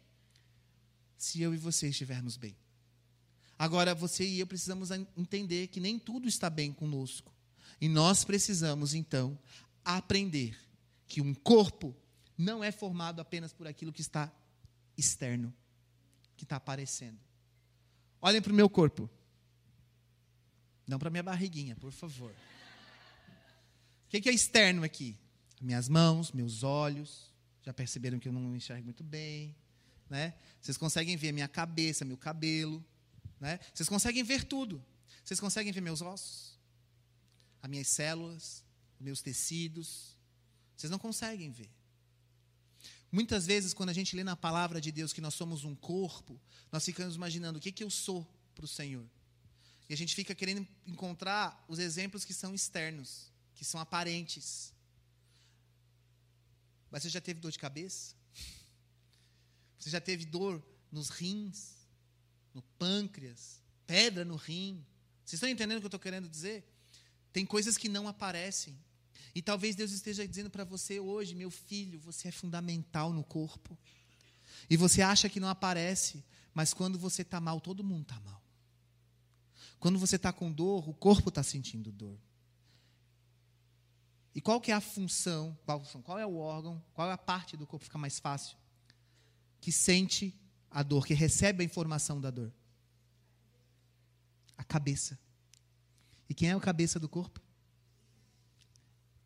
se 1.17 1.43
eu 1.43 1.55
e 1.55 1.57
você 1.57 1.89
estivermos 1.89 2.37
bem. 2.37 2.57
Agora, 3.59 3.95
você 3.95 4.25
e 4.25 4.39
eu 4.39 4.47
precisamos 4.47 4.91
entender 5.17 5.67
que 5.67 5.81
nem 5.81 5.99
tudo 5.99 6.29
está 6.29 6.49
bem 6.49 6.73
conosco. 6.73 7.35
E 7.81 7.89
nós 7.89 8.23
precisamos, 8.25 8.95
então, 8.95 9.37
aprender 9.85 10.57
que 11.07 11.21
um 11.21 11.35
corpo 11.35 11.97
não 12.37 12.63
é 12.63 12.71
formado 12.71 13.21
apenas 13.21 13.53
por 13.53 13.67
aquilo 13.67 13.93
que 13.93 14.01
está 14.01 14.33
externo, 14.97 15.53
que 16.37 16.45
está 16.45 16.57
aparecendo. 16.57 17.19
Olhem 18.21 18.41
para 18.41 18.53
o 18.53 18.57
meu 18.57 18.69
corpo. 18.69 19.11
Não 20.89 20.99
para 20.99 21.11
minha 21.11 21.23
barriguinha, 21.23 21.77
por 21.77 21.93
favor. 21.93 22.35
O 24.07 24.09
que 24.09 24.27
é 24.27 24.33
externo 24.33 24.83
aqui? 24.83 25.15
Minhas 25.61 25.87
mãos, 25.87 26.33
meus 26.33 26.63
olhos. 26.63 27.31
Já 27.63 27.75
perceberam 27.75 28.19
que 28.19 28.27
eu 28.27 28.33
não 28.33 28.57
enxergo 28.57 28.85
muito 28.85 29.05
bem, 29.05 29.55
né? 30.09 30.33
Vocês 30.63 30.79
conseguem 30.79 31.15
ver 31.15 31.33
minha 31.33 31.47
cabeça, 31.47 32.07
meu 32.07 32.17
cabelo. 32.17 32.83
Né? 33.39 33.61
Vocês 33.75 33.87
conseguem 33.87 34.25
ver 34.25 34.45
tudo. 34.45 34.83
Vocês 35.23 35.39
conseguem 35.39 35.71
ver 35.71 35.83
meus 35.83 36.01
ossos, 36.01 36.59
as 37.61 37.69
minhas 37.69 37.89
células, 37.89 38.65
meus 38.99 39.21
tecidos. 39.21 40.17
Vocês 40.75 40.91
não 40.91 40.99
conseguem 40.99 41.51
ver. 41.51 41.69
Muitas 43.13 43.45
vezes, 43.47 43.75
quando 43.75 43.91
a 43.91 43.93
gente 43.93 44.17
lê 44.17 44.25
na 44.25 44.37
palavra 44.37 44.81
de 44.81 44.91
Deus 44.91 45.13
que 45.13 45.21
nós 45.21 45.35
somos 45.35 45.65
um 45.65 45.75
corpo, 45.75 46.41
nós 46.73 46.83
ficamos 46.83 47.15
imaginando 47.15 47.59
o 47.59 47.61
que, 47.61 47.71
que 47.71 47.85
eu 47.85 47.91
sou 47.91 48.27
para 48.55 48.65
o 48.65 48.69
Senhor. 48.69 49.07
E 49.89 49.95
a 49.95 49.97
gente 49.97 50.15
fica 50.15 50.35
querendo 50.35 50.67
encontrar 50.87 51.65
os 51.67 51.79
exemplos 51.79 52.25
que 52.25 52.35
são 52.35 52.55
externos, 52.55 53.33
que 53.55 53.65
são 53.65 53.81
aparentes. 53.81 54.73
Mas 56.91 57.03
você 57.03 57.09
já 57.09 57.21
teve 57.21 57.41
dor 57.41 57.51
de 57.51 57.59
cabeça? 57.59 58.15
Você 59.79 59.91
já 59.91 60.01
teve 60.01 60.25
dor 60.25 60.63
nos 60.91 61.09
rins, 61.09 61.73
no 62.53 62.63
pâncreas, 62.79 63.61
pedra 63.87 64.25
no 64.25 64.37
rim? 64.37 64.85
Vocês 65.25 65.35
estão 65.35 65.49
entendendo 65.49 65.79
o 65.79 65.81
que 65.81 65.87
eu 65.87 65.89
estou 65.89 66.01
querendo 66.01 66.29
dizer? 66.29 66.67
Tem 67.33 67.47
coisas 67.47 67.77
que 67.77 67.89
não 67.89 68.09
aparecem. 68.09 68.79
E 69.35 69.41
talvez 69.41 69.77
Deus 69.77 69.93
esteja 69.93 70.27
dizendo 70.27 70.51
para 70.51 70.65
você 70.65 70.99
hoje, 70.99 71.35
meu 71.35 71.51
filho, 71.51 71.99
você 72.01 72.29
é 72.29 72.33
fundamental 72.33 73.13
no 73.13 73.23
corpo. 73.23 73.79
E 74.69 74.77
você 74.77 75.01
acha 75.01 75.29
que 75.29 75.41
não 75.41 75.49
aparece, 75.49 76.25
mas 76.53 76.75
quando 76.75 76.99
você 76.99 77.23
está 77.23 77.41
mal, 77.41 77.61
todo 77.61 77.85
mundo 77.85 78.03
está 78.03 78.21
mal. 78.21 78.43
Quando 79.79 79.99
você 79.99 80.17
está 80.17 80.33
com 80.33 80.51
dor, 80.51 80.89
o 80.89 80.95
corpo 80.95 81.29
está 81.29 81.43
sentindo 81.43 81.93
dor. 81.93 82.19
E 84.35 84.41
qual 84.41 84.61
que 84.61 84.71
é 84.71 84.75
a 84.75 84.81
função, 84.81 85.57
qual, 85.65 85.81
qual 86.03 86.19
é 86.19 86.27
o 86.27 86.37
órgão, 86.37 86.83
qual 86.95 87.09
é 87.09 87.13
a 87.13 87.19
parte 87.19 87.57
do 87.57 87.67
corpo, 87.67 87.85
fica 87.85 87.99
mais 87.99 88.19
fácil, 88.19 88.57
que 89.61 89.73
sente 89.73 90.35
a 90.71 90.83
dor, 90.83 91.07
que 91.07 91.15
recebe 91.15 91.63
a 91.63 91.65
informação 91.65 92.21
da 92.21 92.31
dor? 92.31 92.53
A 94.57 94.65
cabeça. 94.65 95.19
E 96.29 96.35
quem 96.35 96.51
é 96.51 96.53
a 96.53 96.61
cabeça 96.61 97.01
do 97.01 97.09
corpo? 97.09 97.41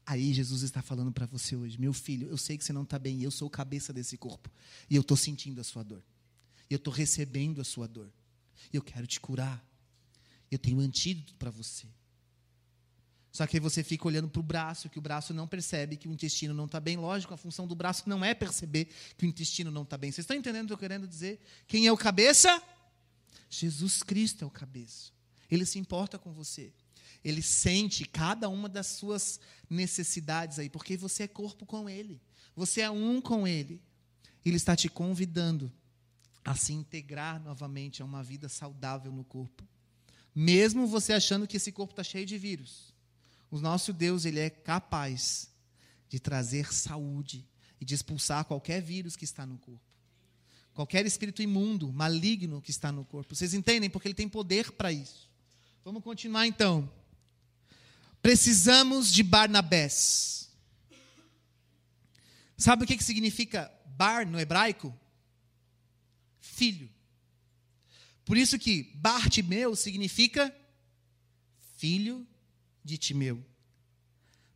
Aí 0.04 0.32
Jesus 0.32 0.62
está 0.62 0.82
falando 0.82 1.12
para 1.12 1.26
você 1.26 1.54
hoje, 1.56 1.78
meu 1.78 1.92
filho, 1.92 2.28
eu 2.28 2.36
sei 2.36 2.58
que 2.58 2.64
você 2.64 2.72
não 2.72 2.82
está 2.82 2.98
bem, 2.98 3.22
eu 3.22 3.30
sou 3.30 3.48
cabeça 3.48 3.92
desse 3.92 4.16
corpo. 4.16 4.50
E 4.90 4.96
eu 4.96 5.02
estou 5.02 5.16
sentindo 5.16 5.60
a 5.60 5.64
sua 5.64 5.82
dor. 5.82 6.02
E 6.68 6.74
eu 6.74 6.76
estou 6.76 6.92
recebendo 6.92 7.60
a 7.60 7.64
sua 7.64 7.86
dor. 7.86 8.10
E 8.72 8.76
eu 8.76 8.82
quero 8.82 9.06
te 9.06 9.20
curar. 9.20 9.64
Eu 10.54 10.58
tenho 10.58 10.78
um 10.78 10.80
antídoto 10.80 11.34
para 11.36 11.50
você. 11.50 11.86
Só 13.32 13.46
que 13.46 13.56
aí 13.56 13.60
você 13.60 13.82
fica 13.82 14.06
olhando 14.06 14.28
para 14.28 14.40
o 14.40 14.42
braço, 14.42 14.90
que 14.90 14.98
o 14.98 15.02
braço 15.02 15.32
não 15.32 15.48
percebe 15.48 15.96
que 15.96 16.06
o 16.06 16.12
intestino 16.12 16.52
não 16.52 16.66
está 16.66 16.78
bem. 16.78 16.98
Lógico, 16.98 17.32
a 17.32 17.36
função 17.38 17.66
do 17.66 17.74
braço 17.74 18.06
não 18.06 18.22
é 18.22 18.34
perceber 18.34 18.88
que 19.16 19.24
o 19.24 19.28
intestino 19.28 19.70
não 19.70 19.82
está 19.82 19.96
bem. 19.96 20.12
Vocês 20.12 20.24
estão 20.24 20.36
entendendo 20.36 20.64
o 20.64 20.66
que 20.66 20.72
eu 20.72 20.76
estou 20.76 20.88
querendo 20.88 21.08
dizer? 21.08 21.40
Quem 21.66 21.86
é 21.86 21.92
o 21.92 21.96
cabeça? 21.96 22.62
Jesus 23.48 24.02
Cristo 24.02 24.44
é 24.44 24.46
o 24.46 24.50
cabeça. 24.50 25.10
Ele 25.50 25.64
se 25.64 25.78
importa 25.78 26.18
com 26.18 26.30
você. 26.30 26.74
Ele 27.24 27.40
sente 27.40 28.04
cada 28.04 28.50
uma 28.50 28.68
das 28.68 28.88
suas 28.88 29.40
necessidades 29.70 30.58
aí, 30.58 30.68
porque 30.68 30.96
você 30.96 31.22
é 31.22 31.28
corpo 31.28 31.64
com 31.64 31.88
Ele. 31.88 32.20
Você 32.54 32.82
é 32.82 32.90
um 32.90 33.18
com 33.18 33.48
Ele. 33.48 33.80
Ele 34.44 34.56
está 34.56 34.76
te 34.76 34.90
convidando 34.90 35.72
a 36.44 36.54
se 36.54 36.74
integrar 36.74 37.40
novamente 37.40 38.02
a 38.02 38.04
uma 38.04 38.22
vida 38.22 38.48
saudável 38.48 39.10
no 39.10 39.24
corpo. 39.24 39.66
Mesmo 40.34 40.86
você 40.86 41.12
achando 41.12 41.46
que 41.46 41.56
esse 41.56 41.70
corpo 41.70 41.92
está 41.92 42.02
cheio 42.02 42.24
de 42.24 42.38
vírus. 42.38 42.94
O 43.50 43.58
nosso 43.58 43.92
Deus, 43.92 44.24
ele 44.24 44.40
é 44.40 44.48
capaz 44.48 45.50
de 46.08 46.18
trazer 46.18 46.72
saúde 46.72 47.46
e 47.80 47.84
de 47.84 47.94
expulsar 47.94 48.44
qualquer 48.44 48.80
vírus 48.80 49.16
que 49.16 49.24
está 49.24 49.44
no 49.44 49.58
corpo. 49.58 49.80
Qualquer 50.72 51.04
espírito 51.04 51.42
imundo, 51.42 51.92
maligno 51.92 52.62
que 52.62 52.70
está 52.70 52.90
no 52.90 53.04
corpo. 53.04 53.34
Vocês 53.34 53.52
entendem? 53.52 53.90
Porque 53.90 54.08
ele 54.08 54.14
tem 54.14 54.28
poder 54.28 54.72
para 54.72 54.90
isso. 54.90 55.30
Vamos 55.84 56.02
continuar 56.02 56.46
então. 56.46 56.90
Precisamos 58.22 59.12
de 59.12 59.22
Barnabés. 59.22 60.48
Sabe 62.56 62.84
o 62.84 62.86
que, 62.86 62.96
que 62.96 63.04
significa 63.04 63.70
bar 63.84 64.26
no 64.26 64.38
hebraico? 64.38 64.96
Filho. 66.40 66.88
Por 68.24 68.36
isso 68.36 68.58
que 68.58 68.92
Bartimeu 68.94 69.74
significa 69.74 70.54
filho 71.76 72.26
de 72.84 72.96
Timeu. 72.96 73.44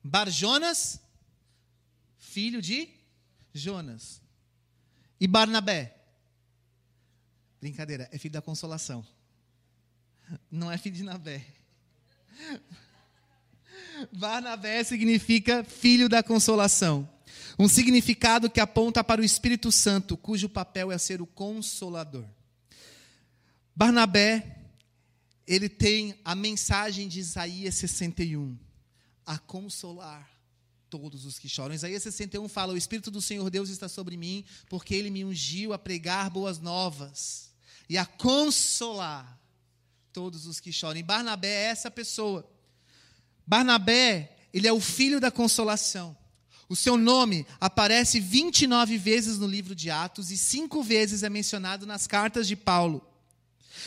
Barjonas, 0.03 1.01
filho 2.17 2.63
de 2.63 2.89
Jonas. 3.53 4.23
E 5.21 5.27
Barnabé? 5.27 5.97
Brincadeira, 7.61 8.09
é 8.13 8.19
filho 8.19 8.35
da 8.35 8.43
consolação. 8.43 9.05
Não 10.51 10.71
é 10.71 10.79
filho 10.79 10.97
de 10.97 11.03
Nabé. 11.03 11.45
Barnabé 14.13 14.85
significa 14.85 15.65
filho 15.65 16.09
da 16.09 16.23
consolação. 16.23 17.09
Um 17.59 17.69
significado 17.69 18.51
que 18.51 18.61
aponta 18.61 19.03
para 19.03 19.21
o 19.21 19.25
Espírito 19.25 19.73
Santo, 19.73 20.17
cujo 20.17 20.49
papel 20.49 20.93
é 20.93 20.99
ser 20.99 21.23
o 21.23 21.27
consolador. 21.27 22.27
Barnabé 23.77 24.57
ele 25.47 25.69
tem 25.69 26.19
a 26.25 26.35
mensagem 26.35 27.07
de 27.07 27.21
Isaías 27.21 27.75
61, 27.77 28.59
a 29.25 29.39
consolar 29.39 30.29
todos 30.91 31.25
os 31.25 31.39
que 31.39 31.49
choram. 31.49 31.75
Isaías 31.75 32.03
61 32.03 32.49
fala: 32.49 32.73
O 32.73 32.77
Espírito 32.77 33.11
do 33.11 33.23
Senhor 33.23 33.49
Deus 33.51 33.69
está 33.69 33.89
sobre 33.89 34.17
mim, 34.17 34.45
porque 34.69 34.95
ele 34.95 35.11
me 35.11 35.25
ungiu 35.25 35.73
a 35.73 35.79
pregar 35.79 36.31
boas 36.31 36.59
novas 36.59 37.51
e 37.89 37.97
a 37.97 38.05
consolar 38.05 39.41
todos 40.13 40.47
os 40.47 40.59
que 40.59 40.73
choram. 40.73 40.99
E 40.99 41.03
Barnabé 41.03 41.49
é 41.49 41.67
essa 41.67 41.91
pessoa. 41.91 42.51
Barnabé, 43.47 44.37
ele 44.53 44.67
é 44.67 44.73
o 44.73 44.81
filho 44.81 45.21
da 45.21 45.31
consolação. 45.31 46.17
O 46.69 46.75
seu 46.75 46.97
nome 46.97 47.47
aparece 47.61 48.19
29 48.19 48.99
vezes 48.99 49.39
no 49.39 49.47
livro 49.47 49.75
de 49.75 49.89
Atos 49.89 50.33
e 50.33 50.37
cinco 50.37 50.83
vezes 50.83 51.23
é 51.23 51.29
mencionado 51.29 51.87
nas 51.87 52.09
cartas 52.09 52.49
de 52.49 52.57
Paulo. 52.57 53.16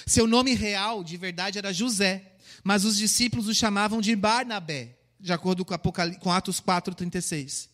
Seu 0.05 0.27
nome 0.27 0.53
real, 0.53 1.03
de 1.03 1.17
verdade, 1.17 1.57
era 1.57 1.73
José, 1.73 2.35
mas 2.63 2.83
os 2.83 2.97
discípulos 2.97 3.47
o 3.47 3.53
chamavam 3.53 4.01
de 4.01 4.15
Barnabé, 4.15 4.97
de 5.19 5.33
acordo 5.33 5.65
com, 5.65 5.73
Apocal... 5.73 6.13
com 6.19 6.31
Atos 6.31 6.61
4,36. 6.61 7.69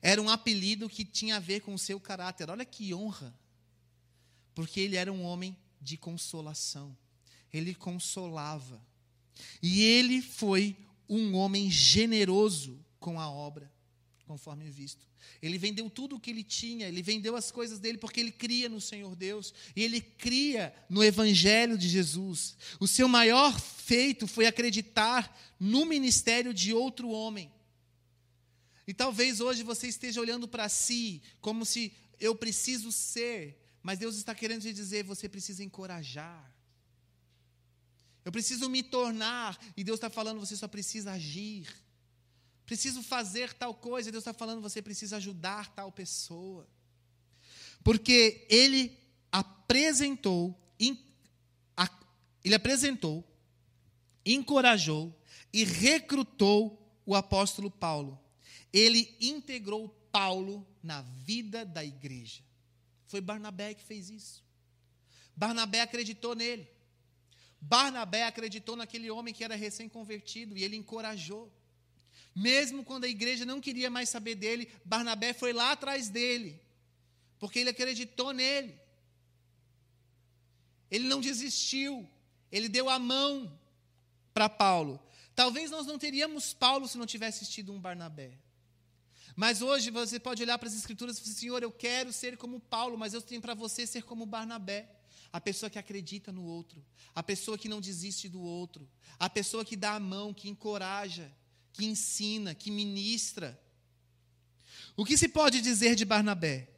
Era 0.00 0.20
um 0.20 0.28
apelido 0.28 0.88
que 0.88 1.04
tinha 1.04 1.36
a 1.36 1.40
ver 1.40 1.60
com 1.60 1.74
o 1.74 1.78
seu 1.78 2.00
caráter. 2.00 2.50
Olha 2.50 2.64
que 2.64 2.92
honra! 2.92 3.34
Porque 4.54 4.80
ele 4.80 4.96
era 4.96 5.12
um 5.12 5.22
homem 5.22 5.56
de 5.80 5.96
consolação. 5.96 6.96
Ele 7.52 7.74
consolava. 7.74 8.80
E 9.62 9.82
ele 9.82 10.20
foi 10.20 10.76
um 11.08 11.34
homem 11.34 11.70
generoso 11.70 12.84
com 12.98 13.20
a 13.20 13.30
obra 13.30 13.70
conforme 14.32 14.70
visto. 14.70 15.06
Ele 15.42 15.58
vendeu 15.58 15.90
tudo 15.90 16.16
o 16.16 16.20
que 16.20 16.30
ele 16.30 16.42
tinha, 16.42 16.88
ele 16.88 17.02
vendeu 17.02 17.36
as 17.36 17.50
coisas 17.50 17.78
dele 17.78 17.98
porque 17.98 18.18
ele 18.18 18.32
cria 18.32 18.66
no 18.66 18.80
Senhor 18.80 19.14
Deus 19.14 19.52
e 19.76 19.82
ele 19.82 20.00
cria 20.00 20.74
no 20.88 21.04
Evangelho 21.04 21.76
de 21.76 21.86
Jesus. 21.86 22.56
O 22.80 22.88
seu 22.88 23.06
maior 23.06 23.60
feito 23.60 24.26
foi 24.26 24.46
acreditar 24.46 25.38
no 25.60 25.84
ministério 25.84 26.54
de 26.54 26.72
outro 26.72 27.10
homem. 27.10 27.52
E 28.86 28.94
talvez 28.94 29.38
hoje 29.38 29.62
você 29.62 29.86
esteja 29.86 30.18
olhando 30.18 30.48
para 30.48 30.66
si 30.70 31.22
como 31.38 31.66
se 31.66 31.92
eu 32.18 32.34
preciso 32.34 32.90
ser, 32.90 33.62
mas 33.82 33.98
Deus 33.98 34.16
está 34.16 34.34
querendo 34.34 34.62
te 34.62 34.72
dizer: 34.72 35.04
você 35.04 35.28
precisa 35.28 35.62
encorajar. 35.62 36.50
Eu 38.24 38.32
preciso 38.32 38.70
me 38.70 38.82
tornar, 38.82 39.58
e 39.76 39.84
Deus 39.84 39.98
está 39.98 40.08
falando: 40.08 40.40
você 40.40 40.56
só 40.56 40.66
precisa 40.66 41.12
agir 41.12 41.68
preciso 42.72 43.02
fazer 43.02 43.52
tal 43.52 43.74
coisa. 43.74 44.10
Deus 44.10 44.22
está 44.22 44.32
falando, 44.32 44.62
você 44.62 44.80
precisa 44.80 45.18
ajudar 45.18 45.74
tal 45.74 45.92
pessoa. 45.92 46.66
Porque 47.84 48.46
ele 48.48 48.98
apresentou, 49.30 50.58
ele 52.42 52.54
apresentou, 52.54 53.22
encorajou 54.24 55.14
e 55.52 55.64
recrutou 55.64 56.82
o 57.04 57.14
apóstolo 57.14 57.70
Paulo. 57.70 58.18
Ele 58.72 59.14
integrou 59.20 59.90
Paulo 60.10 60.66
na 60.82 61.02
vida 61.02 61.66
da 61.66 61.84
igreja. 61.84 62.42
Foi 63.06 63.20
Barnabé 63.20 63.74
que 63.74 63.84
fez 63.84 64.08
isso. 64.08 64.42
Barnabé 65.36 65.82
acreditou 65.82 66.34
nele. 66.34 66.66
Barnabé 67.60 68.24
acreditou 68.24 68.76
naquele 68.76 69.10
homem 69.10 69.34
que 69.34 69.44
era 69.44 69.56
recém-convertido 69.56 70.56
e 70.56 70.64
ele 70.64 70.76
encorajou. 70.76 71.52
Mesmo 72.34 72.84
quando 72.84 73.04
a 73.04 73.08
igreja 73.08 73.44
não 73.44 73.60
queria 73.60 73.90
mais 73.90 74.08
saber 74.08 74.34
dele, 74.34 74.70
Barnabé 74.84 75.32
foi 75.32 75.52
lá 75.52 75.72
atrás 75.72 76.08
dele, 76.08 76.60
porque 77.38 77.58
ele 77.58 77.70
acreditou 77.70 78.32
nele. 78.32 78.80
Ele 80.90 81.08
não 81.08 81.20
desistiu, 81.20 82.08
ele 82.50 82.68
deu 82.68 82.88
a 82.88 82.98
mão 82.98 83.58
para 84.32 84.48
Paulo. 84.48 85.00
Talvez 85.34 85.70
nós 85.70 85.86
não 85.86 85.98
teríamos 85.98 86.52
Paulo 86.52 86.86
se 86.86 86.98
não 86.98 87.06
tivesse 87.06 87.46
tido 87.46 87.72
um 87.72 87.80
Barnabé. 87.80 88.38
Mas 89.34 89.62
hoje 89.62 89.90
você 89.90 90.20
pode 90.20 90.42
olhar 90.42 90.58
para 90.58 90.68
as 90.68 90.74
Escrituras 90.74 91.18
e 91.18 91.22
dizer: 91.22 91.40
Senhor, 91.40 91.62
eu 91.62 91.72
quero 91.72 92.12
ser 92.12 92.36
como 92.36 92.60
Paulo, 92.60 92.98
mas 92.98 93.14
eu 93.14 93.22
tenho 93.22 93.40
para 93.40 93.54
você 93.54 93.86
ser 93.86 94.02
como 94.02 94.26
Barnabé. 94.26 94.88
a 95.32 95.40
pessoa 95.40 95.70
que 95.70 95.78
acredita 95.78 96.30
no 96.30 96.44
outro, 96.44 96.84
a 97.14 97.22
pessoa 97.22 97.56
que 97.56 97.68
não 97.68 97.80
desiste 97.80 98.28
do 98.28 98.42
outro, 98.42 98.86
a 99.18 99.30
pessoa 99.30 99.64
que 99.64 99.76
dá 99.76 99.94
a 99.94 100.00
mão, 100.00 100.34
que 100.34 100.50
encoraja, 100.50 101.32
que 101.72 101.84
ensina, 101.84 102.54
que 102.54 102.70
ministra. 102.70 103.58
O 104.96 105.04
que 105.04 105.16
se 105.16 105.28
pode 105.28 105.60
dizer 105.60 105.94
de 105.94 106.04
Barnabé? 106.04 106.68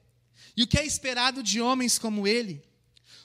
E 0.57 0.63
o 0.63 0.67
que 0.67 0.79
é 0.79 0.87
esperado 0.87 1.43
de 1.43 1.61
homens 1.61 1.99
como 1.99 2.27
ele? 2.27 2.63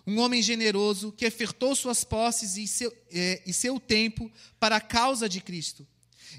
Um 0.06 0.20
homem 0.20 0.42
generoso 0.42 1.12
que 1.12 1.28
ofertou 1.28 1.76
suas 1.76 2.04
posses 2.04 2.58
e 2.58 2.68
seu, 2.68 2.92
é, 3.12 3.44
e 3.46 3.54
seu 3.54 3.80
tempo 3.80 4.32
para 4.60 4.78
a 4.78 4.82
causa 4.82 5.30
de 5.30 5.40
Cristo. 5.40 5.88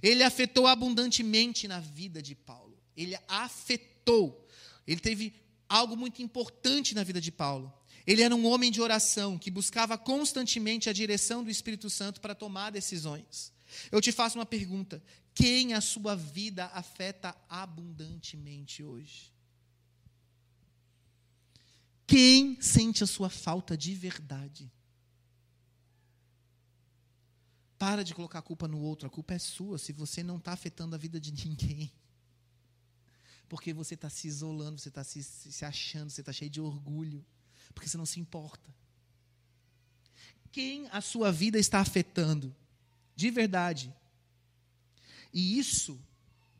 Ele 0.02 0.22
afetou 0.22 0.66
abundantemente 0.66 1.68
na 1.68 1.78
vida 1.78 2.20
de 2.20 2.34
Paulo. 2.34 2.76
Ele 2.96 3.16
afetou. 3.28 4.46
Ele 4.86 5.00
teve 5.00 5.32
algo 5.68 5.96
muito 5.96 6.20
importante 6.20 6.94
na 6.94 7.04
vida 7.04 7.20
de 7.20 7.30
Paulo. 7.30 7.72
Ele 8.06 8.22
era 8.22 8.34
um 8.34 8.46
homem 8.46 8.72
de 8.72 8.80
oração 8.80 9.38
que 9.38 9.50
buscava 9.50 9.96
constantemente 9.96 10.88
a 10.88 10.92
direção 10.92 11.44
do 11.44 11.50
Espírito 11.50 11.88
Santo 11.88 12.20
para 12.20 12.34
tomar 12.34 12.70
decisões. 12.70 13.52
Eu 13.92 14.00
te 14.00 14.10
faço 14.10 14.38
uma 14.38 14.46
pergunta: 14.46 15.02
quem 15.34 15.74
a 15.74 15.80
sua 15.80 16.14
vida 16.16 16.66
afeta 16.66 17.36
abundantemente 17.48 18.82
hoje? 18.82 19.32
Quem 22.06 22.60
sente 22.60 23.04
a 23.04 23.06
sua 23.06 23.30
falta 23.30 23.76
de 23.76 23.94
verdade? 23.94 24.70
Para 27.78 28.02
de 28.02 28.12
colocar 28.12 28.40
a 28.40 28.42
culpa 28.42 28.66
no 28.66 28.80
outro, 28.80 29.06
a 29.06 29.10
culpa 29.10 29.32
é 29.32 29.38
sua 29.38 29.78
se 29.78 29.92
você 29.92 30.22
não 30.22 30.36
está 30.36 30.52
afetando 30.52 30.94
a 30.94 30.98
vida 30.98 31.20
de 31.20 31.32
ninguém. 31.46 31.92
Porque 33.48 33.72
você 33.72 33.94
está 33.94 34.10
se 34.10 34.28
isolando, 34.28 34.80
você 34.80 34.88
está 34.88 35.02
se, 35.02 35.22
se 35.22 35.64
achando, 35.64 36.10
você 36.10 36.20
está 36.20 36.32
cheio 36.32 36.50
de 36.50 36.60
orgulho, 36.60 37.24
porque 37.74 37.88
você 37.88 37.96
não 37.96 38.06
se 38.06 38.20
importa. 38.20 38.74
Quem 40.52 40.88
a 40.88 41.00
sua 41.00 41.30
vida 41.30 41.58
está 41.58 41.78
afetando, 41.78 42.54
de 43.14 43.30
verdade. 43.30 43.94
E 45.32 45.58
isso, 45.58 46.00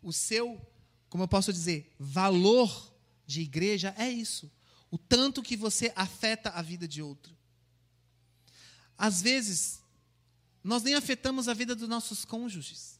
o 0.02 0.12
seu, 0.12 0.60
como 1.08 1.24
eu 1.24 1.28
posso 1.28 1.52
dizer, 1.52 1.94
valor 1.98 2.94
de 3.26 3.40
igreja 3.40 3.94
é 3.98 4.10
isso 4.10 4.50
o 4.90 4.98
tanto 4.98 5.42
que 5.42 5.56
você 5.56 5.92
afeta 5.94 6.50
a 6.50 6.60
vida 6.60 6.88
de 6.88 7.00
outro. 7.00 7.36
Às 8.98 9.22
vezes, 9.22 9.80
nós 10.64 10.82
nem 10.82 10.94
afetamos 10.94 11.48
a 11.48 11.54
vida 11.54 11.74
dos 11.74 11.88
nossos 11.88 12.24
cônjuges. 12.24 12.98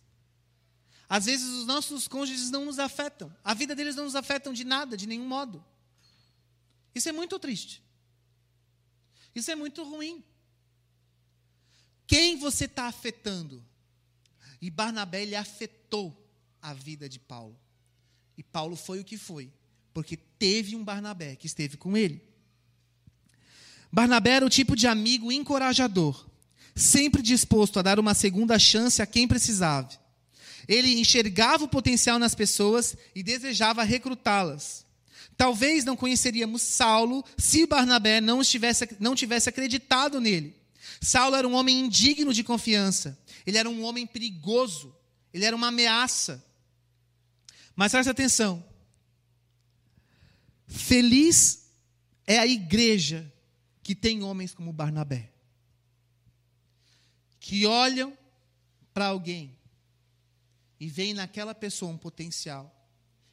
Às 1.08 1.26
vezes, 1.26 1.46
os 1.48 1.66
nossos 1.66 2.06
cônjuges 2.06 2.50
não 2.50 2.64
nos 2.64 2.78
afetam. 2.78 3.34
A 3.42 3.52
vida 3.52 3.74
deles 3.74 3.96
não 3.96 4.04
nos 4.04 4.14
afetam 4.14 4.52
de 4.52 4.64
nada, 4.64 4.96
de 4.96 5.06
nenhum 5.06 5.26
modo. 5.26 5.64
Isso 6.94 7.08
é 7.08 7.12
muito 7.12 7.38
triste. 7.38 7.82
Isso 9.34 9.50
é 9.50 9.56
muito 9.56 9.82
ruim. 9.82 10.24
Quem 12.06 12.38
você 12.38 12.66
está 12.66 12.86
afetando? 12.86 13.64
E 14.60 14.70
Barnabé 14.70 15.22
ele 15.22 15.36
afetou 15.36 16.16
a 16.60 16.74
vida 16.74 17.08
de 17.08 17.18
Paulo. 17.18 17.58
E 18.36 18.42
Paulo 18.42 18.76
foi 18.76 19.00
o 19.00 19.04
que 19.04 19.16
foi 19.16 19.52
porque 19.92 20.16
teve 20.16 20.76
um 20.76 20.84
Barnabé 20.84 21.36
que 21.36 21.46
esteve 21.46 21.76
com 21.76 21.96
ele. 21.96 22.22
Barnabé 23.92 24.30
era 24.32 24.46
o 24.46 24.50
tipo 24.50 24.76
de 24.76 24.86
amigo 24.86 25.32
encorajador, 25.32 26.26
sempre 26.76 27.22
disposto 27.22 27.78
a 27.78 27.82
dar 27.82 27.98
uma 27.98 28.14
segunda 28.14 28.58
chance 28.58 29.02
a 29.02 29.06
quem 29.06 29.26
precisava. 29.26 29.90
Ele 30.68 31.00
enxergava 31.00 31.64
o 31.64 31.68
potencial 31.68 32.18
nas 32.18 32.34
pessoas 32.34 32.96
e 33.14 33.22
desejava 33.22 33.82
recrutá-las. 33.82 34.86
Talvez 35.36 35.84
não 35.84 35.96
conheceríamos 35.96 36.62
Saulo 36.62 37.24
se 37.36 37.66
Barnabé 37.66 38.20
não, 38.20 38.42
estivesse, 38.42 38.88
não 39.00 39.16
tivesse 39.16 39.48
acreditado 39.48 40.20
nele. 40.20 40.54
Saulo 41.00 41.34
era 41.34 41.48
um 41.48 41.54
homem 41.54 41.80
indigno 41.80 42.32
de 42.32 42.44
confiança. 42.44 43.18
Ele 43.46 43.56
era 43.56 43.68
um 43.68 43.82
homem 43.84 44.06
perigoso. 44.06 44.94
Ele 45.32 45.44
era 45.44 45.56
uma 45.56 45.68
ameaça. 45.68 46.44
Mas 47.74 47.92
preste 47.92 48.10
atenção: 48.10 48.62
Feliz 50.66 51.70
é 52.26 52.38
a 52.38 52.46
igreja 52.46 53.32
que 53.82 53.94
tem 53.94 54.22
homens 54.22 54.54
como 54.54 54.72
Barnabé, 54.72 55.32
que 57.40 57.66
olham 57.66 58.16
para 58.92 59.06
alguém 59.06 59.58
e 60.78 60.86
veem 60.86 61.14
naquela 61.14 61.54
pessoa 61.54 61.90
um 61.90 61.98
potencial 61.98 62.76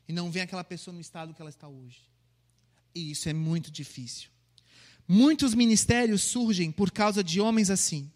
e 0.08 0.14
não 0.14 0.32
veem 0.32 0.44
aquela 0.44 0.64
pessoa 0.64 0.94
no 0.94 1.02
estado 1.02 1.34
que 1.34 1.42
ela 1.42 1.50
está 1.50 1.68
hoje. 1.68 2.10
E 2.96 3.12
isso 3.12 3.28
é 3.28 3.34
muito 3.34 3.70
difícil. 3.70 4.30
Muitos 5.08 5.54
ministérios 5.54 6.24
surgem 6.24 6.72
por 6.72 6.92
causa 6.92 7.24
de 7.24 7.40
homens 7.40 7.70
assim. 7.70 8.12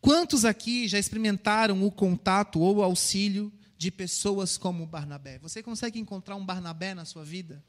Quantos 0.00 0.44
aqui 0.44 0.86
já 0.86 0.98
experimentaram 0.98 1.84
o 1.84 1.90
contato 1.90 2.60
ou 2.60 2.76
o 2.76 2.82
auxílio 2.82 3.52
de 3.76 3.90
pessoas 3.90 4.56
como 4.56 4.86
Barnabé? 4.86 5.38
Você 5.38 5.62
consegue 5.62 5.98
encontrar 5.98 6.36
um 6.36 6.46
Barnabé 6.46 6.94
na 6.94 7.04
sua 7.04 7.24
vida? 7.24 7.64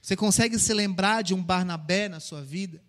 Você 0.00 0.14
consegue 0.14 0.58
se 0.58 0.72
lembrar 0.72 1.22
de 1.22 1.34
um 1.34 1.42
Barnabé 1.42 2.08
na 2.08 2.20
sua 2.20 2.42
vida? 2.42 2.80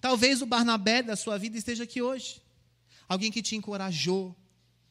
Talvez 0.00 0.42
o 0.42 0.46
Barnabé 0.46 1.02
da 1.02 1.14
sua 1.14 1.38
vida 1.38 1.56
esteja 1.56 1.84
aqui 1.84 2.02
hoje. 2.02 2.42
Alguém 3.08 3.30
que 3.30 3.42
te 3.42 3.54
encorajou, 3.54 4.36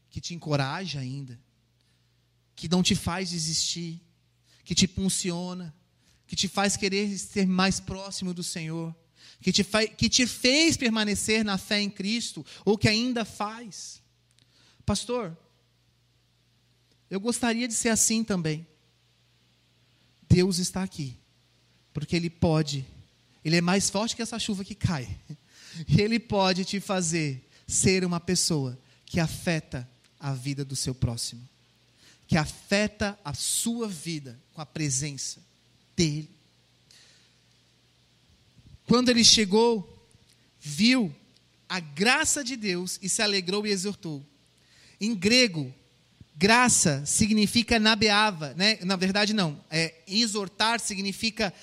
que 0.10 0.22
te 0.22 0.34
encoraja 0.34 1.00
ainda, 1.00 1.38
que 2.56 2.70
não 2.70 2.82
te 2.82 2.96
faz 2.96 3.30
desistir, 3.32 4.02
que 4.64 4.74
te 4.74 4.88
funciona, 4.88 5.76
que 6.32 6.36
te 6.38 6.48
faz 6.48 6.78
querer 6.78 7.18
ser 7.18 7.46
mais 7.46 7.82
próximo 7.82 8.34
do 8.34 8.42
Senhor, 8.42 8.96
que 9.42 9.52
te, 9.52 9.66
que 9.66 10.08
te 10.08 10.26
fez 10.26 10.78
permanecer 10.78 11.44
na 11.44 11.58
fé 11.58 11.82
em 11.82 11.90
Cristo, 11.90 12.46
ou 12.64 12.78
que 12.78 12.88
ainda 12.88 13.26
faz. 13.26 14.02
Pastor, 14.86 15.38
eu 17.10 17.20
gostaria 17.20 17.68
de 17.68 17.74
ser 17.74 17.90
assim 17.90 18.24
também. 18.24 18.66
Deus 20.30 20.58
está 20.58 20.82
aqui 20.84 21.18
porque 21.92 22.16
Ele 22.16 22.30
pode, 22.30 22.86
Ele 23.44 23.58
é 23.58 23.62
mais 23.62 23.90
forte 23.90 24.16
que 24.16 24.22
essa 24.22 24.40
chuva 24.40 24.64
que 24.64 24.74
cai. 24.74 25.14
E 25.86 26.00
Ele 26.00 26.18
pode 26.18 26.64
te 26.64 26.80
fazer 26.80 27.46
ser 27.68 28.06
uma 28.06 28.22
pessoa 28.22 28.80
que 29.06 29.20
afeta 29.20 29.86
a 30.18 30.34
vida 30.34 30.64
do 30.64 30.78
seu 30.78 30.96
próximo, 30.96 31.46
que 32.26 32.38
afeta 32.38 33.20
a 33.22 33.34
sua 33.34 33.90
vida 33.90 34.40
com 34.54 34.62
a 34.62 34.66
presença 34.66 35.51
dEle. 36.02 36.30
Quando 38.88 39.10
ele 39.10 39.24
chegou, 39.24 40.10
viu 40.60 41.14
a 41.70 41.80
graça 41.80 42.44
de 42.44 42.56
Deus 42.56 42.98
e 43.02 43.08
se 43.08 43.22
alegrou 43.22 43.66
e 43.66 43.70
exortou. 43.70 44.26
Em 45.00 45.16
grego, 45.16 45.74
graça 46.36 47.06
significa 47.06 47.80
nabeava, 47.80 48.54
né? 48.56 48.80
Na 48.82 48.96
verdade 48.96 49.34
não, 49.34 49.64
é 49.70 49.94
exortar 50.08 50.80
significa 50.80 51.54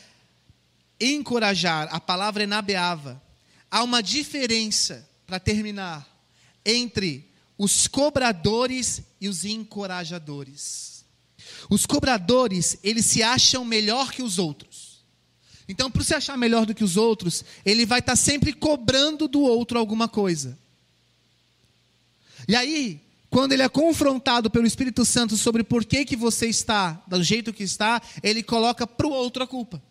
encorajar, 1.01 1.89
a 1.91 2.01
palavra 2.01 2.45
é 2.45 2.47
nabeava. 2.47 3.22
Há 3.70 3.82
uma 3.82 4.03
diferença, 4.03 5.07
para 5.26 5.39
terminar, 5.39 6.09
entre 6.64 7.28
os 7.59 7.86
cobradores 7.86 9.03
e 9.20 9.28
os 9.28 9.45
encorajadores. 9.45 10.98
Os 11.69 11.87
cobradores, 11.87 12.79
eles 12.83 13.07
se 13.07 13.23
acham 13.23 13.65
melhor 13.65 14.11
que 14.11 14.23
os 14.23 14.39
outros. 14.39 15.03
Então, 15.69 15.91
para 15.91 16.03
se 16.03 16.15
achar 16.15 16.37
melhor 16.37 16.65
do 16.65 16.75
que 16.75 16.83
os 16.83 16.97
outros, 16.97 17.45
ele 17.65 17.85
vai 17.85 17.99
estar 17.99 18.13
tá 18.13 18.17
sempre 18.17 18.53
cobrando 18.53 19.29
do 19.29 19.41
outro 19.41 19.79
alguma 19.79 20.09
coisa. 20.09 20.59
E 22.47 22.57
aí, 22.57 23.01
quando 23.29 23.53
ele 23.53 23.63
é 23.63 23.69
confrontado 23.69 24.51
pelo 24.51 24.67
Espírito 24.67 25.05
Santo 25.05 25.37
sobre 25.37 25.63
por 25.63 25.85
que, 25.85 26.05
que 26.05 26.17
você 26.17 26.47
está 26.47 27.03
do 27.07 27.23
jeito 27.23 27.53
que 27.53 27.63
está, 27.63 28.01
ele 28.23 28.43
coloca 28.43 28.87
para 28.87 29.07
o 29.07 29.11
outro 29.11 29.43
a 29.43 29.47
culpa. 29.47 29.83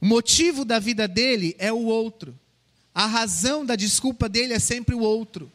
O 0.00 0.06
motivo 0.06 0.64
da 0.64 0.78
vida 0.78 1.08
dele 1.08 1.56
é 1.58 1.72
o 1.72 1.84
outro. 1.84 2.38
A 2.94 3.06
razão 3.06 3.66
da 3.66 3.74
desculpa 3.74 4.28
dele 4.28 4.52
é 4.52 4.58
sempre 4.60 4.94
o 4.94 5.00
outro. 5.00 5.50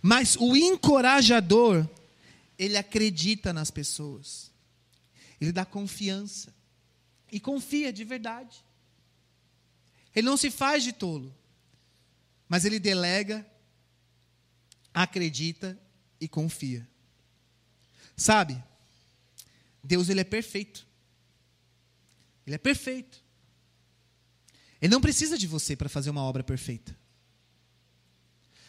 Mas 0.00 0.36
o 0.36 0.56
encorajador, 0.56 1.86
ele 2.58 2.76
acredita 2.76 3.52
nas 3.52 3.70
pessoas. 3.70 4.52
Ele 5.40 5.52
dá 5.52 5.64
confiança. 5.64 6.54
E 7.30 7.40
confia 7.40 7.92
de 7.92 8.04
verdade. 8.04 8.64
Ele 10.14 10.26
não 10.26 10.36
se 10.36 10.50
faz 10.50 10.84
de 10.84 10.92
tolo. 10.92 11.34
Mas 12.48 12.64
ele 12.64 12.78
delega, 12.78 13.46
acredita 14.92 15.80
e 16.20 16.28
confia. 16.28 16.86
Sabe? 18.16 18.62
Deus 19.82 20.08
ele 20.08 20.20
é 20.20 20.24
perfeito. 20.24 20.86
Ele 22.46 22.54
é 22.54 22.58
perfeito. 22.58 23.24
Ele 24.80 24.92
não 24.92 25.00
precisa 25.00 25.38
de 25.38 25.46
você 25.46 25.74
para 25.74 25.88
fazer 25.88 26.10
uma 26.10 26.22
obra 26.22 26.44
perfeita. 26.44 26.96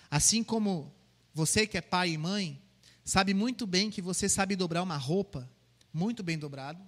Assim 0.09 0.43
como 0.43 0.95
você 1.33 1.67
que 1.67 1.77
é 1.77 1.81
pai 1.81 2.11
e 2.11 2.17
mãe, 2.17 2.62
sabe 3.03 3.33
muito 3.33 3.67
bem 3.67 3.89
que 3.89 4.01
você 4.01 4.29
sabe 4.29 4.55
dobrar 4.55 4.81
uma 4.83 4.97
roupa 4.97 5.49
muito 5.93 6.23
bem 6.23 6.37
dobrado. 6.37 6.81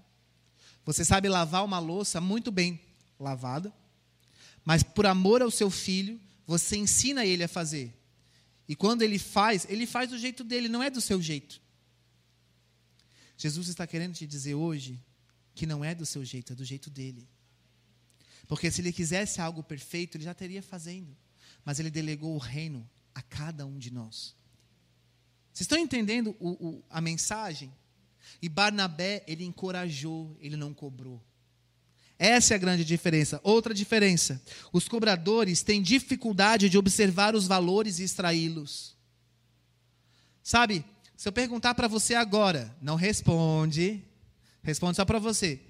Você 0.83 1.05
sabe 1.05 1.29
lavar 1.29 1.63
uma 1.63 1.79
louça 1.79 2.19
muito 2.19 2.51
bem 2.51 2.79
lavada, 3.19 3.73
mas 4.63 4.83
por 4.83 5.05
amor 5.05 5.41
ao 5.41 5.51
seu 5.51 5.69
filho, 5.69 6.19
você 6.45 6.75
ensina 6.75 7.25
ele 7.25 7.43
a 7.43 7.47
fazer. 7.47 7.93
E 8.67 8.75
quando 8.75 9.03
ele 9.03 9.19
faz, 9.19 9.65
ele 9.69 9.85
faz 9.85 10.09
do 10.09 10.17
jeito 10.17 10.43
dele, 10.43 10.67
não 10.67 10.81
é 10.81 10.89
do 10.89 11.01
seu 11.01 11.21
jeito. 11.21 11.61
Jesus 13.37 13.67
está 13.67 13.85
querendo 13.85 14.15
te 14.15 14.25
dizer 14.25 14.55
hoje 14.55 14.99
que 15.53 15.65
não 15.65 15.83
é 15.83 15.93
do 15.93 16.05
seu 16.05 16.23
jeito, 16.25 16.53
é 16.53 16.55
do 16.55 16.65
jeito 16.65 16.89
dele. 16.89 17.27
Porque 18.47 18.69
se 18.69 18.81
ele 18.81 18.91
quisesse 18.91 19.41
algo 19.41 19.63
perfeito, 19.63 20.17
ele 20.17 20.23
já 20.23 20.33
teria 20.33 20.61
fazendo. 20.61 21.15
Mas 21.63 21.79
ele 21.79 21.89
delegou 21.89 22.35
o 22.35 22.39
reino 22.39 22.87
a 23.13 23.21
cada 23.21 23.65
um 23.65 23.77
de 23.77 23.91
nós. 23.91 24.35
Vocês 25.55 25.63
estão 25.63 25.77
entendendo 25.77 26.35
o, 26.37 26.49
o, 26.49 26.83
a 26.89 26.99
mensagem? 26.99 27.71
E 28.41 28.49
Barnabé, 28.49 29.23
ele 29.25 29.45
encorajou, 29.45 30.35
ele 30.41 30.57
não 30.57 30.73
cobrou. 30.73 31.23
Essa 32.19 32.53
é 32.53 32.55
a 32.55 32.57
grande 32.57 32.83
diferença. 32.83 33.39
Outra 33.41 33.73
diferença: 33.73 34.41
os 34.73 34.89
cobradores 34.89 35.63
têm 35.63 35.81
dificuldade 35.81 36.67
de 36.67 36.77
observar 36.77 37.35
os 37.35 37.47
valores 37.47 37.99
e 37.99 38.03
extraí-los. 38.03 38.97
Sabe, 40.43 40.83
se 41.15 41.25
eu 41.25 41.31
perguntar 41.31 41.73
para 41.73 41.87
você 41.87 42.15
agora, 42.15 42.75
não 42.81 42.95
responde, 42.95 44.03
responde 44.61 44.97
só 44.97 45.05
para 45.05 45.19
você. 45.19 45.61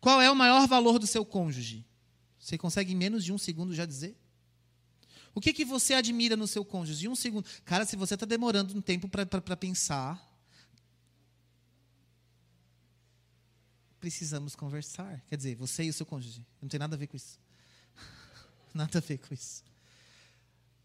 Qual 0.00 0.22
é 0.22 0.30
o 0.30 0.34
maior 0.34 0.66
valor 0.66 0.98
do 0.98 1.06
seu 1.06 1.22
cônjuge? 1.22 1.84
Você 2.38 2.56
consegue 2.56 2.94
em 2.94 2.96
menos 2.96 3.22
de 3.22 3.30
um 3.30 3.36
segundo 3.36 3.74
já 3.74 3.84
dizer? 3.84 4.16
O 5.34 5.40
que, 5.40 5.52
que 5.52 5.64
você 5.64 5.94
admira 5.94 6.36
no 6.36 6.46
seu 6.46 6.64
cônjuge? 6.64 7.08
Um 7.08 7.16
segundo. 7.16 7.48
Cara, 7.64 7.84
se 7.84 7.96
você 7.96 8.14
está 8.14 8.24
demorando 8.24 8.76
um 8.76 8.80
tempo 8.80 9.08
para 9.08 9.56
pensar, 9.56 10.32
precisamos 13.98 14.54
conversar. 14.54 15.24
Quer 15.26 15.36
dizer, 15.36 15.56
você 15.56 15.84
e 15.84 15.90
o 15.90 15.92
seu 15.92 16.06
cônjuge. 16.06 16.44
Não 16.62 16.68
tem 16.68 16.78
nada 16.78 16.94
a 16.94 16.98
ver 16.98 17.08
com 17.08 17.16
isso. 17.16 17.40
nada 18.72 18.98
a 18.98 19.00
ver 19.00 19.18
com 19.18 19.34
isso. 19.34 19.64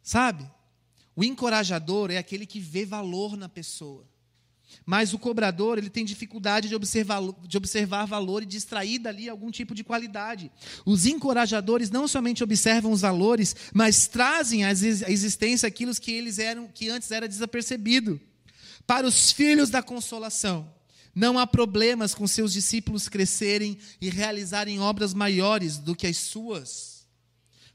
Sabe? 0.02 0.50
O 1.16 1.24
encorajador 1.24 2.10
é 2.10 2.18
aquele 2.18 2.46
que 2.46 2.60
vê 2.60 2.86
valor 2.86 3.38
na 3.38 3.50
pessoa. 3.50 4.08
Mas 4.86 5.14
o 5.14 5.20
cobrador, 5.20 5.78
ele 5.78 5.90
tem 5.90 6.04
dificuldade 6.04 6.68
de 6.68 6.76
observar, 6.76 7.22
de 7.48 7.58
observar 7.58 8.06
valor 8.06 8.44
e 8.44 8.46
de 8.46 8.58
extrair 8.58 9.00
dali 9.00 9.30
algum 9.30 9.52
tipo 9.52 9.76
de 9.76 9.84
qualidade. 9.84 10.52
Os 10.86 11.06
encorajadores 11.06 11.90
não 11.90 12.08
somente 12.08 12.44
observam 12.44 12.92
os 12.92 13.02
valores, 13.02 13.56
mas 13.74 14.08
trazem 14.08 14.66
à 14.66 14.72
existência 14.72 15.68
aquilo 15.68 15.94
que 15.94 16.12
eles 16.12 16.40
eram, 16.40 16.68
que 16.68 16.90
antes 16.90 17.12
era 17.12 17.28
desapercebido. 17.28 18.20
Para 18.88 19.06
os 19.06 19.32
filhos 19.32 19.70
da 19.70 19.84
consolação, 19.84 20.68
não 21.14 21.38
há 21.38 21.46
problemas 21.46 22.16
com 22.16 22.26
seus 22.26 22.54
discípulos 22.54 23.10
crescerem 23.10 23.78
e 24.00 24.10
realizarem 24.10 24.80
obras 24.80 25.14
maiores 25.14 25.78
do 25.78 25.96
que 25.96 26.08
as 26.08 26.18
suas. 26.18 26.99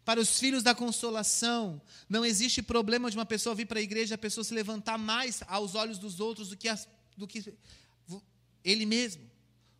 Para 0.05 0.21
os 0.21 0.39
filhos 0.39 0.63
da 0.63 0.75
consolação, 0.75 1.81
não 2.09 2.25
existe 2.25 2.63
problema 2.63 3.11
de 3.11 3.17
uma 3.17 3.25
pessoa 3.25 3.55
vir 3.55 3.67
para 3.67 3.79
a 3.79 3.83
igreja 3.83 4.15
e 4.15 4.17
a 4.17 4.19
pessoa 4.19 4.45
se 4.45 4.53
levantar 4.53 4.99
mais 4.99 5.43
aos 5.47 5.75
olhos 5.75 5.99
dos 5.99 6.21
outros 6.21 6.51
do 6.51 6.57
que, 6.57 6.69
as, 6.69 6.87
do 7.17 7.27
que 7.27 7.55
ele 8.63 8.85
mesmo. 8.85 9.23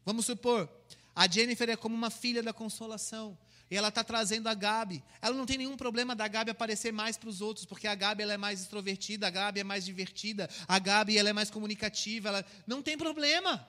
Vamos 0.05 0.25
supor, 0.27 0.69
a 1.15 1.29
Jennifer 1.29 1.69
é 1.69 1.77
como 1.77 1.95
uma 1.95 2.11
filha 2.11 2.43
da 2.43 2.53
consolação. 2.53 3.37
E 3.71 3.77
ela 3.77 3.89
está 3.89 4.05
trazendo 4.05 4.49
a 4.49 4.55
Gabi. 4.55 5.03
Ela 5.21 5.35
não 5.35 5.47
tem 5.47 5.59
nenhum 5.59 5.77
problema 5.77 6.15
da 6.15 6.29
Gabi 6.29 6.51
aparecer 6.51 6.93
mais 6.93 7.17
para 7.17 7.29
os 7.29 7.41
outros, 7.41 7.65
porque 7.67 7.87
a 7.87 7.95
Gabi 7.95 8.23
ela 8.23 8.35
é 8.35 8.37
mais 8.37 8.61
extrovertida, 8.61 9.27
a 9.27 9.31
Gabi 9.31 9.61
é 9.61 9.65
mais 9.65 9.85
divertida, 9.85 10.49
a 10.69 10.79
Gabi 10.79 11.17
ela 11.19 11.31
é 11.31 11.33
mais 11.33 11.51
comunicativa. 11.51 12.29
Ela... 12.29 12.47
Não 12.67 12.83
tem 12.83 12.97
problema. 12.97 13.67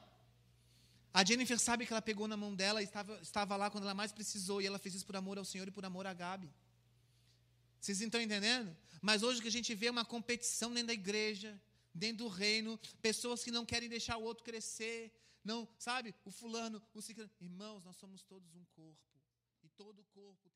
A 1.17 1.23
Jennifer 1.23 1.57
sabe 1.57 1.85
que 1.85 1.93
ela 1.93 2.01
pegou 2.01 2.27
na 2.27 2.35
mão 2.35 2.53
dela 2.53 2.81
e 2.81 2.83
estava, 2.83 3.17
estava 3.21 3.55
lá 3.55 3.71
quando 3.71 3.85
ela 3.85 3.93
mais 3.93 4.11
precisou, 4.11 4.61
e 4.61 4.65
ela 4.65 4.77
fez 4.77 4.95
isso 4.95 5.05
por 5.05 5.15
amor 5.15 5.37
ao 5.37 5.45
Senhor 5.45 5.65
e 5.65 5.71
por 5.71 5.85
amor 5.85 6.05
a 6.05 6.13
Gabi. 6.13 6.51
Vocês 7.79 8.01
estão 8.01 8.19
entendendo? 8.19 8.75
Mas 9.01 9.23
hoje 9.23 9.41
que 9.41 9.47
a 9.47 9.51
gente 9.57 9.73
vê 9.73 9.89
uma 9.89 10.03
competição 10.03 10.73
dentro 10.73 10.87
da 10.87 10.93
igreja, 10.93 11.57
dentro 11.93 12.25
do 12.25 12.27
reino, 12.27 12.77
pessoas 13.01 13.45
que 13.45 13.49
não 13.49 13.65
querem 13.65 13.87
deixar 13.87 14.17
o 14.17 14.23
outro 14.23 14.43
crescer, 14.43 15.09
não, 15.41 15.65
sabe? 15.79 16.13
O 16.25 16.31
fulano, 16.31 16.83
o 16.93 17.01
ciclano. 17.01 17.31
Irmãos, 17.39 17.85
nós 17.85 17.95
somos 17.95 18.21
todos 18.23 18.53
um 18.53 18.65
corpo. 18.75 18.99
E 19.63 19.69
todo 19.69 20.03
corpo 20.13 20.49